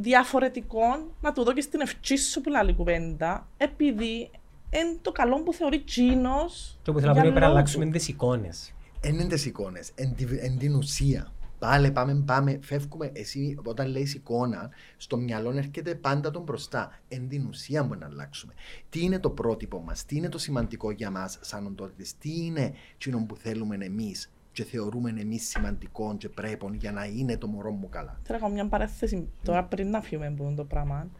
[0.00, 0.80] Διαφορετικό
[1.20, 4.30] να του δω και στην ευχή σου που λέει κουβέντα, επειδή
[4.70, 6.36] είναι το καλό που θεωρεί τσίνο.
[6.82, 8.74] Και όπου θέλω να πούμε, πρέπει να αλλάξουμε τις εικόνες.
[9.00, 11.32] Εν είναι τις εικόνες, εν, τη- εν την ουσία.
[11.64, 13.10] Πάλε, πάμε, πάμε, φεύγουμε.
[13.14, 16.92] Εσύ, όταν λέει εικόνα, στο μυαλό έρχεται πάντα τον μπροστά.
[17.08, 18.54] Εν την ουσία μπορεί να αλλάξουμε.
[18.88, 22.74] Τι είναι το πρότυπο μας, τι είναι το σημαντικό για μας σαν οντότητες, τι είναι
[22.94, 27.70] εκείνο που θέλουμε εμείς και θεωρούμε εμείς σημαντικό και πρέπει για να είναι το μωρό
[27.70, 28.20] μου καλά.
[28.22, 31.10] Θέλω να κάνω μια παρέθεση τώρα πριν να φύγουμε από αυτό το πράγμα.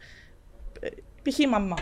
[0.80, 0.88] Ε,
[1.22, 1.38] Π.χ.
[1.38, 1.76] η μαμά.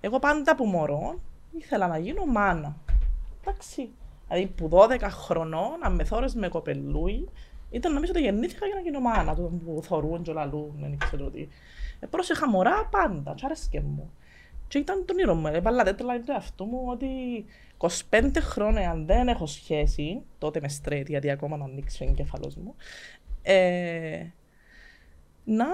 [0.00, 1.20] Εγώ πάντα που μωρό
[1.58, 2.76] ήθελα να γίνω μάνα.
[3.40, 3.90] Εντάξει.
[4.28, 7.28] Δηλαδή που 12 χρονών, αν με θόρες με κοπελούι,
[7.70, 9.34] ήταν νομίζω ότι γεννήθηκα για να γίνω μάνα.
[9.34, 11.48] Το που θωρούν και λαλούν, δεν ξέρω τι.
[12.00, 14.10] Ε, πρόσεχα μωρά πάντα, και άρεσκε μου.
[14.68, 15.46] Και ήταν το όνειρο μου.
[15.46, 17.06] Έβαλα τέτοια του εαυτού μου ότι
[18.10, 22.56] 25 χρόνια αν δεν έχω σχέση, τότε με straight, γιατί ακόμα να ανοίξει ο εγκέφαλος
[22.56, 22.74] μου,
[23.42, 24.26] ε,
[25.44, 25.66] να,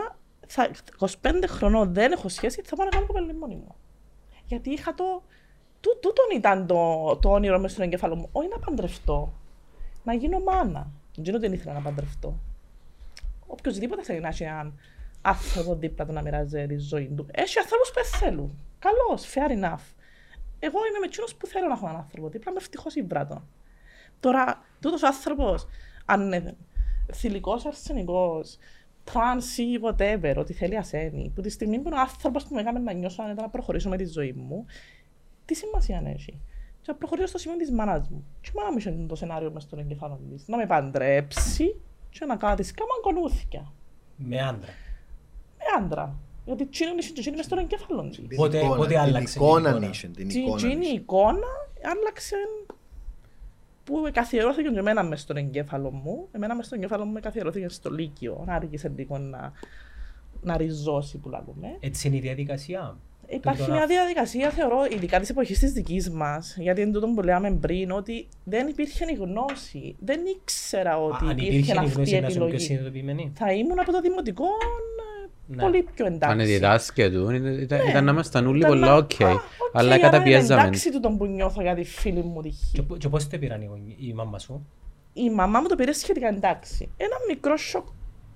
[0.47, 1.09] θα, 25
[1.47, 3.75] χρονών δεν έχω σχέση, θα πάω να κάνω κοπέλα μόνη μου.
[4.45, 5.23] Γιατί είχα το,
[5.83, 8.29] τού, τούτον ήταν το, το όνειρο μέσα στον εγκέφαλο μου.
[8.33, 9.33] Όχι να παντρευτώ,
[10.05, 10.91] να γίνω μάνα.
[11.17, 12.39] Δεν δεν ήθελα να παντρευτώ.
[13.47, 14.79] Οποιοςδήποτε θέλει να έχει έναν
[15.23, 17.27] άνθρωπο δίπλα του να μοιράζει τη ζωή του.
[17.31, 18.59] Έχει ανθρώπους που δεν θέλουν.
[18.79, 19.85] Καλώς, fair enough.
[20.59, 23.43] Εγώ είμαι με εκείνος που θέλω να έχω έναν άνθρωπο δίπλα, είμαι ευτυχώς ή βράτο.
[24.21, 25.67] Τώρα, τούτος ο άνθρωπος,
[26.05, 26.57] αν είναι
[27.13, 28.59] θηλυκός, αρσενικός,
[29.05, 32.55] τρανς ή whatever, ό,τι θέλει ας ένι, που τη στιγμή που είναι ο άνθρωπος που
[32.55, 34.67] με έκανε να νιώσω αν ήταν να προχωρήσω με τη ζωή μου,
[35.53, 36.41] τι σημασία έχει.
[36.81, 38.25] Και να προχωρήσω στο σημείο της μάνας μου.
[38.41, 40.49] Και η μάνα μου είχε το σενάριο μες στον εγκεφάλο της.
[40.49, 41.81] Να με παντρέψει
[42.11, 43.73] και να κάνει κάμει αγγονούθκια.
[44.17, 44.71] Με άντρα.
[45.59, 46.15] Με άντρα.
[46.45, 48.17] Γιατί τζείνον είχε και τζείνον μες στον εγκέφαλο της.
[48.17, 49.69] Την Πότε- εικόνα, πότε άλλαξε την η εικόνα.
[49.71, 50.59] εικόνα; είχε, την Τι εικόνα.
[50.69, 50.95] γίνει η είχε.
[50.97, 51.47] εικόνα
[51.99, 52.37] άλλαξε
[53.85, 56.29] που καθιερώθηκε και εμένα μες στον εγκέφαλο μου.
[56.33, 58.43] Εμένα μες στον εγκέφαλο μου με καθιερώθηκε στο Λύκειο.
[58.47, 59.53] Να άργησε λίγο να,
[60.43, 61.77] να ριζώσει που λέμε.
[61.81, 62.97] Έτσι είναι η διαδικασία.
[63.33, 67.07] Υπάρχει Τούτο μια να- διαδικασία, θεωρώ, ειδικά της εποχής της δικής μας, γιατί είναι τούτο
[67.07, 69.97] που λέμε πριν, ότι δεν υπήρχε η γνώση.
[69.99, 72.65] Δεν ήξερα ότι Α, Αν υπήρχε υπήρχε η αυτή γνώση η να είσαι πιο επιλογή.
[72.65, 73.33] συνειδητοποιημένη.
[73.35, 75.63] Θα ήμουν από το δημοτικό ε, Ναι.
[75.63, 76.47] πολύ πιο Αν εντάξει.
[76.47, 79.11] διδάσκε του, ήταν, ήταν, ήταν να ήμασταν όλοι Ήταν πολλά να- οκ.
[79.23, 79.41] Α, οκ,
[79.73, 80.61] Αλλά άρα είναι καταπιέζαμε.
[80.63, 82.55] εντάξει τούτο που νιώθω για τη φίλη μου τη Χ.
[82.73, 84.67] Και, πο- και πώς το πήραν οι γονείς- η μάμα σου;
[85.13, 86.91] Η μαμά μου το πήρε σχετικά εντάξει.
[86.97, 87.87] Ένα μικρό σοκ.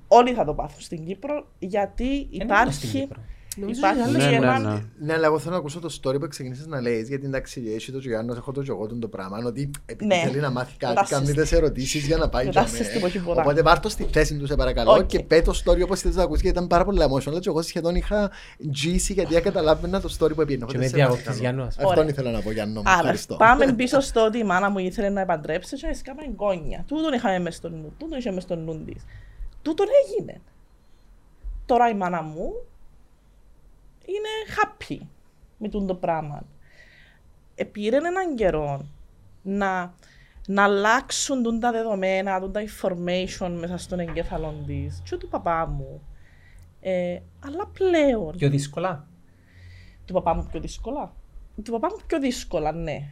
[0.09, 3.09] Όλοι θα το πάθουν στην Κύπρο γιατί Δεν είναι μόνο υπάρχει.
[3.57, 3.88] Στην Κύπρο.
[3.90, 4.59] Νομίζω Υπάρχει είναι Ναι, ναι, ένα.
[4.59, 4.82] ναι.
[4.98, 7.02] Ναι, αλλά εγώ θέλω να ακούσω το story που ξεκινήσεις να λέει.
[7.09, 9.38] Γιατί εντάξει, έχει το Γιάννος, έχω το Γιώργο του το πράγμα.
[9.46, 10.22] Ότι επειδή Ναι.
[10.24, 13.18] θέλει να μάθει κάτι, Μετάσσες κάνει τις ερωτήσεις για να πάει για Μετάσσες την εποχή
[13.18, 13.42] πολλά.
[13.42, 14.92] Οπότε πάρ' το στη θέση του, σε παρακαλώ.
[14.92, 15.07] Οκ.
[15.07, 16.42] Και πέ το story όπως θες να ακούσεις.
[16.42, 17.40] Γιατί ήταν πάρα πολύ emotional.
[17.40, 18.30] Και εγώ σχεδόν είχα
[18.61, 20.57] GC γιατί δεν καταλάβαινα το story που έπαιρνε.
[20.57, 21.40] Και Οπότε με σε διακόπτεις, παρακαλώ.
[21.48, 22.04] Γιάννο, ας Αυτόν Ωραία.
[22.09, 22.80] ήθελα να πω, Γιάννο.
[22.80, 22.88] μου.
[22.90, 23.36] Άρα, Ευχαριστώ.
[23.36, 26.84] πάμε πίσω στο ότι η μάνα μου ήθελε να επαντρέψει και έσκαμε εγγόνια.
[26.86, 29.04] Τούτον είχαμε μες στο νου, τούτον είχε μες στο νου της.
[29.62, 30.40] Τούτον έγινε.
[31.66, 32.52] Τώρα η μάνα μου
[34.07, 35.07] είναι happy
[35.59, 36.42] με τούτο το πράγμα.
[37.54, 38.86] Επήρε έναν καιρό
[39.42, 39.94] να,
[40.46, 45.66] να αλλάξουν τούν τα δεδομένα, τούν τα information μέσα στον εγκέφαλο της και του παπά
[45.66, 46.02] μου.
[46.80, 49.07] Ε, αλλά πλέον Πιο δύσκολα.
[50.04, 51.12] του παπά μου πιο δύσκολα.
[51.62, 53.09] Του παπά μου πιο δύσκολα, ναι.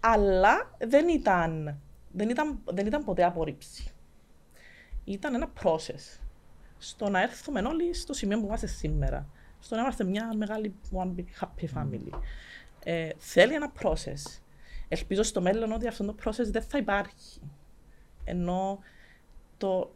[0.00, 1.80] Αλλά δεν ήταν,
[2.12, 3.90] δεν ήταν, δεν ήταν ποτέ απόρριψη.
[5.04, 6.20] Ήταν ένα process.
[6.78, 9.26] Στο να έρθουμε όλοι στο σημείο που είμαστε σήμερα.
[9.66, 12.18] Στο να είμαστε μια μεγάλη one big happy family.
[12.84, 14.40] Ε, θέλει ένα process.
[14.88, 17.40] Ελπίζω στο μέλλον ότι αυτό το process δεν θα υπάρχει.
[18.24, 18.78] Ενώ
[19.56, 19.94] το,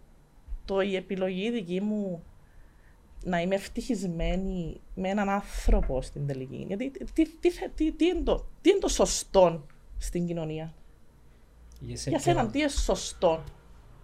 [0.64, 2.22] το, η επιλογή δική μου
[3.24, 6.64] να είμαι ευτυχισμένη με έναν άνθρωπο στην τελική.
[6.68, 9.66] Γιατί τι, τι, θε- τι, τι, είναι, το, τι είναι το σωστό
[9.98, 10.74] στην κοινωνία;
[11.80, 13.44] Για σε Για ποιο- σένα, τι είναι σωστό.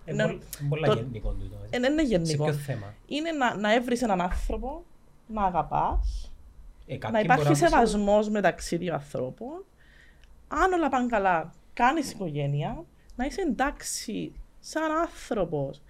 [0.05, 1.57] Ε, Ναι, πολύ- Πολλά το- γενικό τούτο.
[1.71, 1.77] ε.
[1.77, 2.45] Ε, δεν είναι Σε γενικό.
[2.45, 4.85] ποιο θέμα; Είναι να, να έβρεις έναν άνθρωπο,
[5.27, 6.33] να αγαπάς,
[6.87, 9.65] Ε, να κάποιοι υπάρχει μπορεί να πεις, σεβασμός μεταξύ δύο ανθρώπων.
[10.49, 12.85] Αν όλα πάνε καλά, κάνεις οικογένεια,
[13.17, 15.83] να είσαι εντάξει σαν άνθρωπος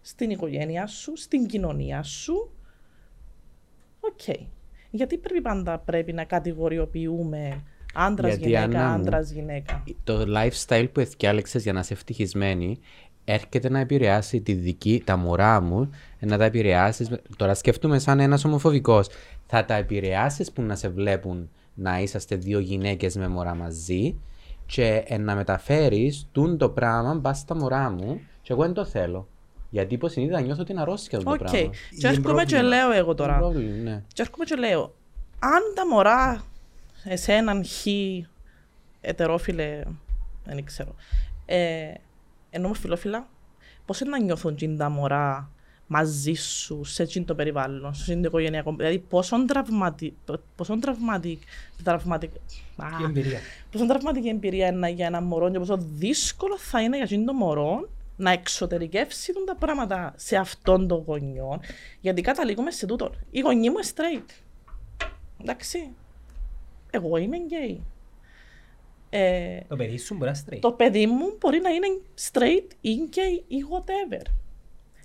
[0.00, 2.50] στην οικογένεια σου, στην κοινωνία σου.
[4.00, 4.36] Οκ.
[4.90, 7.62] Γιατί πρέπει πάντα πρέπει να κατηγοριοποιούμε
[7.94, 12.78] άντρας Γιατί, γυναίκα, Άννα μου, άντρας γυναίκα; Το lifestyle που εθιάλεξες για να είσαι ευτυχισμένη
[13.32, 17.08] έρχεται να επηρεάσει τη δική, τα μωρά μου, να τα επηρεάσεις.
[17.36, 19.08] Τώρα σκεφτούμε σαν ένας ομοφοβικός.
[19.46, 24.20] Θα τα επηρεάσεις που να σε βλέπουν να είσαστε δύο γυναίκες με μωρά μαζί
[24.66, 28.84] και ε, να μεταφέρεις τούν το πράγμα μπας στα μωρά μου και εγώ δεν το
[28.84, 29.28] θέλω.
[29.70, 31.36] Γιατί υποσυνείδητα νιώθω την αρρώστια του Οκ.
[31.38, 31.70] το πράγμα.
[31.98, 32.62] Και έρχομαι και πρόβλημα.
[32.62, 33.38] λέω εγώ Είναι τώρα.
[33.38, 34.02] πρόβλημα, ναι.
[34.12, 34.94] Και έρχομαι και λέω,
[35.38, 36.44] αν τα μωρά
[37.04, 37.86] εσέναν χ,
[39.00, 39.82] ετερόφιλε,
[40.44, 40.94] δεν ξέρω,
[41.46, 41.92] ε,
[42.50, 43.28] ενώ φιλόφιλα,
[43.86, 45.50] πώς είναι να νιώθουν τζιν τα μωρά
[45.86, 50.14] μαζί σου, σε τζείν' το περιβάλλον, σε τζείν' το οικογενειακό, δηλαδή πόσο τραυματικ,
[50.56, 51.42] πόσο τραυματικ,
[51.84, 52.30] τραυματικ,
[52.76, 53.38] α, Τι εμπειρία.
[53.70, 57.32] πόσο τραυματική εμπειρία είναι για ένα μωρό και πόσο δύσκολο θα είναι για τζείν' το
[57.32, 61.60] μωρό να εξωτερικεύσει τα πράγματα σε αυτόν τον γονιό,
[62.00, 63.12] γιατί καταλήγουμε σε τούτο.
[63.30, 64.30] Η γονή μου είναι straight.
[65.40, 65.90] Εντάξει.
[66.90, 67.76] Εγώ είμαι gay.
[69.10, 70.58] Ε, Το παιδί σου μπορεί να straight.
[70.58, 71.86] το παιδί μου μπορεί να είναι
[72.30, 74.24] straight ή gay ή whatever.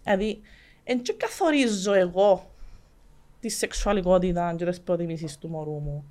[0.03, 0.41] Δηλαδή,
[0.85, 2.51] δεν και καθορίζω εγώ
[3.39, 6.09] τη σεξουαλικότητα και τις προτιμήσεις του μωρού μου.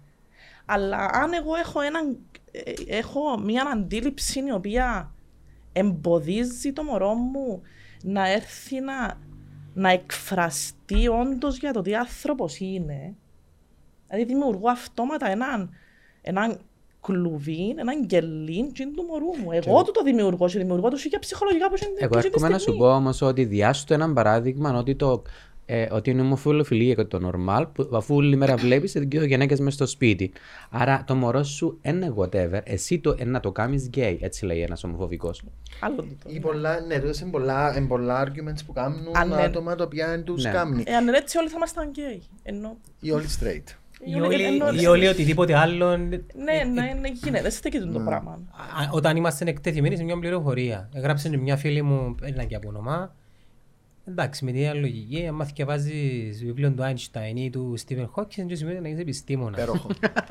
[0.65, 2.19] Αλλά αν εγώ έχω, έναν,
[2.51, 5.15] ε, έχω μια αντίληψη η οποία
[5.73, 7.63] εμποδίζει το μωρό μου
[8.03, 9.19] να έρθει να,
[9.75, 13.15] να εκφραστεί όντως για το τι άνθρωπος είναι.
[14.07, 15.71] Δηλαδή δημιουργώ αυτόματα έναν,
[16.23, 16.61] έναν
[17.05, 19.53] κλουβί, έναν γκελίν τζιν του μωρού μου.
[19.53, 22.49] Εγώ του το δημιουργώ και δημιουργώ το και ψυχολογικά που είναι Εγώ που είναι έρχομαι
[22.49, 22.79] να σου στιγμή.
[22.79, 25.23] πω όμως ότι διάστο έναν παράδειγμα ότι, το,
[25.67, 29.77] ε, ότι είναι ομοφιλοφιλία και το normal, που αφού όλη μέρα βλέπεις δύο γυναίκες μέσα
[29.77, 30.33] στο σπίτι.
[30.71, 34.61] Άρα το μωρό σου είναι whatever, εσύ το, ε, να το κάνεις gay, έτσι λέει
[34.61, 35.43] ένας ομοφοβικός.
[35.81, 36.27] Άλλο τούτο.
[36.27, 39.43] Ή πολλά, ναι, τούτες είναι πολλά, είναι πολλά arguments που κάνουν Αν ναι.
[39.43, 40.51] άτομα τα οποία δεν τους Ναι.
[40.51, 40.83] κάνουν.
[40.87, 42.23] Εάν είναι έτσι όλοι θα ήμασταν γκέι.
[42.43, 42.77] Ενώ...
[43.01, 43.75] Ή όλοι straight.
[44.07, 45.89] Ή όλοι- Ή όλοι οτιδήποτε άλλο.
[45.91, 46.17] ε, Ναι,
[46.73, 47.43] ναι, ναι, γίνεται.
[47.43, 48.31] Δεν στέκει το πράγμα.
[48.33, 50.89] Α, Όταν είμαστε εκτεθειμένοι σε μια πληροφορία.
[50.95, 53.15] Έγραψε μια φίλη μου, ένα και από όνομα.
[54.07, 58.57] Εντάξει, με την ίδια λογική, άμα θυκευάζεις βιβλίο του Einstein ή του Stephen Hawking, δεν
[58.57, 59.59] σημαίνει να είσαι επιστήμονας.
[59.63, 59.89] Υπέροχο.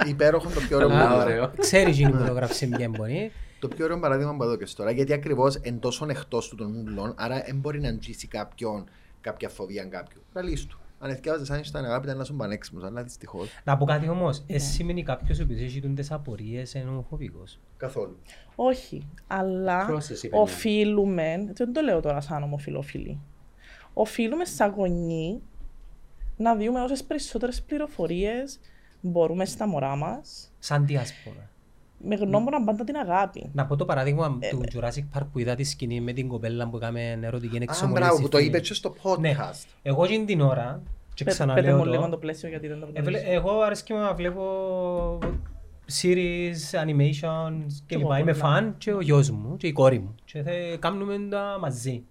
[0.07, 1.51] Υπέροχο το πιο ωραίο Αλλά που ωραίο.
[1.57, 3.31] Ξέρεις εκείνη που το γράψε μια εμπονή.
[3.59, 7.13] Το πιο ωραίο παράδειγμα που έδωκες τώρα, γιατί ακριβώς εν τόσο εκτός του των ούλων,
[7.17, 8.83] άρα δεν μπορεί να αγγίσει κάποιον
[9.21, 10.21] κάποια φοβία κάποιου.
[10.33, 10.79] Λαλείς του.
[11.03, 14.43] Αν εθιάζεσαι σαν ήταν αγάπη, ήταν να σου πανέξιμο, αλλά δυστυχώς Να πω κάτι όμως,
[14.47, 17.59] εσύ σημαίνει κάποιος ο οποίος έχει τούντες απορίες είναι ομοφοβικός.
[17.77, 18.17] καθόλου.
[18.55, 20.41] Όχι, αλλά Process, είπε, ναι.
[20.41, 23.19] οφείλουμε, δεν το λέω τώρα σαν ομοφιλόφιλοι,
[23.93, 25.41] οφείλουμε σαν γονεί
[26.37, 28.59] να δούμε όσες περισσότερες πληροφορίες
[29.01, 31.49] μπορούμε στα μωρά μας, Σαν διάσπορα.
[32.05, 33.49] Με γνώμονα πάντα την αγάπη.
[33.53, 34.65] Να πω το παράδειγμα Ε, του ναι.
[34.73, 38.01] Jurassic Park που είδα τη σκηνή με την κοπέλα που έκαμε ερωτική Α, εξομολύση.
[38.03, 38.49] μπράβο, που το φίλη.
[38.49, 39.35] είπε και στο Ναι.
[39.39, 39.65] podcast.
[39.81, 40.81] Εγώ εκείνη την ώρα
[41.13, 41.89] Και Πε- Πέτε ξαναλέω μου το.
[41.89, 43.31] λίγο το πλαίσιο γιατί δεν το Ε, βλέ- γνωρίζω.
[43.31, 44.43] Εγώ αρέσκει μου να βλέπω
[46.01, 48.19] series, animations και εγώ λοιπά.
[48.19, 48.43] Είμαι πολλά.
[48.43, 50.15] φαν και ο γιος μου και η κόρη μου.
[50.25, 52.03] Και θα κάνουμε τα μαζί.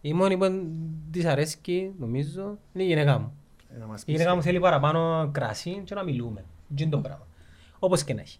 [0.00, 0.66] Η μόνη που
[1.10, 3.32] της αρέσκει, νομίζω, είναι η γυναίκα μου.
[3.74, 4.14] Ε, να μας Η πεις.
[4.14, 6.44] γυναίκα μου θέλει παραπάνω κρασί και να μιλούμε.
[6.74, 7.26] Τι είναι το πράγμα.
[7.78, 8.38] Όπως και να έχει.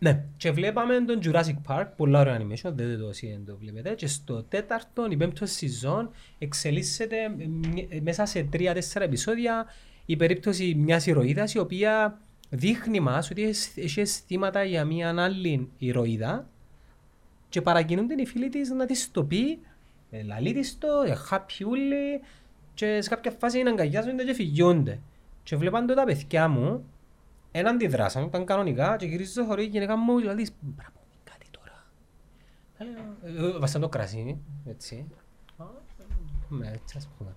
[0.00, 3.94] Ναι, και βλέπαμε τον Jurassic Park, πολλά ωραίο animation, δεν το όσοι δεν το βλέπετε.
[3.94, 9.66] Και στο τέταρτο, η πέμπτο σεζόν, εξελίσσεται μ- μέσα σε τρία-τέσσερα επεισόδια
[10.06, 12.18] η περίπτωση μιας ηρωίδας η οποία
[12.50, 16.48] δείχνει μας ότι έχει- έχει αισθήματα για μια άλλη ηρωίδα
[17.48, 19.58] και παρακινούνται οι φίλοι της να της το πει,
[20.10, 22.20] ε, λαλεί της το, ε, χαπιούλη
[22.74, 25.00] και σε κάποια φάση είναι αγκαγιάζονται και φυγιούνται.
[25.42, 26.84] Και βλέπαν το τα παιδιά μου,
[27.58, 31.46] ένα αντιδράσαν, ήταν κανονικά και γυρίζω στο χωρί η γυναίκα μου δηλαδή «Μπρα μου κάτι
[31.50, 31.86] τώρα».
[32.78, 34.38] Ε, ε, Βάσαν το κρασί,
[34.70, 35.06] έτσι.
[35.56, 35.64] Α,
[36.48, 37.30] Ναι, έτσι ας πούμε.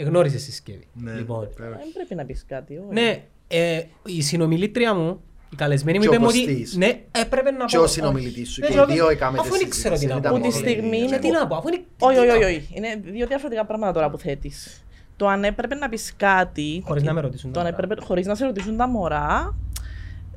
[0.00, 0.88] Εγνώρισε συσκευή.
[0.94, 1.80] Ναι, Λοιπόν, υπέροχη.
[1.82, 2.76] Δεν πρέπει να πεις κάτι.
[2.76, 2.86] όχι.
[2.92, 5.20] ναι, ε, η συνομιλήτρια μου,
[5.52, 6.76] η καλεσμένη μου Και ο είπε μου ότι ποστής.
[6.76, 7.82] ναι, έπρεπε να Και πω.
[7.82, 10.06] ο συνομιλητής σου Ναι, και οι δηλαδή, δύο έκαμε Αφού τη δεν ξέρω τι συζήτηση,
[10.06, 10.36] να δεν πω.
[10.36, 11.76] ήταν Που τη μόνο στιγμή η- είναι Τι να πω, αφού είναι...
[11.98, 12.46] Όχι, τι όχι, να όχι, πω.
[12.48, 12.72] όχι.
[12.76, 14.84] Είναι δύο διαφορετικά πράγματα τώρα που θέτεις.
[15.18, 16.82] Το αν έπρεπε να πεις κάτι...
[16.86, 17.82] Χωρίς να με ρωτήσουν Το τα αν μωρά.
[17.84, 19.54] έπρεπε, χωρίς να σε ρωτήσουν τα μωρά,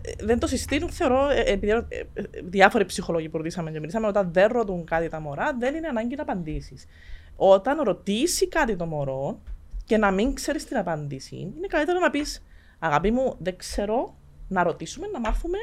[0.01, 4.07] ε, δεν το συστήνουν, θεωρώ, ε, επειδή ε, ε, διάφοροι ψυχολόγοι που ρωτήσαμε και μιλήσαμε,
[4.07, 6.85] όταν δεν ρωτούν κάτι τα μωρά, δεν είναι ανάγκη να απαντήσεις.
[7.35, 9.39] Όταν ρωτήσει κάτι το μωρό
[9.85, 12.43] και να μην ξέρεις την απάντηση, είναι καλύτερο να πεις
[12.83, 14.15] Αγάπη μου, δεν ξέρω,
[14.47, 15.57] να ρωτήσουμε, να μάθουμε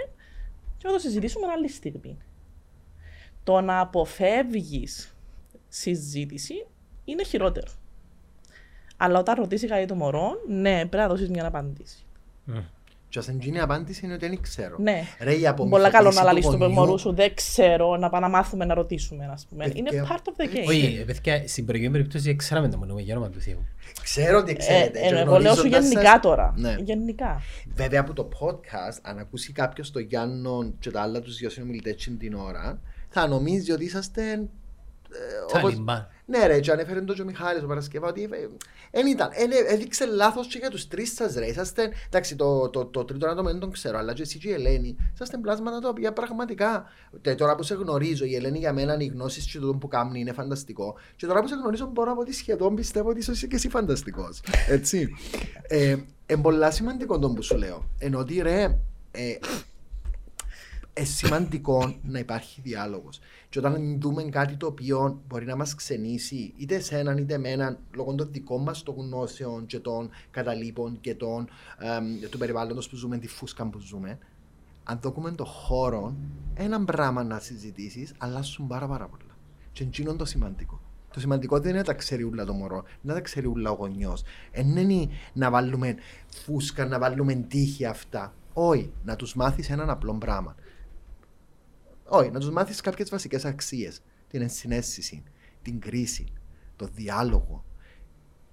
[0.77, 2.19] και να το συζητήσουμε άλλη στιγμή.
[3.45, 5.17] Το να αποφεύγεις
[5.69, 6.67] συζήτηση
[7.05, 7.67] είναι χειρότερο.
[9.01, 11.97] Αλλά όταν ρωτήσει κάτι το μωρό, ναι, πρέπει να δώσεις μια απάντηση.
[13.11, 14.77] Και ας εγγύνει η απάντηση είναι ότι δεν ξέρω.
[14.79, 15.03] Ναι.
[15.21, 18.09] Ρε, η Πολλά απομυθοποίηση καλό να του λαλείς του γονιού- μωρού σου, δεν ξέρω, να
[18.09, 19.65] πάμε να μάθουμε να ρωτήσουμε, ας πούμε.
[19.65, 20.69] Παιδιά, Είναι part of the game.
[20.69, 23.65] Όχι, ε, παιδιά, στην προηγούμενη περίπτωση ξέραμε το μόνο γένωμα του Θεού.
[24.03, 24.99] Ξέρω ότι Ε, ξέρετε.
[24.99, 26.55] ε, και εγώ λέω σου γνωρίζοντας γενικά σας- τώρα.
[26.57, 26.77] Ναι.
[26.79, 27.41] Γενικά.
[27.75, 32.11] Βέβαια από το podcast, αν ακούσει κάποιος το Γιάννο και τα άλλα τους δύο συνομιλητές
[32.19, 34.23] την ώρα, θα νομίζει ότι είσαστε.
[34.23, 34.39] Ε,
[35.49, 36.09] όπως- Ταλιμπάν.
[36.31, 38.29] Ναι, ρε, και ανέφερε το και ο Μιχάλης ο Παρασκευά ότι
[38.91, 39.31] δεν ήταν.
[39.33, 41.47] Εν, έδειξε λάθος και για τους τρεις σας, ρε.
[41.47, 41.93] Είσαστε.
[42.07, 44.97] Εντάξει, το, το, το, τρίτο άτομο δεν τον ξέρω, αλλά και εσύ και η Ελένη.
[45.15, 46.85] Είσαστε πλάσματα τα οποία πραγματικά.
[47.23, 50.21] τε- τώρα που σε γνωρίζω, η Ελένη για μένα οι γνώσεις και το που κάνει
[50.21, 50.95] είναι φανταστικό.
[51.17, 53.69] Και τώρα που σε γνωρίζω, μπορώ να πω ότι σχεδόν πιστεύω ότι είσαι και εσύ
[53.69, 54.41] φανταστικός.
[54.69, 55.09] Έτσι.
[55.69, 57.91] ε, είναι πολλά σημαντικό το που σου λέω.
[57.99, 58.79] Ενώ ότι ρε.
[59.11, 59.39] Ε,
[60.93, 63.21] ε, σημαντικό να υπάρχει διάλογος.
[63.49, 68.15] Και όταν δούμε κάτι το οποίο μπορεί να μας ξενήσει είτε εσέναν είτε εμέναν λόγω
[68.15, 73.19] των δικών μας των γνώσεων και των καταλήπων και των, εμ, του περιβάλλοντος που ζούμε,
[73.19, 74.19] τη φούσκα που ζούμε,
[74.85, 76.15] αν δούμε το χώρο,
[76.55, 79.37] ένα πράγμα να συζητήσεις, αλλάσουν πάρα πάρα πολλά.
[79.73, 80.81] Και εκείνο είναι το σημαντικό.
[81.13, 83.75] Το σημαντικό δεν είναι να τα ξέρει ούλα το μωρό, να τα ξέρει ούλα ο
[83.75, 84.23] γονιός.
[84.53, 85.95] Δεν είναι να βάλουμε
[86.29, 88.35] φούσκα, να βάλουμε τύχη αυτά.
[88.53, 90.55] Όχι, να τους μάθεις έναν απλό πράγμα.
[92.09, 94.01] Όχι, να τους μάθεις κάποιες βασικές αξίες.
[94.29, 95.23] Την ενσυναίσθηση,
[95.63, 96.27] την κρίση,
[96.77, 97.65] το διάλογο,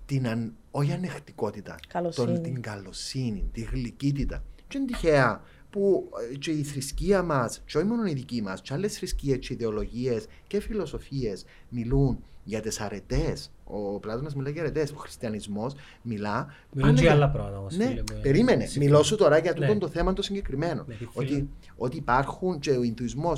[0.05, 0.55] την αν...
[0.71, 2.27] όχι ανεκτικότητα, Καλοσύνη.
[2.33, 4.43] τον- την καλοσύνη, τη γλυκύτητα.
[4.67, 8.61] Και είναι τυχαία που ε, και η θρησκεία μας, και όχι μόνο η δική μας,
[8.61, 13.51] και άλλες θρησκείες και ιδεολογίες και φιλοσοφίες μιλούν για τις αρετές.
[13.63, 14.91] Ο Πλάτωνας μιλάει για αρετές.
[14.91, 16.53] Ο χριστιανισμός μιλά.
[16.71, 18.21] Μιλούν πάνε και για- άλλα πράγματα όμως, Ναι, φίλε μου, ε.
[18.21, 18.65] περίμενε.
[18.65, 18.85] Συμφωνώ.
[18.85, 19.67] Μιλώ σου τώρα για Ναι.
[19.67, 20.83] τούτο το θέμα το συγκεκριμένο.
[20.87, 21.49] Με τη φίλη Ότι, μου.
[21.77, 23.33] ότι υπάρχουν και ο Ινδουισμό,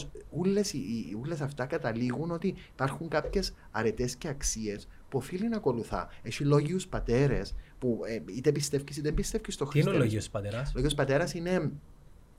[1.22, 6.10] όλε αυτά καταλήγουν ότι υπάρχουν κάποιες αρετές και αξίες που οφείλει να ακολουθά.
[6.24, 10.04] Έχει λόγιους πατέρες που ε, είτε πιστεύεις είτε δεν πιστεύεις στο Τι είναι ο χριστιανισμό.
[10.04, 11.72] λόγιος πατέρας; Ο λόγιος πατέρας είναι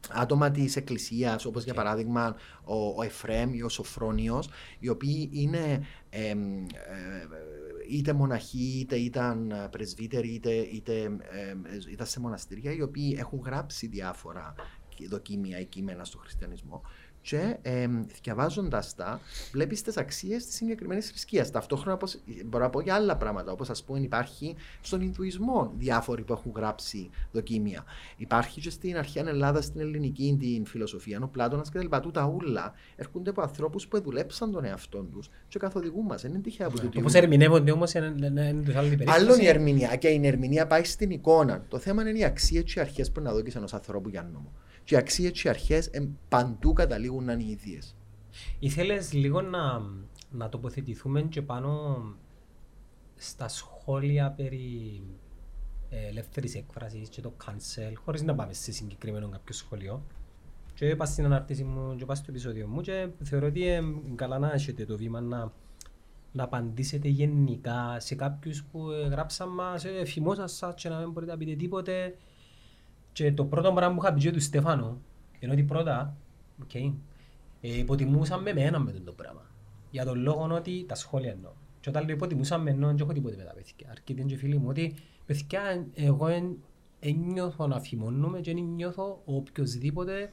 [0.09, 5.87] άτομα της Εκκλησίας, όπως για παράδειγμα ο, ο Εφρέμ ή ο Σοφρόνιος, οι οποίοι είναι
[6.11, 6.67] εμ, ε,
[7.89, 13.87] είτε μοναχοί, είτε ήταν πρεσβύτεροι, είτε, είτε εμ, ήταν σε μοναστήρια, οι οποίοι έχουν γράψει
[13.87, 14.55] διάφορα
[15.07, 16.83] δοκίμια ή κείμενα στο χριστιανισμό.
[17.29, 17.87] Και ε,
[18.23, 19.21] διαβάζοντα τα,
[19.53, 21.51] βλέπεις τις αξίες της συγκεκριμένης θρησκείας.
[21.51, 26.23] Ταυτόχρονα πως, μπορώ να πω για άλλα πράγματα, όπως ας πούμε υπάρχει στον Ινδουισμό διάφοροι
[26.23, 27.85] που έχουν γράψει δοκίμια.
[28.17, 31.97] Υπάρχει και στην αρχαία Ελλάδα, στην ελληνική, την φιλοσοφία, ο Πλάτωνας κτλ.
[32.03, 36.23] Τούτα ούλα έρχονται από ανθρώπους που δουλέψαν τον εαυτό τους και καθοδηγούν μας.
[36.23, 36.99] Δεν είναι τυχαία από τούτο.
[37.01, 39.19] Όπως ερμηνεύονται όμως είναι είναι- είναι άλλη περίπτωση.
[39.21, 41.65] Άλλον η ερμηνεία και η ερμηνεία πάει στην εικόνα.
[41.69, 44.53] Το θέμα είναι οι αξίες και οι αρχές που να δώσει ενός ανθρώπου για νόμο.
[44.89, 45.91] Και οι αξίες και οι αρχές
[46.29, 47.97] παντού καταλήγουν να είναι οι ίδιες.
[48.59, 49.83] Ήθελες λίγο να,
[50.31, 52.01] να τοποθετηθούμε και πάνω
[53.17, 55.03] στα σχόλια περί
[55.91, 60.03] ε, ελεύθερης έκφρασης και το cancel, χωρίς να πάμε σε συγκεκριμένο κάποιο σχολείο.
[60.75, 63.83] Και είπα στην αναρτήση μου και είπα στο επεισόδιο μου και θεωρώ ότι είναι
[64.15, 65.53] καλά να έχετε το βήμα να
[66.33, 71.11] να απαντήσετε γενικά σε κάποιους που ε, γράψαν μας ε, φημώσαν σας και να μην
[71.11, 72.15] μπορείτε να πείτε τίποτε.
[73.19, 75.01] Και το πρώτο πράγμα που είχα πει και του Στέφανο,
[75.39, 76.17] ενώ ότι πρώτα,
[76.63, 76.93] okay,
[77.61, 79.51] ε, υποτιμούσαν με εμένα με το πράγμα.
[79.91, 81.51] Για τον λόγο ότι τα σχόλια εννοώ.
[81.81, 83.91] Και όταν λέω υποτιμούσαν με εννοώ, δεν έχω τίποτε με τα παιδιά.
[83.91, 84.95] Αρκετοί είναι και φίλοι μου ότι
[85.27, 86.57] παιδιά, εγώ εν,
[87.01, 90.33] εν νιώθω να φημώνομαι και εν νιώθω οποιοδήποτε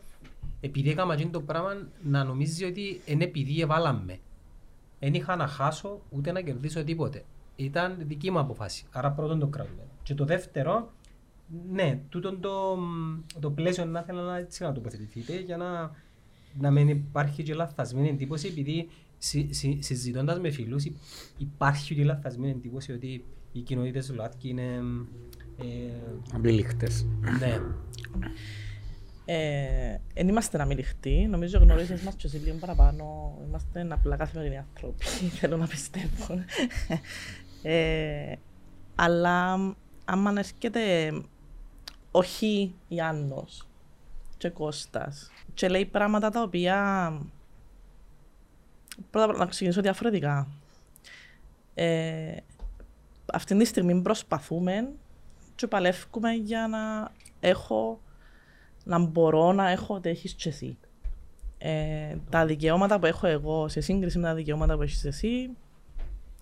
[0.61, 4.19] επειδή έκανα αυτό το πράγμα να νομίζει ότι είναι επειδή εβάλαμε.
[4.99, 7.23] Δεν είχα να χάσω ούτε να κερδίσω τίποτε.
[7.55, 8.85] Ήταν δική μου αποφάση.
[8.91, 9.83] Άρα πρώτον το κρατούμε.
[10.03, 10.91] Και το δεύτερο,
[11.71, 12.77] ναι, τούτο το,
[13.39, 15.91] το πλαίσιο να θέλω να, έτσι, να τοποθετηθείτε για να,
[16.59, 20.97] να μην υπάρχει και λαθασμένη εντύπωση επειδή συ, συ, συζητώντας με φίλους υ-
[21.37, 24.81] υπάρχει και λαθασμένη εντύπωση ότι οι κοινότητες του ΛΟΑΤΚΙ είναι
[25.57, 25.65] ε,
[26.33, 27.05] Αμπιλίχτες.
[27.39, 27.59] ναι,
[29.25, 31.27] Ε, εν είμαστε αμιληχτοί.
[31.29, 33.33] Νομίζω γνωρίζεις μας και εσύ λίγο παραπάνω.
[33.47, 35.05] Είμαστε απλά καθημερινοί άνθρωποι.
[35.39, 36.43] Θέλω να πιστεύω.
[37.63, 38.33] ε,
[38.95, 39.53] αλλά
[40.05, 41.11] άμα έρχεται
[42.15, 43.67] όχι Ιάννος
[44.37, 46.75] και Κώστας και λέει πράγματα τα οποία
[49.09, 50.47] πρώτα απ' όλα να ξεκινήσω διαφορετικά.
[51.73, 52.37] Ε,
[53.33, 54.91] αυτή τη στιγμή προσπαθούμε
[55.55, 57.99] και παλεύουμε για να έχω
[58.83, 60.77] να μπορώ να έχω ό,τι έχεις και εσύ.
[61.57, 65.49] Ε, τα δικαιώματα που έχω εγώ σε σύγκριση με τα δικαιώματα που έχεις εσύ,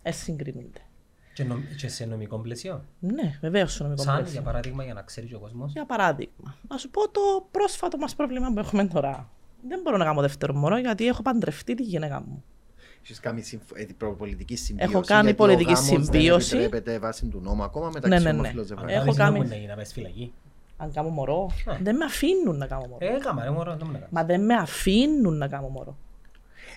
[0.01, 0.82] ε, συγκρίνονται.
[1.33, 2.83] Και, νομ, και σε νομικό πλαίσιο.
[2.99, 4.33] Ναι, βεβαίως στο νομικό Σαν πλαίσιο.
[4.33, 5.71] για παράδειγμα για να ξέρει και ο κόσμος.
[5.71, 9.29] Για παράδειγμα, να σου πω το πρόσφατο μας πρόβλημα που έχουμε τώρα.
[9.67, 12.43] Δεν μπορώ να κάνω δεύτερο μωρό γιατί έχω παντρευτεί τη γυναίκα μου.
[13.03, 14.91] Έχεις κάνει συμφ- ε, την πολιτική συμβίωση.
[14.91, 16.49] Έχω κάνει γιατί ο πολιτική γάμος συμβίωση.
[16.49, 18.37] Δεν επιτρέπεται βάση του νόμου ακόμα Ναι, μεταξύ ναι, ναι.
[18.37, 18.97] ομοφυλών ζευγαριών.
[18.99, 19.49] Έχω Έχω κάνει- κάνει...
[19.49, 20.33] Να γίνει να πας φυλακή.
[20.77, 21.77] Αν κάνω μωρό, Ναι.
[21.83, 22.97] δεν με αφήνουν να κάνω μωρό.
[23.15, 24.13] Ε, κάμα ρε μωρό, δεν μου να κάνεις.
[24.13, 25.97] Μα δεν με αφήνουν να κάνω μωρό.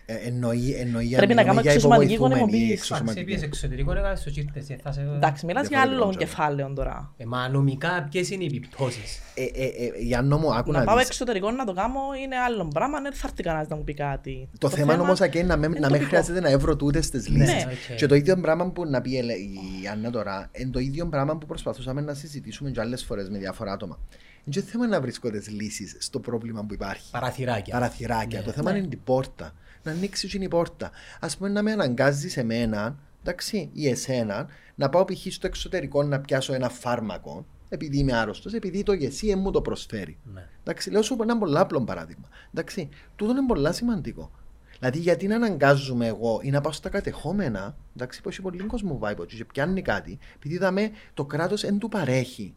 [0.08, 2.72] Ε, εννοεί, εννοεί Πρέπει να αν κάνουμε μιλούμε για εξωσωματική υποβοηθούμενη ή γονιμοποίηση.
[2.72, 3.24] Αν σε εξωσωματική.
[3.24, 5.00] πιες εξωτερικό ρε κάνεις το τσίρτες, ε, θα σε...
[5.00, 6.24] Εντάξει, μιλάς για διαφορετικό άλλον τζάμπο.
[6.24, 7.12] κεφάλαιο τώρα.
[7.16, 10.84] Ε, μα νομικά ποιες είναι οι επιπτώσεις; Ε, ε, ε, Γιάννο μου, άκου Να να
[10.84, 11.06] πάω δεις.
[11.06, 14.48] εξωτερικό να το κάνω είναι άλλο πράγμα, δεν θα έρθει κανένας να μου πει κάτι.
[14.58, 16.04] Το θέμα όμως είναι να μην, είναι να μην τοπικό.
[16.08, 17.64] χρειάζεται να έβρω τούτες τις λύσεις.
[17.64, 17.72] Ναι.
[17.90, 17.96] οκ.
[17.96, 21.36] Και το ίδιο πράγμα που να πει ελε- η Άννα τώρα, είναι το ίδιο πράγμα
[21.38, 23.98] που προσπαθούσαμε να συζητήσουμε και άλλες φορές με διάφορα άτομα.
[24.44, 27.10] Είναι και θέμα να βρίσκονται λύσεις στο πρόβλημα που υπάρχει.
[27.10, 27.74] Παραθυράκια.
[27.74, 28.38] Παραθυράκια.
[28.38, 28.44] Ναι.
[28.44, 29.52] Το θέμα είναι η πόρτα.
[29.86, 30.90] Να ανοίξει και η πόρτα.
[31.20, 35.26] Α πούμε να με αναγκάζεις σε μένα, εντάξει, ή εσένα, να πάω π.χ.
[35.32, 40.18] στο εξωτερικό να πιάσω ένα φάρμακο, επειδή είμαι άρρωστος, επειδή το γεσί μου το προσφέρει.
[40.34, 40.48] Ναι.
[40.60, 42.28] Εντάξει, λέω σου ένα πολύ απλό παράδειγμα.
[42.54, 44.30] Εντάξει, τούτο είναι πολύ σημαντικό.
[44.78, 48.92] Δηλαδή, γιατί να αναγκάζουμε εγώ ή να πάω στα κατεχόμενα, εντάξει, που έχει πολύ κόσμο
[48.92, 52.54] που πάει από εκεί και πιάνει κάτι, επειδή είδαμε το κράτος δεν του παρέχει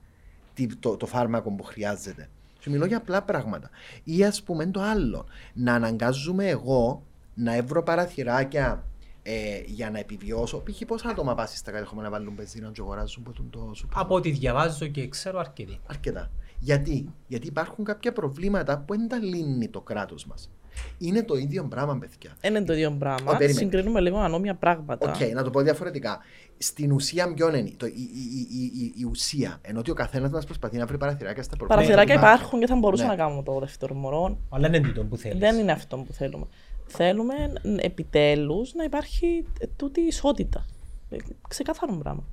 [0.53, 2.29] τι- το, το φάρμακο που χρειάζεται.
[2.59, 3.69] Σου μιλώ για απλά πράγματα.
[4.03, 7.03] Ή ας πούμε το άλλο, να αναγκάζουμε εγώ
[7.39, 8.83] να έβρω παραθυράκια
[9.23, 10.63] ε, για να επιβιώσω.
[10.63, 10.85] Π.χ.
[10.85, 13.99] πόσα άτομα πάσει στα κατεχόμενα να βάλουν πεζίνα και αγοράζουν που το σούπερ.
[13.99, 15.79] Από ό,τι διαβάζω και ξέρω αρκετοί.
[15.87, 16.31] Αρκετά.
[16.59, 20.49] Γιατί; Γιατί υπάρχουν κάποια προβλήματα που δεν τα λύνει το κράτος μας.
[20.97, 22.35] Είναι το ίδιο πράγμα, παιδιά.
[22.41, 23.31] Είναι το ίδιο πράγμα.
[23.31, 23.57] Ω, περίμενε.
[23.57, 25.11] Συγκρίνουμε λίγο ανόμοια πράγματα.
[25.11, 26.19] Οκ, να το πω διαφορετικά.
[26.57, 29.57] Στην ουσία, ποιο είναι; Το, η, η, η, η, η ουσία.
[29.61, 31.87] Ενώ ότι ο καθένας μας προσπαθεί να βρει παραθυράκια στα προβλήματα.
[31.87, 33.09] Παραθυράκια που υπάρχουν και θα μπορούσα Ναι.
[33.09, 34.37] να κάνω το δεύτερο μωρό.
[34.49, 35.39] Αλλά δεν είναι τούτο που θέλεις.
[35.39, 36.45] Δεν είναι αυτό που θέλουμε.
[36.91, 40.65] Θέλουμε επιτέλους να υπάρχει ε, τούτη η ισότητα.
[41.09, 41.17] Ε,
[41.47, 42.23] Ξεκάθαρο πράγμα.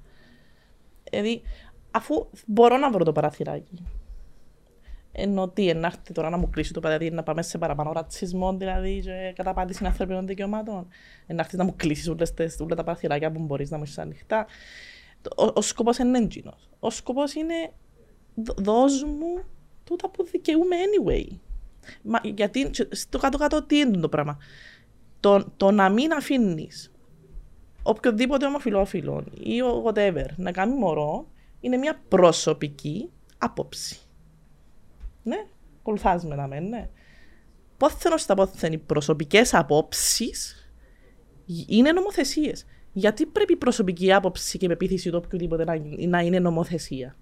[1.10, 1.42] Δηλαδή,
[1.90, 3.84] αφού μπορώ να βρω το παραθυράκι.
[5.12, 8.56] Ενώ τι, να έρθει τώρα να μου κλείσει το παιδί, να πάμε σε παραπάνω ρατσισμό,
[8.56, 10.86] δηλαδή, και καταπάτηση ανθρωπίνων δικαιωμάτων.
[11.26, 14.46] Ε, Να έρθεις να μου κλείσει όλα τα παραθυράκια που μπορείς να μου έχεις ανοιχτά.
[15.22, 16.68] Το- Ο, ο σκοπός είναι εντζήνος.
[16.80, 17.72] Ο σκοπός είναι
[18.34, 19.44] δ- δώσ' μου
[19.84, 21.26] τούτα που δικαιούμαι anyway.
[22.02, 24.38] Μα, γιατί τ- στο κάτω-κάτω τι είναι το πράγμα;
[25.20, 26.90] Το, το να μην αφήνεις
[27.82, 31.26] οποιοδήποτε ομοφυλόφιλο ή ο whatever να κάνει μωρό
[31.60, 33.98] είναι μια προσωπική άποψη.
[35.22, 35.46] Ναι,
[35.78, 36.88] ακολουθάς με να μεν, ναι.
[37.76, 40.70] Πόθεν στα πόθεν οι προσωπικές απόψεις
[41.66, 42.66] είναι νομοθεσίες.
[42.92, 47.16] Γιατί πρέπει η προσωπική άποψη και η πεποίθηση του οποιοδήποτε να, να είναι νομοθεσία;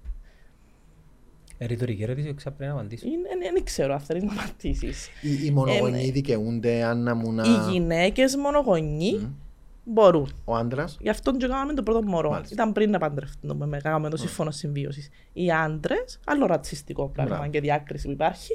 [1.58, 3.06] Ε, Ρητορική ερώτηση, ξέρω πρέπει να απαντήσω.
[3.06, 5.08] Είναι, δεν ξέρω αν θέλεις να απαντήσεις.
[5.20, 6.10] Οι, οι μονογονεί Ε, ναι.
[6.10, 7.42] δικαιούνται, Άννα μου, να.
[7.42, 9.36] Οι γυναίκες μονογονεί
[9.84, 10.32] μπορούν.
[10.44, 10.96] Ο άντρας.
[11.00, 12.30] Γι' αυτό και κάναμε το πρώτο μωρό.
[12.30, 12.54] Μάλιστα.
[12.54, 15.08] Ήταν πριν να παντρευτούμε, με κάναμε το σύμφωνο συμβίωσης.
[15.32, 17.50] Οι άντρες, άλλο ρατσιστικό πράγμα Μπράβο.
[17.50, 18.54] και διάκριση που υπάρχει,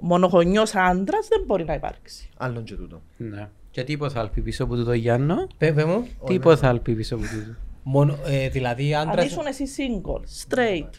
[0.00, 2.28] μονογονιός άντρας δεν μπορεί να υπάρξει.
[2.36, 3.02] Άλλον και τούτο.
[3.16, 3.48] Ναι.
[3.70, 7.24] Και τι θα έλπει πίσω από τούτο Γιάννο; Πε μου, Τι θα έλπει πίσω από
[7.24, 9.24] τούτο; μόνο, ε, δηλαδή Αν άντρας...
[9.26, 10.90] ήσουν εσύ single, straight,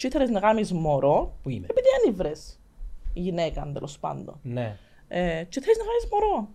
[0.00, 2.58] και ήθελες να κάνεις μωρό, Πού είμαι; επειδή δεν ήβρες
[3.14, 4.76] γυναίκα τέλος πάντων, Ναι.
[5.08, 6.48] ε, και θέλεις να κάνεις μωρό,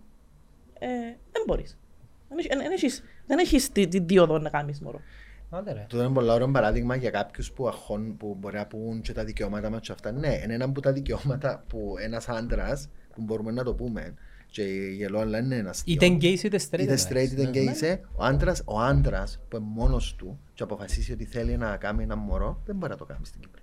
[0.80, 0.88] ε,
[1.32, 1.78] δεν μπορείς.
[2.30, 5.00] Δεν έχεις- δεν έχεις- Δεν έχεις τη- την δίωδο να κάνεις μωρό.
[5.50, 5.80] Άντε ρε.
[5.80, 9.24] Αυτό είναι πολύ ωραίο παράδειγμα για κάποιους που, αχών, που μπορεί να πούν και τα
[9.24, 10.12] δικαιώματα μας και αυτά.
[10.12, 14.14] Ναι, είναι ένα από τα δικαιώματα που ένας άντρας που μπορούμε να το πούμε.
[14.56, 14.64] Και
[14.96, 15.94] γελώ, αλλά είναι ένα αστείο.
[15.94, 16.74] Είτε γκέις είτε straight.
[16.74, 17.08] Είτε εντάξει.
[17.10, 17.50] straight είτε Ναι.
[17.50, 21.78] γκέις είσαι, ο άντρας, ο άντρας που είναι μόνος του και αποφασίσει ότι θέλει να
[21.78, 23.62] κάνει ένα μωρό, δεν μπορεί να το κάνει στην Κύπρο.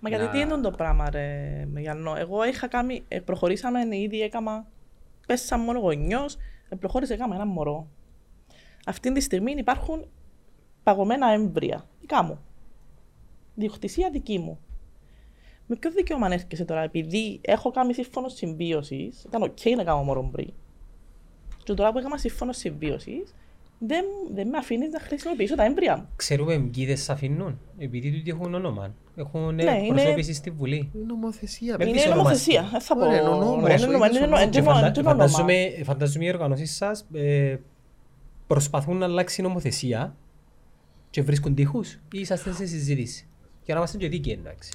[0.00, 2.14] Μα γιατί Να- τι είναι το πράγμα ρε Μεγιανό.
[2.16, 4.66] Εγώ είχα κάνει, ε, προχωρήσαμε ήδη έκαμα,
[5.26, 6.36] πέσα μόνο γονιός,
[6.68, 7.88] ε, προχώρησε έκαμα ένα μωρό.
[8.86, 10.06] Αυτή τη στιγμή υπάρχουν
[10.82, 12.38] παγωμένα έμβρια, δικά μου.
[13.54, 14.58] Διοκτησία δική μου.
[15.70, 20.28] Με ποιο δικαίωμα έρχεσαι τώρα, επειδή έχω κάνει σύμφωνο συμβίωσης, ήταν οκ να κάνω μωρό
[20.32, 20.48] πριν.
[21.64, 23.34] Και τώρα που έκανα σύμφωνο συμβίωσης,
[23.78, 24.04] δεν,
[24.34, 26.08] δεν με αφήνεις να χρησιμοποιήσω τα έμβρυα μου.
[26.16, 28.94] Ξέρουμε ποιοι δεν σε αφήνουν, επειδή τούτοι έχουν όνομα.
[29.16, 30.90] Έχουν Ναι, ναι, είναι- προσώπηση στη Βουλή.
[30.94, 31.72] Είναι νομοθεσία.
[31.72, 31.90] Με παιδί.
[31.90, 32.62] πεις Είναι όνομα νομοθεσία.
[32.62, 32.70] σου.
[32.70, 33.00] Δεν θα πω.
[33.06, 34.50] Ωραία, είναι ο νόμος, Είναι ο νομο- ίδιος είναι ο νομο- νόμος.
[34.50, 35.28] Και είναι φαντα- νομο- είναι όνομα.
[35.28, 37.56] φαντάζομαι, φαντάζομαι οι οργανώσεις σας ε,
[38.46, 40.16] προσπαθούν να αλλάξει η νομοθεσία
[41.10, 43.26] και βρίσκουν τείχους ή είσαστε σε συζήτηση.
[43.64, 44.70] Για να είμαστε και δίκαιοι εντάξει.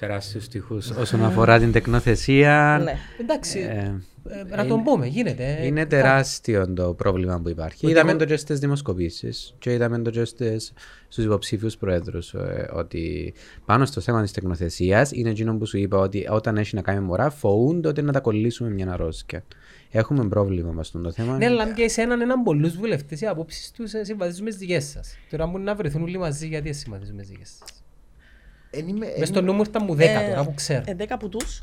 [0.00, 2.80] Τεράστιους τείχους όσον αφορά την τεκνοθεσία.
[2.84, 2.94] Ναι.
[3.20, 3.94] Εντάξει, ε,
[4.50, 5.56] ε, να τον πούμε, γίνεται.
[5.60, 7.84] ε, Είναι κα- τεράστιο το πρόβλημα που υπάρχει.
[7.86, 10.72] Ότι είδαμε εγώ- το και στις δημοσκοπήσεις και είδαμε το και στις,
[11.08, 15.98] στους υποψήφιους προέδρους ε, ότι πάνω στο θέμα της τεκνοθεσίας είναι εκείνο που σου είπα
[15.98, 19.44] ότι όταν έχει να κάνει μωρά φοβούνται ότι να τα κολλήσουμε μια αρρώστια.
[19.90, 21.36] Έχουμε πρόβλημα μας στον το θέμα.
[21.36, 24.84] Ναι, αλλά και εσέναν έναν πολλούς βουλευτές οι απόψεις τους ε, συμβαδίζουν με τις δικές
[24.84, 25.16] σας.
[25.30, 27.79] Τώρα μπορούν να βρεθούν όλοι μαζί γιατί συμβαδίζουν με τις δικές σας.
[28.70, 30.82] Εν είμαι- εν Μες στο είμαι νου μου ήρθαν μου δέκα Ε, τώρα που ξέρω.
[30.86, 31.62] Ε, δέκα από τους.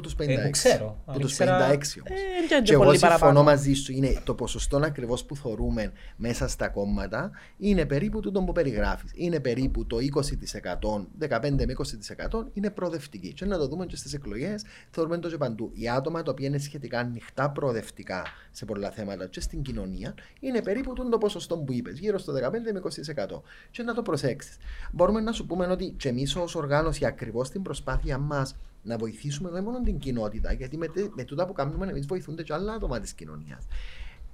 [0.00, 0.44] Από τους Ε, 56.
[0.44, 0.86] που ξέρω.
[1.04, 2.10] Από Αν τους ήξερα- 56 όμως.
[2.10, 3.42] Ε, και, Και και εγώ πολύ συμφωνώ παραπάνω.
[3.42, 8.52] μαζί σου, είναι το ποσοστό ακριβώς που θεωρούμε μέσα στα κόμματα είναι περίπου τούτο που
[8.52, 9.10] περιγράφεις.
[9.14, 13.32] Είναι περίπου το 20%, 15 με 20% είναι προοδευτική.
[13.32, 15.70] Και να το δούμε και στις εκλογές, θεωρούμε το και παντού.
[15.74, 20.62] Οι άτομα τα οποία είναι σχετικά ανοιχτά προοδευτικά σε πολλά θέματα και στην κοινωνία είναι
[20.62, 23.42] περίπου τούτο το ποσοστό που είπες, γύρω στο 15 με 20%.
[23.70, 24.56] Και να το προσέξεις.
[24.92, 29.50] Μπορούμε να σου πούμε ότι και εμείς ως οργάνωση ακριβώς στην προσπάθεια μας να βοηθήσουμε
[29.50, 32.72] όχι μόνο την κοινότητα, γιατί με, τε- με τούτα που κάνουμε εμείς βοηθούνται και άλλα
[32.72, 33.66] άτομα της κοινωνίας.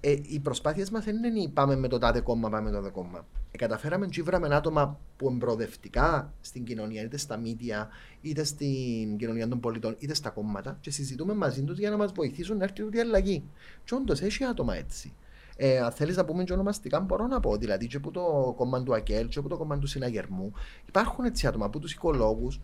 [0.00, 2.76] Ε, οι προσπάθειες μας δεν είναι οι πάμε με το τάδε κόμμα, πάμε με το
[2.76, 3.26] τάδε κόμμα.
[3.50, 7.88] Ε, καταφέραμε και βράμε άτομα που εμπροδευτικά στην κοινωνία, είτε στα μίδια,
[8.20, 12.12] είτε στην κοινωνία των πολιτών, είτε στα κόμματα, και συζητούμε μαζί τους για να μας
[12.12, 13.44] βοηθήσουν να έρθει τούτη η αλλαγή.
[13.84, 15.12] Και όντως έχει άτομα έτσι.
[15.56, 17.56] Ε, αν θέλεις να πούμε και ονομαστικά, μπορώ να πω.
[17.56, 20.52] Δηλαδή, και από το κόμμα του ΑΚΕΛ, και από το κόμμα του Συναγερμού,
[20.88, 22.60] υπάρχουν έτσι άτομα, από τους οικολόγους,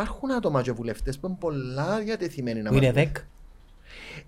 [0.00, 3.16] υπάρχουν άτομα και βουλευτές που είναι πολλά διατεθειμένοι να Που είναι μας δεκ.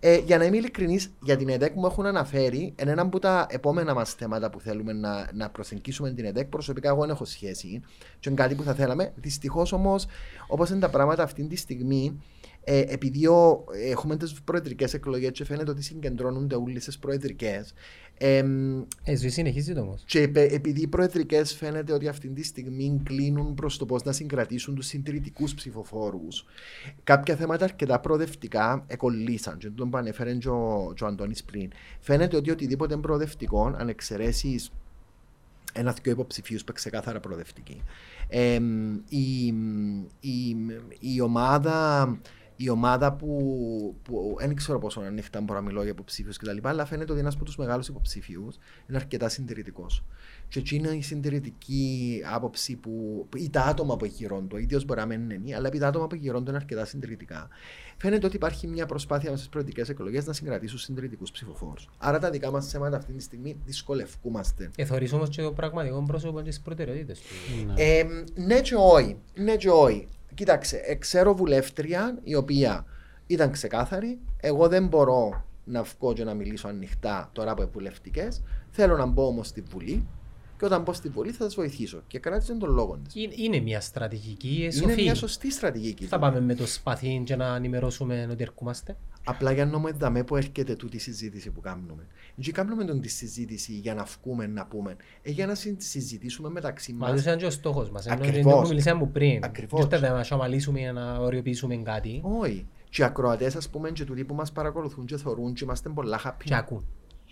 [0.01, 3.47] ε, για να είμαι ειλικρινής, για την ΕΔΕΚ μου έχουν αναφέρει είναι ένα από τα
[3.51, 6.47] επόμενα μας θέματα που θέλουμε να, να προσεγγίσουμε την ΕΔΕΚ.
[6.47, 7.82] Προσωπικά, εγώ δεν έχω σχέση
[8.20, 9.12] και είναι κάτι που θα θέλαμε.
[9.16, 10.07] Δυστυχώς όμως,
[10.47, 12.23] όπως είναι τα πράγματα αυτή τη στιγμή,
[12.65, 17.74] ε, επειδή ο- έχουμε τις προεδρικές εκλογές και φαίνεται ότι συγκεντρώνονται όλε τι προεδρικές.
[18.20, 18.36] Ε,
[19.05, 20.03] Ε, η ζωή συνεχίζεις το όμως.
[20.07, 24.12] και επε- επειδή οι προεδρικές φαίνεται ότι αυτή τη στιγμή κλείνουν προς το πώς να
[24.12, 26.45] συγκρατήσουν τους συντηρητικούς ψηφοφόρους,
[27.05, 29.59] κάποια θέματα αρκετά προοδευτικά εκολλήσαν.
[29.59, 31.70] Και τον που ανέφερε και ο, και ο Αντώνης πριν.
[32.01, 34.70] Φαίνεται ότι οτιδήποτε είναι προοδευτικό, αν εξαιρέσεις
[35.73, 37.82] ένα-δυο υποψηφίους που είναι ξεκάθαρα προοδευτικοί.
[38.28, 38.59] Ε,
[39.09, 39.47] η,
[40.20, 40.57] η,
[41.01, 42.19] η ομάδα
[42.60, 46.56] η ομάδα που, που δεν ξέρω πόσο ανοιχτά μπορώ να μιλώ για υποψήφιους κτλ.
[46.62, 48.59] Αλλά φαίνεται ότι ένας από τους μεγάλους υποψήφιους
[48.89, 50.05] είναι αρκετά συντηρητικός.
[50.48, 53.26] Και έτσι είναι η συντηρητική άποψη που.
[53.36, 54.51] ή τα άτομα που γυρώνουν.
[54.52, 57.48] Ο ίδιος μπορεί να μην είναι, αλλά επειδή τα άτομα που γυρώνουν είναι αρκετά συντηρητικά.
[57.97, 61.89] Φαίνεται ότι υπάρχει μια προσπάθεια μέσα στις προεδρικέ εκλογές να συγκρατήσουν συντηρητικούς ψηφοφόρους.
[61.98, 64.70] Άρα τα δικά μας θέματα αυτή τη στιγμή δυσκολευκούμαστε.
[64.76, 67.26] Εθωρείς όμως και το πραγματικό πρόσωπο και τις προτεραιότητες του.
[67.76, 68.02] Ε,
[68.35, 69.16] ναι και όχι.
[69.35, 70.09] Ναι και όχι.
[70.34, 72.84] Κοίταξε, ε, ξέρω βουλεύτρια η οποία
[73.26, 74.18] ήταν ξεκάθαρη.
[74.40, 78.42] Εγώ δεν μπορώ να βγω και να μιλήσω ανοιχτά τώρα από βουλευτικές.
[78.70, 80.06] Θέλω να μπω όμως στη Βουλή
[80.59, 82.02] και όταν μπω στη Βουλή θα σας βοηθήσω.
[82.06, 83.14] Και κράτησε τον λόγο της.
[83.14, 85.02] Είναι- Είναι μια στρατηγική ε, Είναι σοφή.
[85.02, 86.05] μια σωστή στρατηγική.
[86.05, 88.97] Θα πάμε με το σπαθί και να ενημερώσουμε ότι ερχόμαστε.
[89.24, 92.06] Απλά για να δούμε που έρχεται τούτη η συζήτηση που κάνουμε.
[92.36, 96.48] Δεν κάνουμε τον τη συζήτηση για να βγούμε να πούμε, ε, για να συ- συζητήσουμε
[96.51, 97.18] μεταξύ Μα μας.
[97.18, 98.06] αυτό είναι και ο στόχος μας.
[98.06, 98.52] Ενώ Ακριβώς.
[98.52, 99.44] είναι που μιλήσαμε που πριν.
[99.44, 99.86] Ακριβώς.
[99.86, 102.66] Και ώστε να σαμαλίσουμε ή να οριοποιήσουμε κάτι Όχι.
[102.90, 106.20] Και οι ακροατές, ας πούμε, και τούτοι που μας παρακολουθούν και θεωρούν, και είμαστε πολλά
[106.24, 106.43] happy.
[106.44, 106.86] και ακούν.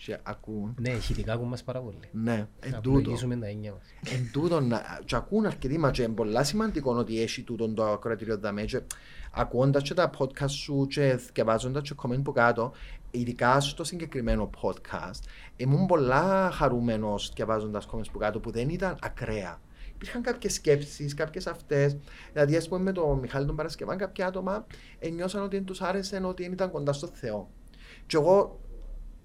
[0.04, 0.74] Και ακούν.
[0.80, 1.96] Ναι, ηχητικά ακούν μας πάρα πολύ.
[2.12, 3.00] Ναι, εν Να τούτο.
[3.00, 4.12] πλογίσουμε τα έννοια μας.
[4.14, 7.84] Εν τούτο, να- και ακούν αρκετοί, μα και είναι πολλά σημαντικό ότι έχει τούτον το
[7.84, 8.80] ακροατήριο δαμέ και
[9.32, 12.72] ακούοντας και τα podcast σου και διαβάζοντας και comment που κάτω,
[13.10, 15.20] ειδικά στο συγκεκριμένο podcast,
[15.56, 19.60] ήμουν πολλά χαρούμενος διαβάζοντας comments που κάτω που δεν ήταν ακραία.
[19.94, 21.96] Υπήρχαν κάποιες σκέψεις, κάποιες αυτές.
[22.32, 24.66] Δηλαδή, ας πούμε, με τον Μιχάλη τον Παρασκευάν, κάποια άτομα
[25.12, 27.48] νιώσαν ότι τους άρεσε ότι ήταν κοντά στο Θεό.
[28.06, 28.60] Και εγώ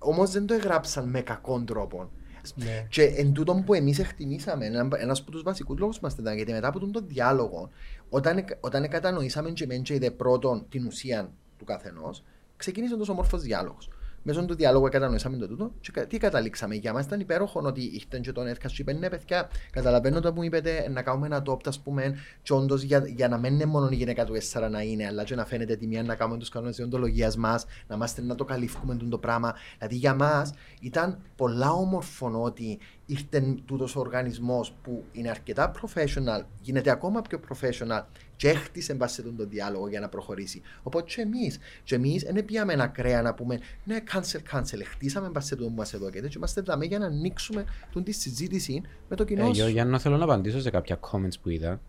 [0.03, 2.09] όμως δεν το εγράψαν με κακόν τρόπο.
[2.55, 2.85] Ναι.
[2.89, 4.65] Και εν τούτον που εμείς εκτιμήσαμε,
[4.97, 7.69] ένα από τους βασικούς λόγους μας ήταν, γιατί μετά από τον το διάλογο,
[8.09, 12.23] όταν, όταν κατανοήσαμε και μεν και είδε πρώτον την ουσία του καθενός,
[12.55, 13.89] ξεκίνησε τόσο όμορφος διάλογος.
[14.23, 16.75] Μέσω του διάλογου κατανοήσαμε το τούτο και κα- τι καταλήξαμε.
[16.75, 20.29] Για μας ήταν υπέροχο ότι ήρθε και τον Έρκα και είπε ναι παιδιά, καταλαβαίνω το
[20.29, 23.53] που μου είπετε να κάνουμε ένα top ας πούμε και όντως για, για να μην
[23.53, 26.37] είναι μόνο η γυναίκα του έσσαρα να είναι αλλά και να φαίνεται τιμία να κάνουμε
[26.39, 29.55] τους κανόνες διοντολογίας μας, να είμαστε να το καλύφουμε το πράγμα.
[29.77, 36.41] Δηλαδή για μας ήταν πολλά όμορφο ότι ήρθε τούτος ο οργανισμός που είναι αρκετά professional,
[36.61, 38.01] γίνεται ακόμα πιο professional
[38.41, 40.61] και έχτισε μπας τον διάλογο για να προχωρήσει.
[40.83, 45.29] Οπότε και εμείς, και εμείς δεν πήγαμε ένα κρέα να πούμε ναι, cancel, cancel, χτίσαμε
[45.29, 48.11] μπας σε το που μας εδώ και έτσι είμαστε εδώ για να ανοίξουμε τον τη
[48.11, 49.51] συζήτηση με το κοινό Ε, σου.
[49.51, 51.81] Γιώ- Γιάννο, θέλω να απαντήσω σε κάποια comments που είδα.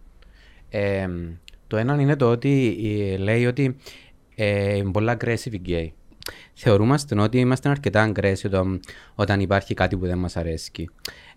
[0.69, 1.09] Ε,
[1.67, 2.77] το ένα είναι το ότι
[3.13, 3.77] ε, λέει ότι
[4.35, 5.89] ε, είναι πολλά aggressive οι gay.
[6.55, 8.81] Θεωρούμαστε ότι είμαστε αρκετά aggressive όταν,
[9.15, 10.89] όταν υπάρχει κάτι που δεν μας αρέσει.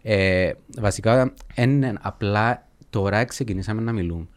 [0.02, 4.28] Ε, βασικά, είναι απλά τώρα ξεκινήσαμε να μιλούμε.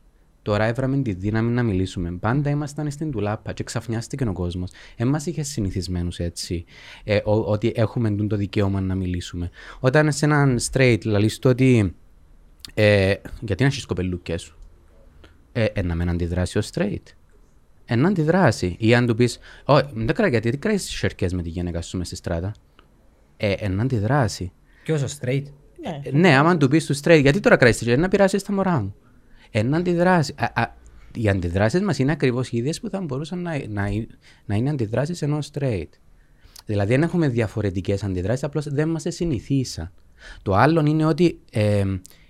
[0.49, 2.13] Τώρα έβραμε τη δύναμη να μιλήσουμε.
[2.21, 4.71] Πάντα ήμασταν στην τουλάπα και ξαφνιάστηκε ο κόσμος.
[4.97, 6.65] Δεν μας είχες συνηθισμένους έτσι,
[7.05, 9.51] ε, ο- ότι έχουμε το δικαίωμα να μιλήσουμε.
[9.81, 11.95] Όταν σε έναν straight λαλείς του ότι
[12.75, 14.57] ε, γιατί να έχεις κοπελούκες σου;
[15.53, 17.03] Ε, ε, να μην αντιδράσει ο straight.
[17.85, 18.77] Ε, να αντιδράσει.
[18.79, 21.83] Ή αν του πεις, όχι, δεν κρατάει γιατί, τι κρατάς τις σερκές με τη γυναίκα
[21.83, 22.55] σου μες στη στράτα;
[23.37, 24.53] Ε, ε, να αντιδράσει.
[24.83, 25.43] Ποιος ο straight.
[25.83, 26.01] Ναι.
[26.05, 28.81] Ε, ναι, άμα του πεις του straight, γιατί τώρα κρατάς τις να πειράσεις τα μωρά
[28.81, 28.95] μου;
[29.51, 30.35] Ε, να αντιδράσει.
[30.37, 30.77] Α, α,
[31.15, 33.89] οι αντιδράσεις μας είναι ακριβώς οι ίδιες που θα μπορούσαν να, να,
[34.45, 35.89] να είναι αντιδράσεις ενός straight.
[36.67, 39.93] Δηλαδή δεν έχουμε διαφορετικές αντιδράσεις, απλώς δεν μας συνηθίσαν.
[40.43, 41.85] Το άλλο είναι ότι ε,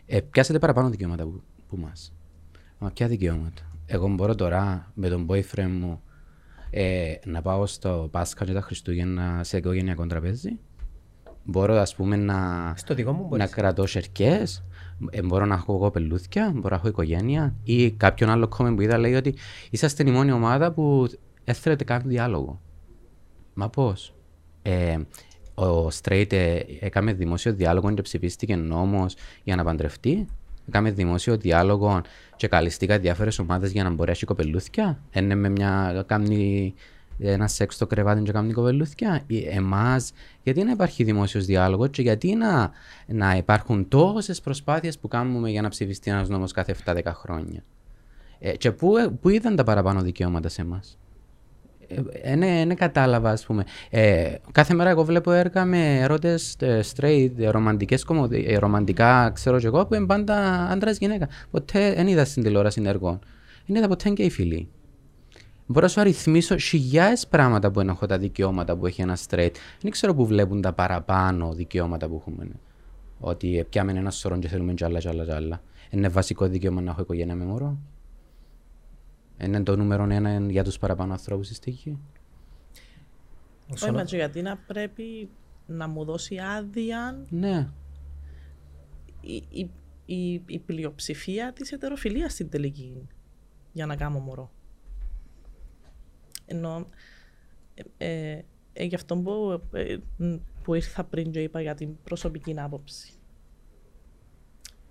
[0.07, 2.13] ε, πιάσετε παραπάνω δικαιώματα που, που μας.
[2.79, 6.03] Μα ποια δικαιώματα; Εγώ μπορώ τώρα με τον boyfriend μου
[6.71, 10.59] ε, να πάω στο Πάσχα και τα Χριστούγεννα σε οικογενειακό τραπέζι.
[11.45, 13.51] Μπορώ ας πούμε να, Στο δικό μου να μπορείς.
[13.51, 14.65] κρατώ σερκές.
[15.11, 17.55] Ε, μπορώ να έχω εγώ πελούθια, μπορώ να έχω οικογένεια.
[17.63, 19.35] Ή κάποιον άλλο comment που είδα λέει ότι
[19.71, 21.09] είσαστε η μόνη ομάδα που
[21.45, 22.61] έθελετε καν διάλογο.
[23.55, 24.15] Μα πώς;
[24.63, 24.97] Ε,
[25.55, 30.27] ο Straight ε, έκαμε δημόσιο διάλογο και ψηφίστηκε νόμος για να παντρευτεί.
[30.69, 32.01] Έκαμε δημόσιο διάλογο
[32.37, 35.03] και καλυστήκα διάφορες ομάδες για να μπορέσει κοπελούθια.
[35.13, 36.05] Είναι με μια.
[36.07, 36.75] Κάνει
[37.19, 39.25] ένα σεξ στο κρεβάτι και κάνει κοπελούθια.
[39.51, 40.13] Εμάς,
[40.43, 42.71] γιατί να υπάρχει δημόσιος διάλογος και γιατί να,
[43.07, 47.65] να υπάρχουν τόσες προσπάθειες που κάνουμε για να ψηφιστεί ένας νόμος κάθε 7-10 χρόνια.
[48.39, 50.99] Ε, και πού, πού είδαν τα παραπάνω δικαιώματα σε εμάς;
[52.23, 53.65] Ε, ναι, ναι, κατάλαβα, ας πούμε.
[53.91, 59.31] Ε, κάθε μέρα εγώ βλέπω έργα με ερώτες ε, straight, ε, ρομαντικές κομμωδι- ε, ρομαντικά,
[59.35, 61.29] ξέρω και εγώ, που είναι πάντα άντρας-γυναίκα.
[61.51, 63.19] Ποτέ δεν είδα στην τηλεόραση έργων.
[63.67, 64.69] Δεν είδα ποτέ και οι φίλοι.
[65.71, 69.51] Μπορώ να σου αριθμίσω χιλιάδες πράγματα που έχω τα δικαιώματα που έχει ένα straight.
[69.81, 72.45] Δεν ξέρω που βλέπουν τα παραπάνω δικαιώματα που έχουμε.
[72.45, 72.55] ναι.
[73.21, 75.63] Ότι πιάμε ένα σωρό και θέλουμε κι άλλα, κι άλλα, κι άλλα.
[75.91, 77.79] Είναι βασικό δικαίωμα να έχω οικογένεια με μωρό.
[79.41, 81.99] Είναι το νούμερο ένα για τους παραπάνω ανθρώπους στη γη.
[83.75, 85.29] Όχι, μα και γιατί να πρέπει
[85.67, 87.69] να μου δώσει άδεια Ναι.
[89.21, 89.71] η, η,
[90.07, 93.09] η, η πλειοψηφία της ετεροφιλίας στην τελική
[93.73, 94.51] για να κάνω μωρό.
[96.49, 96.87] Ενώ
[97.75, 102.03] ε, ε, ε, γι' αυτό που, ε, μ, που ήρθα πριν και είπα για την
[102.03, 103.13] προσωπική άποψη.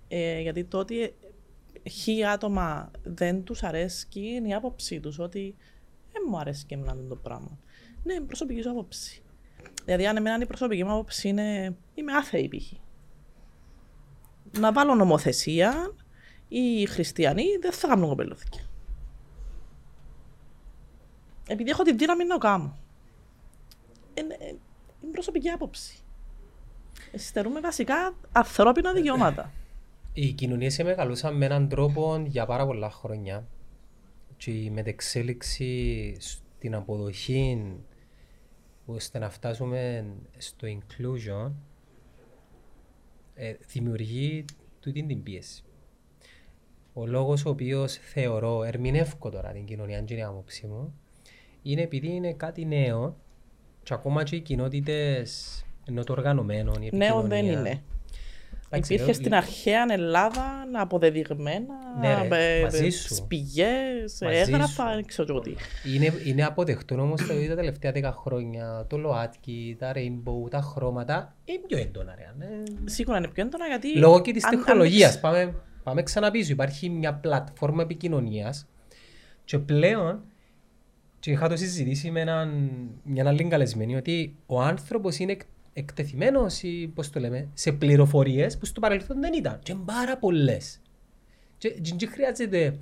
[0.08, 1.10] Ε, γιατί το ότι ε,
[1.88, 5.56] χι άτομα δεν τους αρέσει είναι η άποψή τους ότι
[6.12, 7.58] δεν μου αρέσει και εμένα το πράγμα.
[8.04, 9.22] Ναι, είναι προσωπική σου άποψη.
[9.84, 12.72] Δηλαδή αν εμένα η προσωπική μου άποψη είναι είμαι άθεη π.χ.
[14.58, 15.94] Να βάλω νομοθεσία
[16.48, 18.67] οι χριστιανοί δεν θα κάνουν κοπελούθηκια.
[21.48, 22.76] Επειδή έχω τη δύναμη να το κάνω.
[24.14, 24.46] Είναι, ε,
[25.02, 25.98] είναι προσωπική άποψη.
[27.14, 29.52] Στερούμε βασικά ανθρώπινα δικαιώματα.
[30.12, 33.46] Οι κοινωνίες μεγαλούσαν με έναν τρόπο για πάρα πολλά χρόνια
[34.36, 37.74] και η μετεξέλιξη στην αποδοχή
[38.86, 40.06] ώστε να φτάσουμε
[40.38, 41.52] στο inclusion
[43.34, 44.44] ε, δημιουργεί
[44.80, 45.62] τούτη την πίεση.
[46.92, 50.94] Ο λόγος ο οποίος θεωρώ, ερμηνεύω τώρα την κοινωνία, αν είναι η άποψη μου,
[51.72, 53.16] είναι επειδή είναι κάτι νέο
[53.82, 57.60] και ακόμα και οι κοινότητες ενώ το οργανωμένο, η Νέο δεν επικοινωνία.
[57.70, 57.82] είναι.
[58.70, 60.42] Εντάξει, Υπήρχε ε, στην αρχαία Ελλάδα
[60.72, 63.14] αποδεδειγμένα Ναι, ρε, ε, μαζί ε, σου.
[63.14, 64.94] σπηγές, Μαζί έγγραφα, σου.
[64.94, 65.54] δεν ξέρω εγώ τι.
[65.94, 71.36] Είναι, είναι αποδεκτό όμως τα, τα τελευταία 10 χρόνια το ΛΟΑΤΚΙ, τα Rainbow, τα χρώματα
[71.44, 72.14] είναι πιο έντονα.
[72.14, 72.62] Ρε, ναι.
[72.84, 73.98] Σίγουρα είναι πιο έντονα γιατί.
[73.98, 75.08] Λόγω και της αν- αν τεχνολογίας.
[75.10, 76.52] έχεις- Πάμε, πάμε ξανά πίσω.
[76.52, 78.66] Υπάρχει μια πλατφόρμα επικοινωνίας
[79.44, 80.22] και πλέον
[81.28, 82.70] και Και είχα το συζητήσει με έναν,
[83.02, 85.42] μια άλλη καλεσμένη ότι ο άνθρωπος είναι εκ-
[85.72, 89.58] εκτεθειμένος ή, πώς το λέμε, σε πληροφορίες που στο παρελθόν δεν ήταν.
[89.62, 90.80] Και είναι πάρα πολλές.
[91.58, 92.78] Και και- και χρειάζεται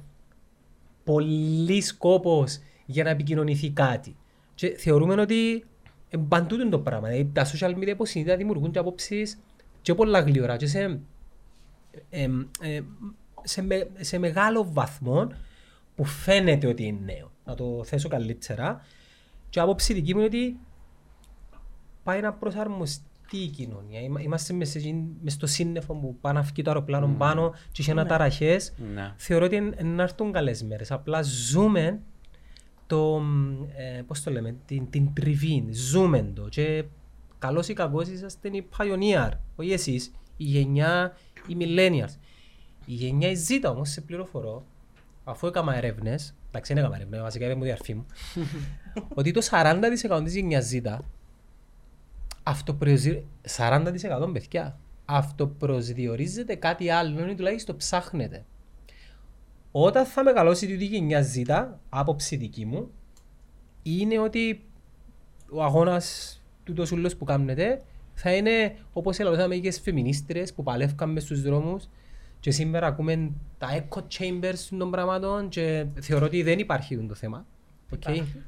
[1.04, 4.16] πολύ σκόπος για να επικοινωνηθεί κάτι.
[4.54, 5.64] Και θεωρούμε ότι
[6.08, 7.08] ε, παντού είναι το πράγμα.
[7.08, 9.38] Δηλαδή, τα social media υποσυνείδητα δημιουργούν και απόψεις
[9.82, 11.00] και πολλά γλυόρα και σε,
[12.10, 12.28] ε,
[12.60, 12.80] ε,
[13.42, 15.28] σε, με- σε μεγάλο βαθμό
[15.94, 17.30] που φαίνεται ότι είναι νέο.
[17.46, 18.80] Να το θέσω καλύτερα.
[19.50, 20.58] Και η άποψη δική μου είναι ότι
[22.02, 24.00] πάει να προσαρμοστεί η κοινωνία.
[24.00, 27.50] Είμα- Είμαστε μες, σε εκείνη- μες στο σύννεφο που πάει να φύγει το αεροπλάνο πάνω
[27.72, 28.72] και είχε αναταραχές.
[28.94, 29.12] Ναι.
[29.16, 30.90] Θεωρώ ότι είναι είναι να έρθουν καλές μέρες.
[30.90, 32.00] Απλά ζούμε
[32.86, 33.22] το,
[33.76, 36.84] ε, πώς το λέμε, την, την τριβή, ζούμε το και
[37.38, 41.16] καλός ή κακός είσαστε οι pioneer, όχι εσείς, η γενιά,
[41.46, 42.14] οι millennials.
[42.86, 44.64] Η γενιά η Z όμως, σε πληροφορώ,
[45.24, 48.06] αφού έκανα έρευνες, εντάξει δεν έκανα έρευνες, βασικά είπε μου η αρφή μου,
[49.14, 50.98] ότι το 40% της γενιάς Z
[52.42, 53.26] αυτοπροσδι...
[53.56, 58.44] 40% παιδιά, αυτοπροσδιορίζεται κάτι άλλο ή τουλάχιστον ψάχνεται.
[59.70, 62.90] Όταν θα μεγαλώσει τούτη η γενιά Z, άποψη δική μου,
[63.82, 64.64] είναι ότι
[65.50, 67.82] ο αγώνας του τόσου που κάνετε
[68.14, 71.88] θα είναι όπως ελαλούσαμε και στις φεμινίστρες που παλεύκαν μες στους δρόμους
[72.46, 77.46] και σήμερα ακούμε τα echo chambers των πραγμάτων και θεωρώ ότι δεν υπάρχει το θέμα.
[77.92, 78.04] Οκ.
[78.04, 78.42] Υπάρχει.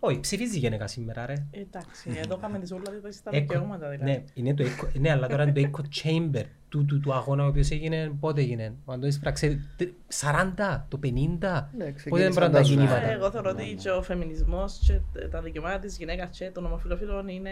[0.00, 1.34] Όχι, ψηφίζει η γυναίκα σήμερα ρε.
[1.50, 2.90] Εντάξει, εδώ κάνουμε τις όλα τα
[3.30, 4.10] Echo- δικαιώματα δηλαδή.
[4.10, 7.44] Ναι, είναι το echo, ναι, αλλά τώρα είναι το echo chamber του, του, του αγώνα
[7.44, 12.52] ο οποίος έγινε, πότε έγινε, αν το εισπράξε, 40, το 50, πότε δεν ξεκίνησαν πρέπει
[12.52, 13.10] να τα κινήματα; ζουρά.
[13.10, 17.28] Ε, Εγώ θεωρώ ότι και ο φεμινισμός και τα δικαιώματα της γυναίκας και των ομοφυλοφίλων
[17.28, 17.50] είναι,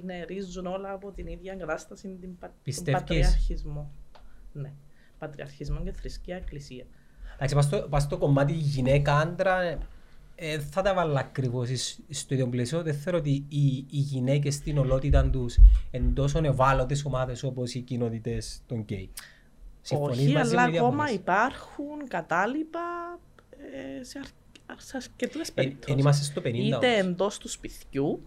[0.00, 3.90] είναι ρίζουν όλα από την ίδια κατάσταση, την, πα- τον Πιστεύεις; πατριαρχισμό.
[4.52, 4.72] Ναι.
[5.20, 6.84] Πατριαρχισμό και θρησκεία, εκκλησία.
[7.34, 9.78] Εντάξει, πας στο, πας στο κομμάτι γυναίκα-άντρα, ε,
[10.34, 12.82] ε, θα τα βάλω ακριβώς εις- στο ίδιο πλαίσιο.
[12.82, 15.58] Δεν θεωρώ ότι οι, οι γυναίκες στην ολότητα τους
[15.90, 19.10] είναι τόσο ευάλωτες ομάδες όπως οι κοινότητες των γκέι.
[19.82, 22.80] Συμφωνείς Όχι, μαζί αλλά μου ή ακόμα διαφωνείς; υπάρχουν κατάλοιπα
[24.00, 25.92] ε, σε, αρ- σε αρκετές Ε, περιπτώσεις.
[25.94, 26.98] εν είμαστε στο 50 είτε όμως.
[26.98, 28.26] εντός του σπιτιού,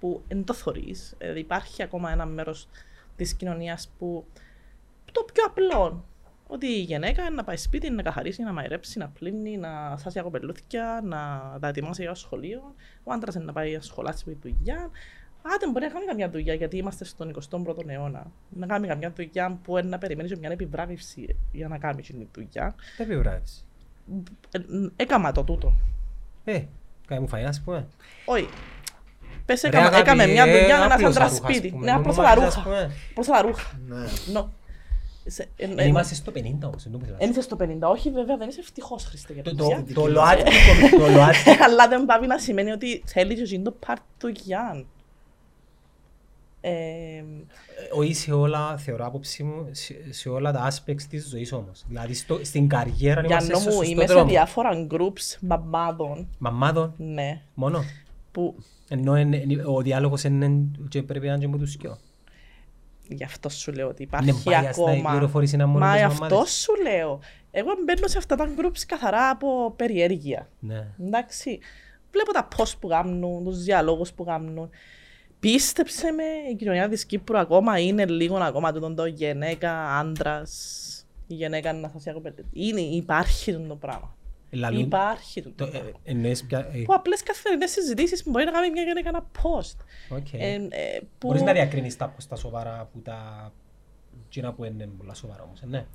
[0.00, 2.68] που εν το θωρείς, δηλαδή υπάρχει ακόμα ένα μέρος
[3.16, 4.24] της κοινωνίας που
[5.16, 6.04] το πιο απλό,
[6.46, 10.20] ότι η γυναίκα είναι να πάει σπίτι, να καθαρίσει, να μαϊρέψει, να πλύνει, να σάσει
[10.20, 11.18] κοπελούθια, να
[11.60, 12.74] τα ετοιμάσει για το σχολείο.
[13.04, 14.90] Ο άντρας είναι να πάει να σχολάσει με τη δουλειά.
[15.54, 18.26] Άντε μπορεί να κάνει καμιά δουλειά, γιατί είμαστε στον 21ο αιώνα.
[18.48, 22.26] Να κάνει καμιά δουλειά που είναι να περιμένεις και μια επιβράβευση για να κάνει την
[22.34, 22.74] δουλειά.
[22.96, 23.64] Δεν επιβράβευση;
[24.50, 24.58] Ε,
[24.96, 25.72] Έκαμα το τούτο.
[26.44, 26.62] Ε,
[27.06, 27.86] κάνει μου φαγιά, ας πούμε.
[28.24, 28.48] Όχι.
[29.46, 31.68] Πες Ρε, έκαμε, αγάπη, έκαμε μια ε, δουλειά ένας απλώσα άντρας ρούχα, ας σπίτι.
[31.70, 31.84] πούμε.
[31.84, 32.62] Ναι, Μου απλώς τα μάθεις, ας ρούχα.
[32.62, 32.90] πούμε.
[33.10, 33.70] Απλώς τα ρούχα.
[35.86, 37.24] Είμαστε στο 50 όμως, εν τω μεταξύ.
[37.24, 39.84] Εν είσαι στο 50, όχι βέβαια, δεν είσαι ευτυχώς Χριστέ για Το- το το- δουλειά.
[39.94, 40.50] Το ΛΟΑΤΚΙ,
[40.98, 44.86] το ΛΟΑΤΚΙ Αλλά δεν πάει να σημαίνει ότι θέλει και εκείνο το part του γιάν.
[46.60, 47.22] Ε,
[47.96, 51.84] όχι σε όλα, θεωρώ άποψη μου, σε, σε όλα τα aspects της ζωής όμως.
[51.88, 54.28] Δηλαδή στο, στην καριέρα για είμαστε στο νόμου σωστό είμαι σε δρόμο.
[54.30, 57.84] διάφορα groups μαμάδων, Μαμάδων, ναι, μόνο;
[58.32, 58.54] που
[58.88, 61.98] Ενώ εν- εν- ο διάλογος είναι και πρέπει να είναι και με τους δυο.
[63.08, 65.10] Γι' αυτό σου λέω ότι Είναι υπάρχει biased να η ακόμα.
[65.10, 66.52] πληροφόρηση είναι μόνος Μα με γι' τις αυτό μαμάδες.
[66.52, 67.20] σου λέω.
[67.50, 70.48] Εγώ μπαίνω σε αυτά τα groups καθαρά από περιέργεια.
[70.58, 70.86] Ναι.
[71.00, 71.58] Εντάξει.
[72.10, 74.70] Βλέπω τα post που κάνουν, τους διαλόγους που κάνουν.
[75.40, 80.82] Πίστεψε με, η κοινωνία της Κύπρου ακόμα είναι λίγο ακόμα τούτο το γυναίκα, άντρας,
[81.26, 82.44] η γυναίκα να σας έχω πέντε.
[82.52, 84.15] Είναι, υπάρχει τούτο το πράγμα.
[84.50, 85.88] Λαλούν- Υπάρχει τούτο το- το πράγμα.
[86.04, 89.26] ε, εννοείς πια- ε, Που απλές καθημερινές συζητήσεις που μπορεί να κάνει μια γυναίκα ένα
[89.42, 89.76] post.
[90.16, 90.32] οκ.
[90.32, 91.26] Ε, ε, που...
[91.26, 93.52] Μπορείς να διακρίνεις τα τα σοβαρά από τα...
[94.26, 95.86] εκείνα που είναι πολλά σοβαρά όμως, ε, ναι.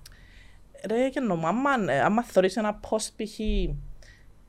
[0.88, 3.40] Ρε και νο, άμα, ε, άμα θωρείς ένα post π.χ.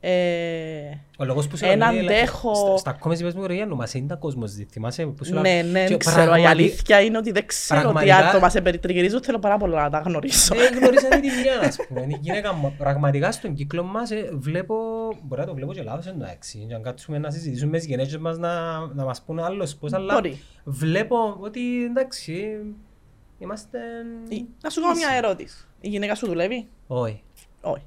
[0.05, 3.55] Ε, Ο λόγος που σου Έναν λέω, ε, τέχο- στα- Στα comments είπες μου ρε
[3.55, 4.73] Γιάννου, μας είναι τα κόσμος ζητή.
[4.73, 6.21] Θυμάσαι που σου λέω, ναι, ναι, και ξέρω.
[6.23, 9.23] Η πραγματι- αλήθεια είναι ότι δεν ξέρω τι πραγματικά- άτομα σε περιτριγυρίζουν.
[9.23, 10.55] Θέλω πάρα πολλά να τα γνωρίσω.
[10.55, 12.01] Δεν γνωρίζαμε τη μια, ας πούμε.
[12.09, 14.75] Η γυναίκα μου, πραγματικά στον κύκλο μας ε, βλέπω,
[15.23, 18.17] μπορεί να το βλέπω και λάθος εντάξει, και αν κάτσουμε να συζητήσουμε με τις γυναίκες
[18.19, 20.41] μας να, να μας πούνε άλλος πώς, αλλά Μπορεί.
[20.65, 22.57] βλέπω ότι εντάξει,
[23.39, 23.79] είμαστε...
[24.29, 25.67] Η- Να σου κάνω μια ερώτηση.
[25.81, 27.23] Η γυναίκα σου δουλεύει; Όχι,
[27.61, 27.83] Όχι.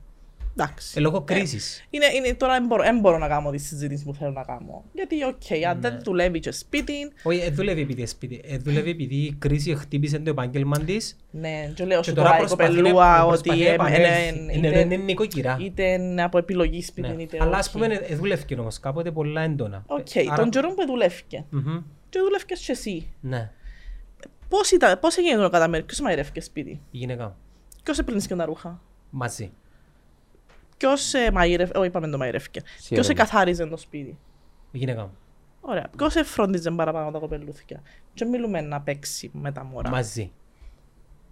[0.57, 0.93] Εντάξει.
[0.97, 1.85] ε, λόγω κρίσης.
[1.89, 4.83] Είναι, είναι, τώρα δεν μπορώ, δεν μπορώ να κάνω τη συζήτηση που θέλω να κάνω.
[4.93, 5.89] Γιατί, οκ, αν Ναι.
[5.89, 9.75] δεν δουλεύει και σπίτι, Όχι, δεν δουλεύει επειδή είναι σπίτι, ε, δουλεύει επειδή η κρίση
[9.75, 13.25] χτύπησε το επάγγελμα της ναι, και λέω και σου τώρα τώρα η προσπαθεί να- κοπελούα
[13.27, 14.27] προσπαθεί ότι να εμ- επανέλθει.
[14.39, 15.57] είναι- Είναι- είτε- είναι νοικοκυρά.
[15.61, 17.21] είτε είναι από επιλογή σπίτι, Ναι.
[17.21, 17.77] είτε Αλλά ας όχι.
[17.77, 19.83] πούμε ε, δουλεύει όμως κάποτε πολλά έντονα.
[19.87, 21.45] Οκ, Ε, άρα- τον καιρό που δούλευκε.
[21.49, 21.77] Μμμ,
[22.09, 23.13] Και δούλευκες και εσύ.
[23.21, 23.51] Ναι,
[24.49, 27.35] Πώς, ήταν, πώς έγινε το κατά μέρη, ποιος εμαείρευκε σπίτι, η γυναίκα μου.
[27.83, 29.51] ποιος έπλυνε και τα ρούχα, Μαζί.
[30.77, 31.69] Ποιος ε, μαγειρευ...
[31.75, 32.61] Όχι, είπαμε το μαείρευκε.
[32.61, 33.11] Ποιος ερώτηση.
[33.11, 34.17] εκαθάριζε το σπίτι;
[34.71, 35.17] Η γυναίκα μου.
[35.61, 35.89] Ωραία.
[35.97, 37.81] Ποιος εφρόντιζε παραπάνω τα κοπελλούθκια.
[38.13, 39.89] Και μιλούμε να παίξει με τα μωρά.
[39.89, 40.31] Μαζί.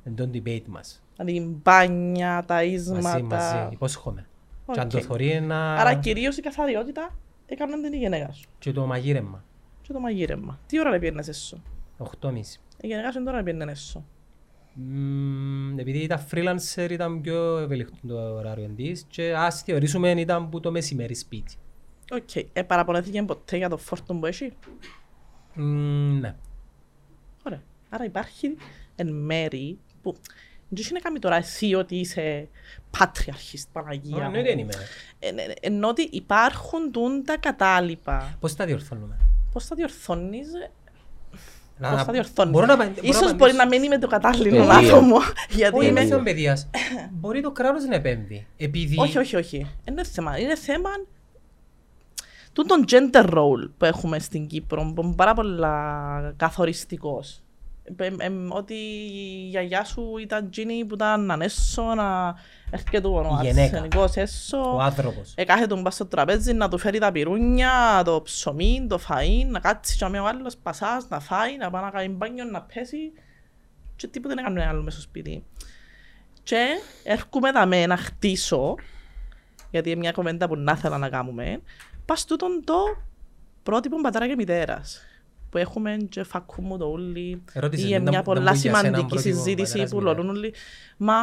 [0.03, 1.03] Εν τον debate μας.
[1.17, 3.21] Δηλαδή μπάνια, τα Μαζί, ίσματα.
[3.21, 3.67] μαζί.
[3.71, 4.27] Υπόσχομαι.
[4.71, 4.91] Και αν Οκ.
[4.91, 5.73] το θωρεί να...
[5.75, 7.15] Άρα κυρίως η καθαριότητα
[7.45, 8.49] έκαναν την η γυναίκα σου.
[8.59, 9.43] Και το μαγείρεμα.
[9.81, 10.59] Και το μαγείρεμα.
[10.65, 11.61] Τι ώρα επήαιννες έσσω;
[11.97, 12.33] 8.30.
[12.81, 14.01] Η γυναίκα σου είναι τώρα να πιένες
[14.75, 14.85] έσω.
[14.89, 20.59] Μμμ, επειδή ήταν freelancer ήταν πιο ευελικτό το ωράριο της και ας θεωρήσουμε ήταν που
[20.59, 21.55] το μεσημέρι σπίτι.
[22.11, 22.35] Οκ.
[22.53, 24.53] Ε, παραπονέθηκε ποτέ για το φόρτο που έχει;
[25.53, 26.35] Μμμ, ναι.
[27.43, 27.61] Ωραία.
[27.89, 28.55] Άρα υπάρχει
[28.95, 30.15] εν μέρη που
[30.69, 32.47] δεν έχει να κάνει τώρα εσύ ότι είσαι
[32.97, 34.23] πατριαρχής, Παναγία μου.
[34.23, 34.73] Εννοείται δεν είμαι.
[35.19, 38.37] Ε, ε, ε, Ενώ ότι υπάρχουν τούν τα κατάλοιπα.
[38.39, 39.17] Πώς τα διορθώνουμε;
[39.51, 40.82] Πώς θα διορθώνεις, ε, Να-
[41.79, 42.51] πώς θα διορθώνεις.
[42.51, 43.35] Μπορώ να απαν- μπορώ να Ίσως απαντήσω.
[43.37, 44.89] μπορεί να μην είμαι το κατάλληλο Παιδεία.
[44.91, 45.17] άτομο.
[45.49, 45.99] Γιατί Όχι, είμαι...
[45.99, 46.69] είναι θέμα παιδείας.
[47.11, 48.47] Μπορεί το κράτος να επέμβει.
[48.57, 48.95] Επειδή...
[48.99, 49.57] Όχι, όχι, όχι.
[49.83, 50.39] Δεν είναι θέμα.
[50.39, 50.89] Είναι θέμα
[52.53, 57.41] του τον gender role που έχουμε στην Κύπρο, που είναι πάρα πολλά καθοριστικός.
[57.83, 62.35] Ε, ε, ε, ότι η γιαγιά σου ήταν τζίνι που ήταν ανέσω, να
[62.69, 63.61] έρχεται ο Η γυναίκα.
[63.63, 64.75] αρσενικός έσω.
[64.75, 65.33] Ο άνθρωπος.
[65.35, 69.59] Ε, κάθεται μπας στο τραπέζι να του φέρει τα πυρούνια, το ψωμί, το φαΐν, να
[69.59, 73.11] κάτσει και ο άλλος πασάς, να φάει, να πάει να κάνει μπάνιο, να πέσει
[73.95, 75.43] και τίποτε δεν έκανε άλλο μέσα στο σπίτι.
[76.43, 76.65] Και
[77.03, 78.75] έρχομαι δαμέ να χτίσω,
[79.71, 81.61] γιατί είναι μια κομμέντα που να ήθελα να κάνουμε,
[82.05, 82.75] πας τούτον το
[83.63, 85.01] πρότυπο πατέρα και μητέρας
[85.53, 88.77] που έχουμε και φακούμου το ούλι Ερώτησες, ή δεν- μια δεν πολλά μπορεί για σένα
[88.77, 90.17] σημαντική πρότυπο συζήτηση πατέρας που μητέρας.
[90.17, 90.53] λαλούν όλοι
[90.97, 91.13] μα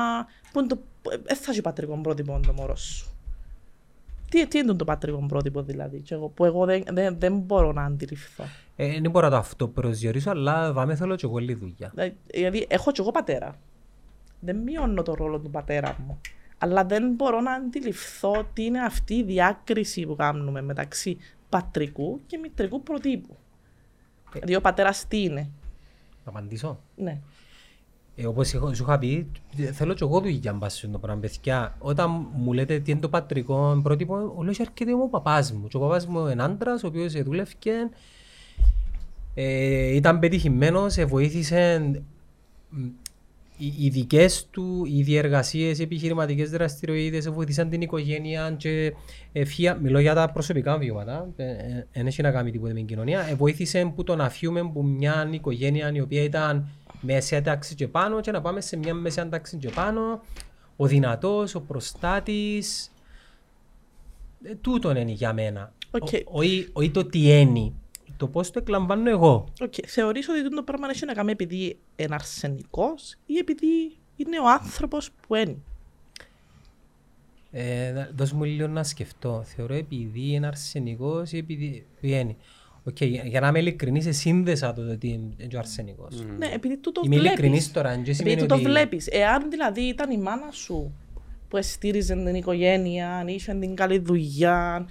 [0.52, 0.78] που είναι το,
[1.26, 3.10] ε, θα έχει πατρικός πρότυπος το μωρός σου;
[4.30, 7.72] Τι, τι είναι το πατρικός πρότυπο δηλαδή; Και εγώ, που εγώ δεν, δεν, δεν μπορώ
[7.72, 8.44] να αντιληφθώ
[8.76, 11.90] Ε, Δεν μπορώ να το αυτοπροσδιορίσω, αλλά βάμε θέλω και εγώ λίγη δουλειά.
[11.94, 13.54] Δηλαδή, Δηλαδή, έχω κι εγώ πατέρα.
[14.40, 16.20] Δεν μειώνω το ρόλο του πατέρα μου.
[16.58, 22.38] Αλλά δεν μπορώ να αντιληφθώ τι είναι αυτή η διάκριση που κάνουμε μεταξύ πατρικού και
[22.38, 23.36] μητρικού προτύπου.
[24.32, 25.40] Δηλαδή, ο πατέρας τι είναι;
[26.24, 26.78] Να απαντήσω.
[26.96, 27.18] Ναι.
[28.16, 29.26] Ε, όπως έχω- σου είχα πει,
[29.72, 31.20] θέλω και εγώ δουλειά μπας στο πράγμα.
[31.20, 35.68] Παιδιά, όταν μου λέτε τι είναι το πατρικό πρότυπο, όλο και έρχεται ο παπάς μου.
[35.68, 37.72] Και ο παπάς μου είναι άντρας, ο οποίος ε, δούλευκε,
[39.34, 41.90] ε, ήταν πετυχημένος, ε, βοήθησε
[42.70, 42.86] μ,
[43.60, 48.94] οι, οι δικές του οι διεργασίες, οι επιχειρηματικές δραστηριότητες ε, βοήθησαν την οικογένεια και
[49.32, 51.28] ε, φύα, μιλώ για τα προσωπικά βιώματα,
[51.92, 54.82] δεν έχει να κάνει τίποτα με την κοινωνία, ε, βοήθησε που το να φύγουμε από
[54.82, 56.68] μια οικογένεια η οποία ήταν
[57.00, 60.20] μεσαία τάξη και πάνω και να πάμε σε μια μεσαία τάξη και πάνω,
[60.76, 62.92] ο δυνατός, ο προστάτης,
[64.42, 65.72] ε, τούτον είναι για μένα.
[65.90, 66.08] Οκ.
[66.12, 67.72] Ο- Όχι όχι το τι είναι,
[68.16, 69.44] το πώς το εκλαμβάνω εγώ.
[69.60, 69.74] Οκ.
[69.86, 75.10] Θεωρείς ότι το πράγμα έχει να κάνει επειδή είναι αρσενικός ή επειδή είναι ο άνθρωπος
[75.26, 75.56] που είναι;
[77.52, 79.42] Ε, να- δώσ' μου λίγο να σκεφτώ.
[79.56, 82.36] Θεωρώ επειδή είναι αρσενικός ή επειδή βγαίνει.
[82.84, 86.24] Οκ, για για να είμαι ειλικρινής, ε, σύνδεσα το ότι είναι ο αρσενικός.
[86.38, 87.30] Ναι, επειδή του το Είμαι βλέπεις.
[87.38, 88.64] ειλικρινής τώρα, δεν Επειδή σημαίνει του το ότι...
[88.64, 89.06] βλέπεις.
[89.06, 90.92] Εάν δηλαδή ήταν η μάνα σου
[91.48, 94.86] που εστήριζε την οικογένεια, είχε την καλή δουλειά,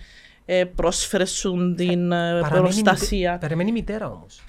[0.51, 3.27] ε, πρόσφερες σου την ε, Παραμένει προστασία.
[3.31, 4.41] μητε- Παραμένει μητέρα όμως.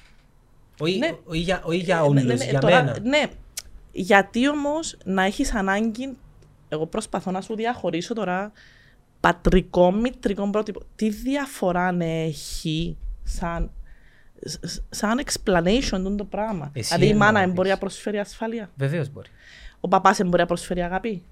[0.80, 1.10] Όχι Ναι.
[1.24, 2.98] όχι για, όχι για Ναι, όλους, ναι, ναι, για τώρα, μένα.
[3.02, 3.22] Ναι,
[3.92, 6.16] γιατί όμως να έχεις ανάγκη,
[6.68, 8.52] εγώ προσπαθώ να σου διαχωρίσω τώρα
[9.20, 10.80] πατρικό, μητρικό πρότυπο.
[10.96, 13.70] Τι διαφορά έχει σαν,
[14.44, 17.54] σ- σαν explanation τούτο το πράγμα; Εσύ δηλαδή η μάνα εννοείς.
[17.54, 18.70] μπορεί να προσφέρει ασφάλεια.
[18.76, 19.28] Βεβαίως μπορεί.
[19.80, 21.22] Ο παπάς μπορεί να προσφέρει αγάπη;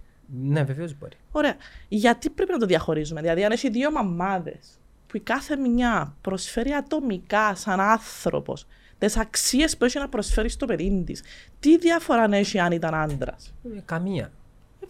[0.42, 1.16] Ναι, βεβαίως μπορεί.
[1.30, 1.55] Ωραία.
[1.88, 6.70] Γιατί πρέπει να το διαχωρίζουμε; Δηλαδή, αν έχει δύο μαμάδες που η κάθε μια προσφέρει
[6.72, 8.66] ατομικά, σαν άνθρωπος,
[8.98, 11.22] τις αξίες που έχει να προσφέρει στο παιδί της,
[11.60, 14.32] τι διαφορά να έχει αν ήταν άντρας; Ε, Καμία.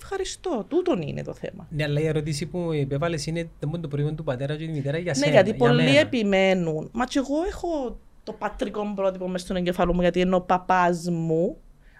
[0.02, 0.64] Ευχαριστώ.
[0.68, 1.66] Τούτον είναι το θέμα.
[1.70, 4.66] Ναι, αλλά η ερώτηση που μου υπέβαλες είναι δεν μπορεί το προϊόν του πατέρα και
[4.66, 5.98] τη μητέρα για ναι, σένα, γιατί για πολλοί μένα.
[5.98, 6.88] επιμένουν.
[6.92, 11.08] Μα και εγώ έχω το πατρικό πρότυπο μέσα στον εγκεφαλό μου, γιατί είναι ο παπάς
[11.10, 11.56] μου,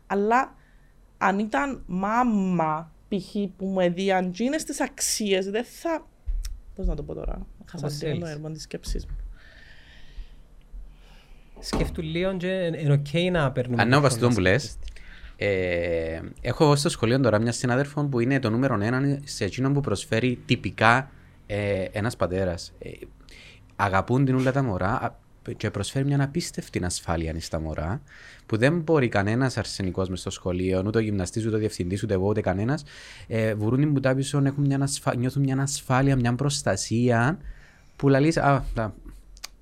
[0.07, 0.55] αλλά
[1.19, 3.35] αν ήταν μάμα, π.χ.
[3.57, 6.07] που μου έδιαν τζίνες τις αξίες, δεν θα...
[6.75, 8.37] Πώς να το πω τώρα, χάσα Όπως λίγο το θέλεις.
[8.37, 9.17] έργο της σκέψης μου.
[11.61, 12.47] Σκέφτου λίγο και
[12.81, 13.83] είναι οκ να παίρνουμε...
[13.83, 14.51] Αν ναι, το βάσει χρόνο που μας.
[14.51, 14.77] λες,
[15.37, 19.73] ε, έχω εγώ στο σχολείο τώρα μια συνάδελφο που είναι το νούμερο ένα σε εκείνον
[19.73, 21.11] που προσφέρει τυπικά
[21.47, 22.73] ε, ένας πατέρας.
[22.79, 22.91] Ε,
[23.77, 25.11] αγαπούν την ούλα τα μωρά α,
[25.57, 28.03] και προσφέρει μια απίστευτη ασφάλεια στα μωρά
[28.47, 32.15] που δεν μπορεί κανένας αρσενικός μες στο σχολείο, ούτε ο γυμναστής, ούτε ο διευθυντής, ούτε
[32.15, 32.85] εγώ, ούτε κανένας.
[33.27, 35.17] Ε, βουρούν την πουτά πίσω, έχουν μια ασφα...
[35.17, 37.39] νιώθουν μια ασφάλεια, μια προστασία
[37.97, 38.95] που λαλείς, α, τα-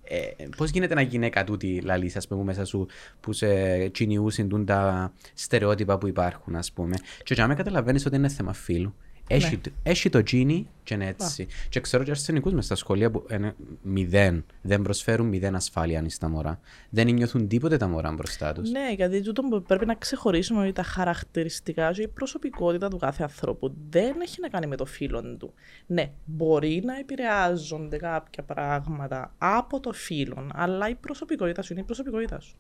[0.08, 2.86] ε, Πώς γίνεται να γυναίκα τούτη λαλή, ας πούμε, μέσα σου
[3.20, 6.94] που σε κυνηγούσαν τούν τα στερεότυπα που υπάρχουν, ας πούμε.
[7.22, 8.94] Και για με καταλαβαίνεις ότι είναι θέμα φίλου.
[9.28, 11.46] Έχει, το- έχει το τζίνι και είναι έτσι.
[11.68, 16.10] Και ξέρω και αρσενικούς μες στα σχολεία που είναι μηδέν, δεν προσφέρουν μηδέν ασφάλεια αν
[16.10, 16.60] στα μωρά.
[16.90, 18.70] Δεν νιώθουν τίποτε τα μωρά μπροστά τους.
[18.70, 23.22] Ναι, γιατί τούτο που πρέπει να ξεχωρίσουμε ότι τα χαρακτηριστικά και η προσωπικότητα του κάθε
[23.22, 25.54] ανθρώπου δεν έχει να κάνει με το φίλο του.
[25.86, 31.84] Ναι, μπορεί να επηρεάζονται κάποια πράγματα από το φίλο, αλλά η προσωπικότητα σου είναι η
[31.84, 32.56] προσωπικότητα σου.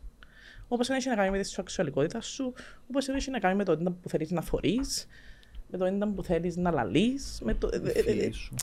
[0.68, 2.52] Όπως δεν έχει να κάνει με τη σεξουαλικότητα σου,
[2.90, 5.06] όπως δεν έχει να κάνει με το ήταν που θέλεις να φορείς,
[5.70, 7.42] με το ήταν που θέλεις να λαλείς.
[7.58, 7.70] Το...
[7.72, 8.54] ε, ε, ε, Φίλοι σου.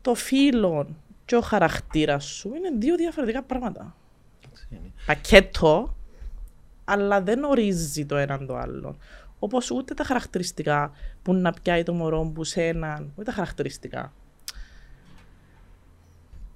[0.00, 3.96] το φίλο και ο χαρακτήρας σου είναι δύο διαφορετικά πράγματα.
[4.50, 4.92] Έτσι είναι.
[5.06, 5.96] πακέτο,
[6.84, 8.96] αλλά δεν ορίζει το έναν το άλλο.
[9.38, 10.92] Όπως ούτε τα χαρακτηριστικά
[11.22, 14.12] που να πιάει το μωρό που σε έναν, ούτε τα χαρακτηριστικά.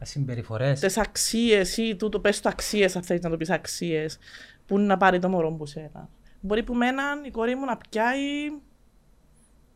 [0.02, 0.80] Συμπεριφορές.
[0.80, 4.18] Τις αξίες ή τούτο, πες το αξίες, αν θέλεις να το πεις αξίες,
[4.66, 6.08] που να πάρει το μωρό που σε έναν.
[6.46, 8.48] Μπορεί που με έναν η κόρη μου να πιάει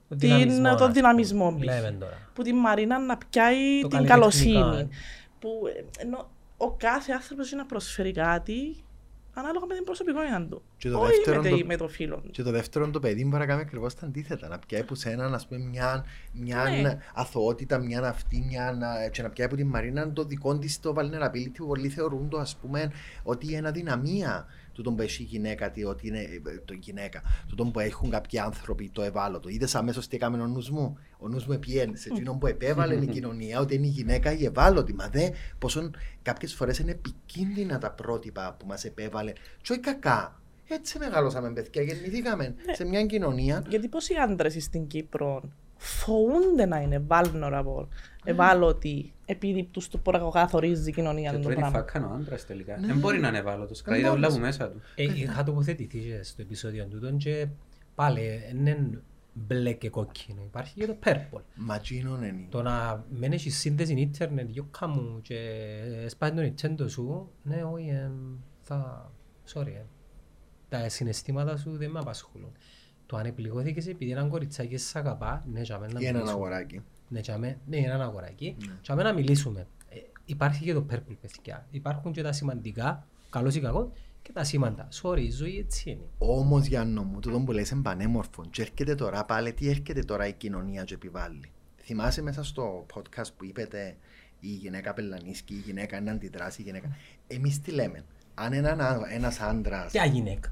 [0.08, 0.92] Το την- δυναμισμός, το ας πούμε.
[0.92, 1.64] δυναμισμό, π.χ.
[1.64, 2.16] Λέμε τώρα.
[2.34, 4.78] που τη Μαρίνα να πιάει Το την καλλιτεχνικά, καλοσύνη.
[4.78, 4.88] ε.
[5.38, 5.48] Που,
[5.98, 8.76] ε, ενώ ο κάθε άνθρωπος είναι να προσφέρει κάτι
[9.34, 10.62] ανάλογα με την προσωπικότητα του.
[10.76, 12.30] Και το Όχι δεύτερο με, το- τη- με το φίλο του.
[12.30, 14.48] Και το δεύτερο το παιδί μπορεί να κάνει ακριβώς τα αντίθετα.
[14.48, 16.98] Να πιάει που σε έναν, ας πούμε, μια, μια Ναι.
[17.14, 20.94] αθωότητα, μια αυτή, μια, να- και να πιάει από την Μαρίνα το δικό της το
[20.98, 22.92] vulnerability που πολλοί θεωρούν το, ας πούμε,
[23.22, 24.46] ότι είναι αδυναμία
[24.78, 27.80] του τον που έχει η γυναίκα, τι, ότι είναι ε, το γυναίκα, του τον που
[27.80, 29.48] έχουν κάποιοι άνθρωποι το ευάλωτο.
[29.48, 32.94] Είδες αμέσως τι έκαμε ο νους μου; Ο νους μου επιένει σε εκείνον που επέβαλε
[32.94, 34.94] η κοινωνία ότι είναι η γυναίκα η ευάλωτη.
[34.94, 35.90] Μα δε πόσο
[36.22, 39.32] κάποιες φορές είναι επικίνδυνα τα πρότυπα που μας επέβαλε.
[39.62, 40.40] Και όχι κακά.
[40.68, 43.64] Έτσι μεγαλώσαμε παιδιά, γεννηθήκαμε σε μια κοινωνία.
[43.68, 45.42] Γιατί πόσοι άντρες στην Κύπρο
[45.78, 47.86] φοβούνται να είναι vulnerable,
[48.24, 51.78] ευάλωτοι, επειδή τους το προκαθορίζει η κοινωνία Και του το τρώει τη πράγμα.
[51.78, 52.78] φάκα ο άντρας τελικά.
[52.78, 52.86] Ναι.
[52.86, 53.82] Δεν μπορεί να είναι ευάλωτος.
[53.82, 54.24] Κρατεί τα μπορείς.
[54.24, 54.80] όλα από μέσα του.
[54.94, 57.46] Ε, είχα τοποθετηθεί και στο επεισόδιο του και
[57.94, 59.02] πάλι δεν είναι
[59.32, 60.42] μπλε και κόκκινο.
[60.42, 61.40] Υπάρχει και το purple.
[61.54, 62.46] Ματζίνον είναι.
[62.48, 65.38] Το να μην έχεις σύνδεση ίντερνετ, γιώκα μου και
[66.06, 68.10] σπάει το Nintendo σου, ναι, όχι, ε,
[68.62, 69.10] θα...
[69.54, 69.84] Sorry, ε.
[70.68, 72.52] Τα συναισθήματα σου δεν με απασχολούν.
[73.08, 76.42] Το αν επιλεγώθηκες επειδή έναν κοριτσάκι σε αγαπά, ναι, για μένα να Ή έναν μιλήσουμε.
[76.44, 76.82] αγοράκι.
[77.08, 78.56] Ναι, για μέ- ναι, έναν αγοράκι.
[78.82, 79.66] Για μένα να μιλήσουμε.
[79.88, 81.66] Ε, υπάρχει και το purple, παιδιά.
[81.70, 83.88] Υπάρχουν και τα σημαντικά, καλώς ή κακός,
[84.22, 84.88] και τα σήμαντα.
[85.02, 86.04] Sorry, η ζωή έτσι είναι.
[86.18, 88.44] Όμως Γιάννο μου, τούτο που λες είναι πανέμορφο.
[88.50, 91.50] Και έρχεται τώρα πάλι, τι έρχεται τώρα η κοινωνία και επιβάλλει.
[91.76, 93.96] Θυμάσαι μέσα στο podcast που είπετε
[94.40, 96.96] η γυναίκα πελανίσκει, η γυναίκα είναι αντιδράσει, η γυναίκα.
[97.26, 98.04] Εμείς τι λέμε;
[98.44, 100.50] Αν ένα ένας άντρας Ποια γυναίκα.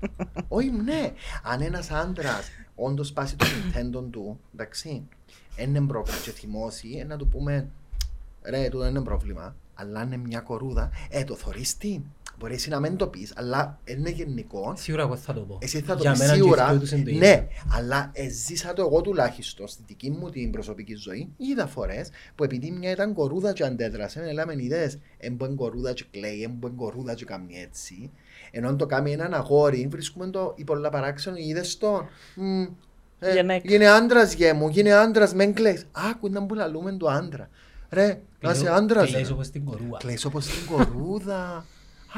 [0.49, 1.13] Όχι, ναι.
[1.43, 5.09] Αν ένας άντρας όντως πάσει το Nintendo του, εντάξει,
[5.57, 7.69] είναι πρόβλημα και θυμώσει, ε, να του πούμε
[8.43, 9.57] ρε, τούτο είναι πρόβλημα.
[9.75, 12.01] Αλλά αν είναι μια κορούδα, ε, το θωρείς τι;
[12.39, 14.75] Μπορεί εσύ να μην το πεις, αλλά είναι γενικό.
[14.77, 15.59] Σίγουρα εγώ θα το πω.
[15.63, 16.69] Εσύ θα το Για πεις μένα και οι σίγουρα.
[16.69, 17.27] δυο τους είναι το ίδιο.
[17.27, 17.47] Ναι,
[17.77, 21.29] αλλά εζήσα το εγώ τουλάχιστον στη δική μου την προσωπική ζωή.
[21.37, 24.91] Είδα φορές που επειδή μια ήταν κορούδα και αντέδρασε, με λέμε ιδέε.
[25.19, 28.11] Εμπον κορούδα και κλαίει, εμπον κορούδα και κάνει έτσι.
[28.51, 32.09] Ενώ αν το κάνει έναν αγόρι, βρίσκουμε το η πολλά παράξενο, είδες το.
[32.35, 32.63] μ,
[33.19, 33.69] ε, Γυναίκα.
[33.69, 35.83] Γίνε άντρας γε μου, γίνε άντρας, μεν κλαίει.
[36.11, 37.49] Άκου να που λαλούμε το άντρα.
[37.91, 39.11] Ρε, να είσαι άντρας.
[39.11, 39.99] Κλαίς όπως την κορούα.
[39.99, 41.65] Κλαίς όπως την κορούδα.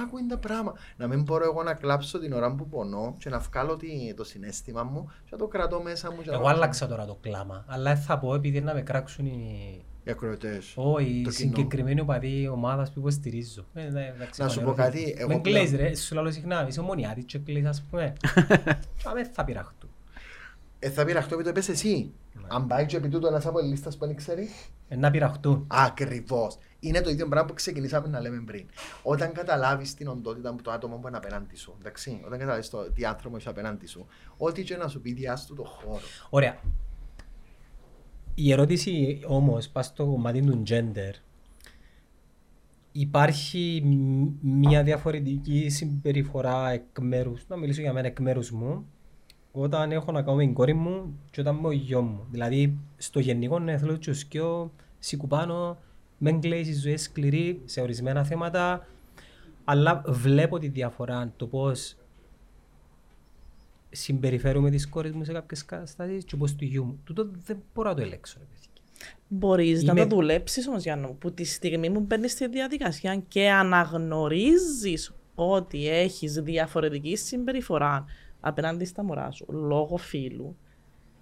[0.02, 0.72] Άκου είναι τα πράγμα.
[0.96, 4.24] Να μην μπορώ εγώ να κλάψω την ώρα που πονώ και να βγάλω τη- το
[4.24, 6.22] συνέστημα μου και να το κρατώ μέσα μου.
[6.22, 8.82] και να Εγώ το- άλλαξα τώρα το κλάμα, αλλά δεν θα πω επειδή να με
[8.82, 9.82] κράξουν οι...
[10.04, 10.72] Οι ακροατές.
[10.76, 11.54] Όχι, οι Το κοινό.
[11.56, 13.64] συγκεκριμένοι οπαδοί ομάδας που υποστηρίζω.
[13.74, 14.82] Ε, ναι, εντάξει, Να σου πω φανερό.
[14.84, 18.12] κάτι, εγώ Μην πλέον- κλαίεις ρε, σου λέω συχνά, είσαι ομονιάτης και κλαίεις ας πούμε.
[18.98, 19.90] Και αμέ θα πειραχτούν.
[20.78, 22.12] Ε, θα πειραχτώ επειδή το είπες εσύ.
[22.32, 22.42] Ναι.
[22.48, 24.48] Αν πάει και επί τούτο ένας από λίστας που δεν ξέρει.
[24.88, 25.64] Ε, να πειραχτούν.
[25.70, 26.56] Ακριβώς.
[26.80, 28.66] Είναι το ίδιο πράγμα που ξεκινήσαμε να λέμε πριν.
[29.02, 32.92] Όταν καταλάβεις την οντότητα που το άτομο που είναι απέναντι σου, εντάξει, όταν καταλάβεις το
[32.92, 34.06] τι άνθρωπο έχει απέναντι σου,
[34.36, 36.00] ό,τι και να σου πει διάστου το χώρο.
[36.30, 36.56] Ωραία.
[38.34, 41.12] Η ερώτηση όμως, πας στο κομμάτι του gender,
[42.92, 48.86] υπάρχει μ- μια διαφορετική συμπεριφορά εκ μέρους, να μιλήσω για μένα εκ μέρους μου,
[49.52, 52.26] όταν έχω να κάνω με την κόρη μου και όταν με ο γιος μου.
[52.30, 55.78] Δηλαδή, στο γενικό ναι, θέλω και ο σκιο, σήκου πάνω,
[56.18, 58.86] μεν κλαίεις η ζωή είναι σκληρή σε ορισμένα θέματα,
[59.64, 61.96] αλλά βλέπω τη διαφορά, το πώς
[63.90, 67.00] συμπεριφέρομαι τις κόρες μου σε κάποιες καταστάσεις και πώς του γιού μου.
[67.04, 68.36] Τούτο δεν μπορώ να το ελέγξω.
[68.38, 68.68] Ρε, παιδιά.
[69.28, 73.50] Μπορείς να Είμαι- το δουλέψεις όμως, Γιάννο, που τη στιγμή που μπαίνεις στη διαδικασία και
[73.50, 78.04] αναγνωρίζεις ότι έχεις διαφορετική συμπεριφορά
[78.40, 80.56] απέναντι στα μωρά σου λόγω φίλου,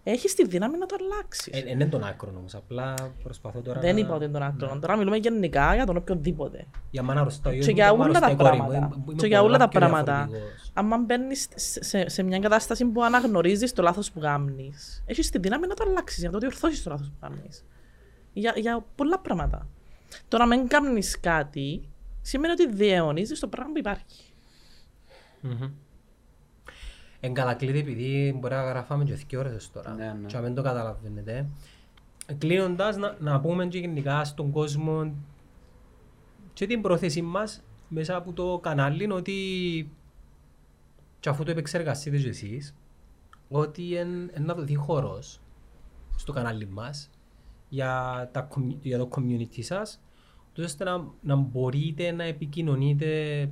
[0.08, 1.52] Έχεις τη δύναμη να το αλλάξεις.
[1.52, 4.80] Ε, Είναι τον άκρο όμως, απλά προσπαθώ τώρα Δεν να- είπα ότι είναι τον άκρον.
[4.80, 6.66] Τώρα μιλούμε γενικά για τον οποιονδήποτε.
[6.90, 8.90] Για μάνα αρρωστά, Και για όλα τα πράγματα.
[9.16, 10.28] Και για όλα τα πράγματα.
[10.74, 10.92] πράγματα.
[10.94, 15.38] Αν μπαίνεις σε, σε, σε μια κατάσταση που αναγνωρίζεις το λάθος που κάνεις, έχεις τη
[15.38, 17.64] δύναμη να το αλλάξεις, για να το διορθώσεις το λάθος που κάνεις.
[18.32, 19.66] Για, για πολλά πράγματα.
[20.28, 21.88] Το να μην κάνεις κάτι
[22.22, 24.32] σημαίνει ότι διαιωνίζεις το πράγμα που υπάρχει.
[27.26, 30.26] Εγκατακλείδη επειδή μπορεί να γραφάμε και δύο ώρες ως τώρα Ναι, ναι.
[30.26, 31.48] και να μην το καταλαβαίνετε.
[32.38, 35.14] Κλείνοντας να, να πούμε και γενικά στον κόσμο
[36.52, 39.32] και την πρόθεση μας μέσα από το κανάλι είναι ότι
[41.20, 42.74] και αφού το επεξεργαστείτε και εσείς
[43.48, 45.40] ότι εν, εν να δοθεί χώρος
[46.16, 47.10] στο κανάλι μας
[47.68, 50.00] για, τα, commu- για το community σας
[50.50, 53.50] ούτως ώστε να, να μπορείτε να επικοινωνείτε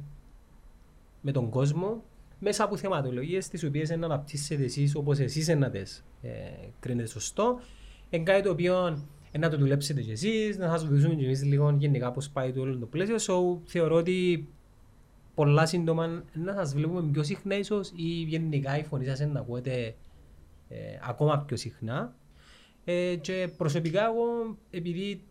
[1.21, 2.03] με τον κόσμο
[2.45, 6.29] μέσα από θεματολογίες τις οποίες να αναπτύσσετε εσείς όπως εσείς να τις ε,
[6.81, 7.61] κρίνετε σωστό.
[8.11, 8.99] Εν κάτι το οποίο
[9.33, 12.53] ε, να το δουλέψετε κι εσείς, να σας βοηθούμε κι εμείς λίγο γενικά πώς πάει
[12.53, 13.17] το όλο το πλαίσιο.
[13.17, 14.49] So, θεωρώ ότι
[15.35, 19.95] πολλά σύντομα να σας βλέπουμε πιο συχνά ίσως ή γενικά η φωνή σας να ακούετε
[20.69, 20.77] ε,
[21.09, 22.15] ακόμα πιο συχνά.
[22.85, 25.23] Ε, και προσωπικά εγώ επειδή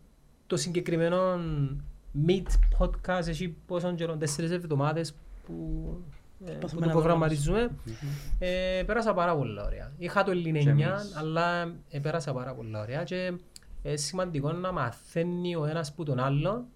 [0.46, 1.40] το συγκεκριμένο
[2.26, 2.46] Meet
[2.78, 5.14] podcast έχει πόσο καιρό, τέσσερις εβδομάδες
[5.46, 5.54] που,
[6.10, 7.70] ε, που Προσπαθούμε το να προγραμματίζουμε
[8.38, 9.92] ε, πέρασα πάρα πολύ ωραία.
[9.98, 11.16] Είχα το ελληνικά εμείς.
[11.16, 13.32] αλλά ε, πέρασα πάρα πολύ ωραία και
[13.82, 16.66] ε, σημαντικό να μαθαίνει ο ένας που τον άλλο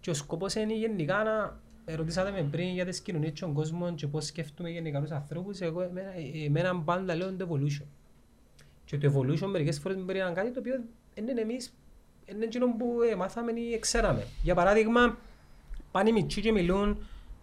[0.00, 3.52] και ο σκοπός είναι γενικά να ε, ρωτήσατε με πριν για τις κοινωνίες και τον
[3.52, 5.60] κόσμο και πώς σκέφτομαι γενικά τους ανθρώπους.
[5.60, 7.86] Εγώ εμένα, ε, εμένα πάντα λέω το evolution.
[8.84, 10.80] Και το evolution μερικές φορές μπορεί να είναι κάτι το οποίο
[11.14, 11.72] δεν είναι εμείς,
[12.26, 14.26] δεν είναι εκείνο που ε, μάθαμε ή ξέραμε.
[14.42, 15.16] Για παράδειγμα,
[15.90, 16.98] πάνε οι μητσοί και μιλούν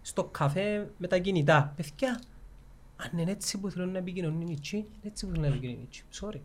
[0.07, 1.73] στο καφέ με τα κινητά.
[1.75, 2.21] Παιδιά,
[2.95, 5.81] αν είναι έτσι που θέλουν να επικοινωνούν οι μητσοί, είναι έτσι που θέλουν να επικοινωνούν
[5.81, 6.03] οι μητσοί.
[6.21, 6.39] Sorry.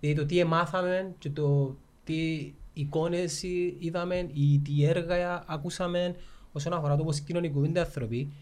[0.00, 6.16] Δηλαδή το τι εμάθαμε και το τι εικόνες εί- είδαμε ή τι έργα ακούσαμε
[6.52, 8.32] όσον αφορά το πώς κοινωνικοποιούνται οι άνθρωποι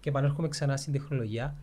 [0.00, 1.56] και επανέρχομαι ξανά στην τεχνολογία,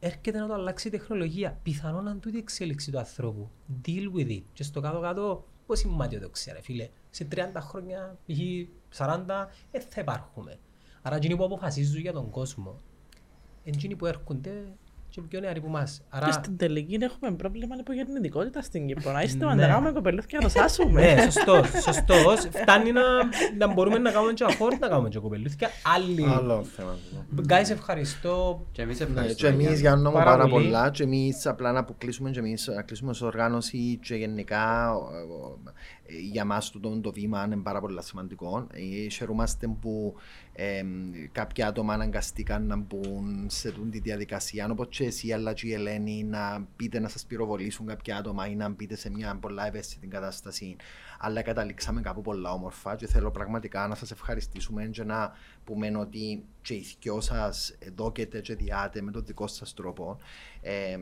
[0.00, 1.58] έρχεται να το αλλάξει η τεχνολογία.
[1.62, 3.48] Πιθανόν να είναι τούτη η εξέλιξη του ανθρώπου.
[3.86, 4.42] Deal with it.
[4.52, 6.88] Και στο κάτω-κάτω, πώς είναι ματιοδοξία, ρε φίλε.
[7.10, 8.38] Σε 30 χρόνια, π.χ.
[8.96, 9.24] 40,
[9.70, 10.58] δεν θα υπάρχουμε.
[11.08, 12.80] Άρα, εκείνοι που αποφασίζουν για τον κόσμο,
[13.64, 14.50] είναι εκείνοι που έρχονται
[15.10, 15.98] και πιο νεαροί που εμάς.
[15.98, 19.12] Και Άρα, στην τελική έχουμε πρόβλημα υπογεννητικότητα στην Κύπρο.
[19.12, 19.54] Να είστε Ναι.
[19.54, 21.14] να κάνουμε κοπελούθια να το σάσουμε.
[21.14, 22.40] ναι, σωστός, σωστός.
[22.62, 23.02] Φτάνει να,
[23.58, 25.68] να μπορούμε να κάνουμε και afford να κάνουμε και κοπελούθια.
[25.96, 26.24] Άλλοι.
[26.28, 26.96] Άλλο θέμα.
[27.48, 28.66] Guys, ευχαριστώ.
[28.72, 29.52] Και εμείς Ναι, και ευχαριστούμε.
[29.52, 30.00] εμείς Γιάννη.
[30.02, 30.64] για Πάρα πάρα πολύ.
[30.64, 34.92] πολλά και εμείς απλά να αποκλείσουμε και εμείς να κλείσουμε ως οργάνωση και γενικά
[36.08, 38.66] ε, ε, για μας το, το, το βήμα είναι πάρα πολύ σημαντικό.
[38.72, 40.14] Ε, Χαιρούμαστε που
[40.60, 40.84] ε,
[41.32, 45.72] κάποια άτομα αναγκαστήκαν να μπουν σε τούτη τη διαδικασία όπως και εσύ αλλά και η
[45.72, 50.06] Ελένη να πείτε να σας πυροβολήσουν κάποια άτομα ή να μπείτε σε μια πολλά ευαίσθητη
[50.06, 50.76] κατάσταση.
[51.18, 55.32] Αλλά καταλήξαμε κάπου πολλά όμορφα και θέλω πραγματικά να σας ευχαριστήσουμε και να
[55.68, 60.18] πούμε ότι και οι δυο σας δόκετε και διάτε με τον δικό σας τρόπο.
[60.60, 60.98] Ε,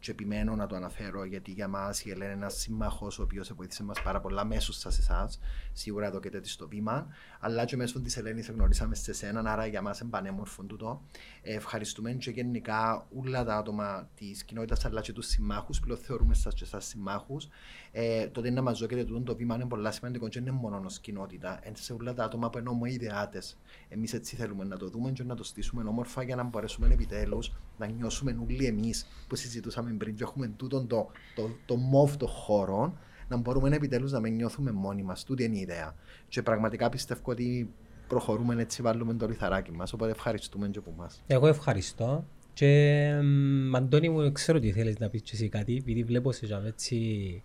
[0.00, 3.52] και επιμένω να το αναφέρω γιατί για μας η Ελένη είναι ένας σύμμαχος ο οποίος
[3.52, 5.40] βοήθησε μας πάρα πολλά μέσω σας εσάς.
[5.72, 7.06] Σίγουρα δόκετε της στο βήμα
[7.40, 11.02] αλλά και μέσω της Ελένης γνωρίσαμε σε σένα άρα για μας είναι πανέμορφο τούτο.
[11.42, 16.34] Ε, ευχαριστούμε και γενικά όλα τα άτομα της κοινότητας αλλά και τους συμμάχους πλέον θεωρούμε
[16.34, 17.48] σας και σας συμμάχους.
[17.92, 20.82] Ε, το ότι να μας δόκετε τούτο το βήμα είναι πολύ σημαντικό και είναι μόνο
[20.84, 21.60] ως κοινότητα.
[21.66, 23.56] Είναι σε όλα τα άτομα που είναι ομοειδεάτες
[24.00, 27.52] εμείς έτσι θέλουμε να το δούμε και να το στήσουμε όμορφα για να μπορέσουμε επιτέλους
[27.78, 32.28] να νιώσουμε όλοι εμείς που συζητούσαμε πριν και έχουμε τούτον το, το, το μόβ των
[32.28, 32.98] χώρων
[33.28, 35.24] να μπορούμε επιτέλους να μην νιώθουμε μόνοι μας.
[35.24, 35.94] Τούτη είναι η ιδέα.
[36.28, 37.70] Και πραγματικά πιστεύω ότι
[38.08, 39.92] προχωρούμε έτσι, βάλουμε το λιθαράκι μας.
[39.92, 41.22] Οπότε ευχαριστούμε και από εμάς.
[41.26, 42.24] Εγώ ευχαριστώ.
[42.52, 46.46] Και μ, Αντώνη μου, ξέρω τι θέλεις να πεις και εσύ κάτι, επειδή βλέπω σε
[46.46, 47.42] τζαμ έτσι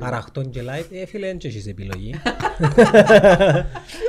[0.00, 2.14] αραχτών και light, ε, φίλε, δεν έχεις επιλογή.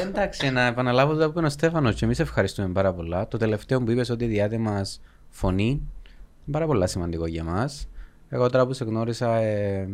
[0.00, 3.28] Εντάξει, να επαναλάβω το που είπε ο Στέφανος και εμείς ευχαριστούμε πάρα πολλά.
[3.28, 4.86] Το τελευταίο που είπες ότι διάτε μα
[5.28, 7.88] φωνή είναι πάρα πολύ σημαντικό για μας.
[8.28, 9.88] Εγώ τώρα που σε γνώρισα, ε,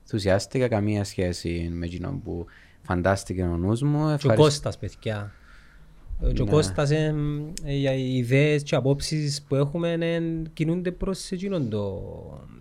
[0.00, 2.46] ενθουσιάστηκα καμία σχέση με εκείνον που
[2.82, 3.98] φαντάστηκε ο νους μου.
[3.98, 4.42] Και ο Ευχαριστώ.
[4.42, 5.32] Κώστας, παιδιά.
[6.32, 6.50] Και ο Ναι.
[6.50, 7.14] Κώστας, ε,
[7.64, 10.22] ε, οι ιδέες και απόψεις που έχουμε ε,
[10.52, 12.02] κινούνται προς εκείνον το,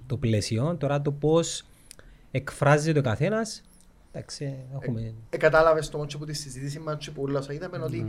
[0.07, 0.75] το πλαίσιο.
[0.79, 1.63] Τώρα το πώς
[2.31, 3.61] εκφράζεται ο καθένας,
[4.11, 5.13] εντάξει, έχουμε...
[5.29, 8.05] Ε, κατάλαβες το μόνο από τη συζήτηση μας και που όλα όσα είδαμε ότι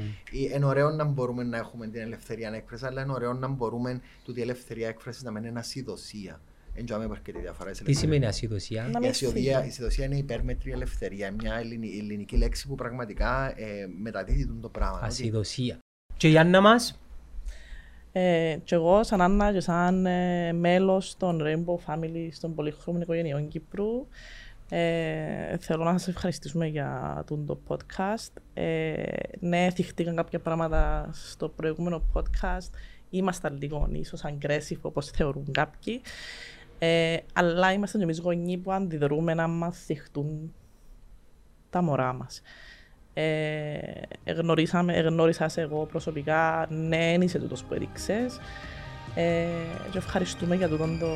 [0.51, 3.49] ε, είναι ωραίο να μπορούμε να έχουμε την ελευθερία να έκφραση, αλλά είναι ωραίο να
[3.49, 6.41] μπορούμε τούτη η ελευθερία έκφρασης να μένει ένα ασυδοσία.
[6.75, 7.71] Δεν ξέρω αν υπάρχει τη διαφορά.
[7.71, 9.67] Τι σημαίνει ασυδοσία; Να Η μην ασυδοσία, φύγει.
[9.67, 11.33] η ασυδοσία είναι η υπέρμετρη ελευθερία.
[11.33, 14.97] Μια ελληνι- ελληνική λέξη που πραγματικά ε, μεταδίδει το πράγμα.
[14.97, 15.79] ότι- Ασυδοσία.
[16.17, 17.01] Και η Άννα μας,
[18.13, 23.49] Ε, και εγώ σαν Άννα και σαν ε, μέλος των Rainbow Family των πολύχρωμων οικογενειών
[23.49, 24.07] Κύπρου
[24.71, 28.33] ε, θέλω να σας ευχαριστήσουμε για τον το podcast.
[28.55, 29.03] Ε,
[29.41, 32.71] ναι, θυχτήκαν κάποια πράγματα στο προηγούμενο podcast.
[33.11, 36.01] Ήμασταν λίγο ίσως aggressive όπως θεωρούν κάποιοι.
[36.79, 40.55] Ε, αλλά είμαστε και εμείς γονείς που αντιδρούμε να μας θυχτούν
[41.71, 42.43] τα μωρά μας.
[43.15, 43.79] Ε,
[44.25, 48.39] εγνωρίσαμε, εγνώρισα σε εγώ προσωπικά, ναι, είσαι τούτος που έδειξες.
[49.15, 49.47] Ε,
[49.91, 51.07] και ευχαριστούμε για τούτον το,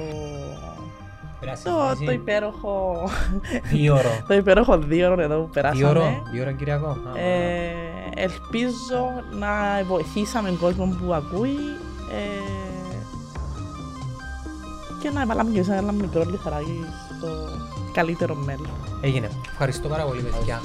[1.65, 2.97] το, το υπέροχο
[3.73, 4.11] Δύο ώρο.
[4.29, 5.89] το υπέροχο δύο ώρο εδώ που Δύο περάσαμε.
[5.89, 6.87] ώρο, δύο ώρο Κυριακό.
[6.87, 7.73] Α, Ε,
[8.15, 9.49] ελπίζω να
[9.89, 11.57] βοηθήσαμε τον κόσμο που ακούει
[12.13, 12.97] ε,
[15.03, 16.85] και να βάλαμε και σε ένα μικρό λιθαράκι
[17.19, 17.27] στο
[17.93, 18.69] καλύτερο μέλλον.
[19.01, 19.31] Έγινε.
[19.51, 20.61] Ευχαριστώ πάρα πολύ, παιδιά.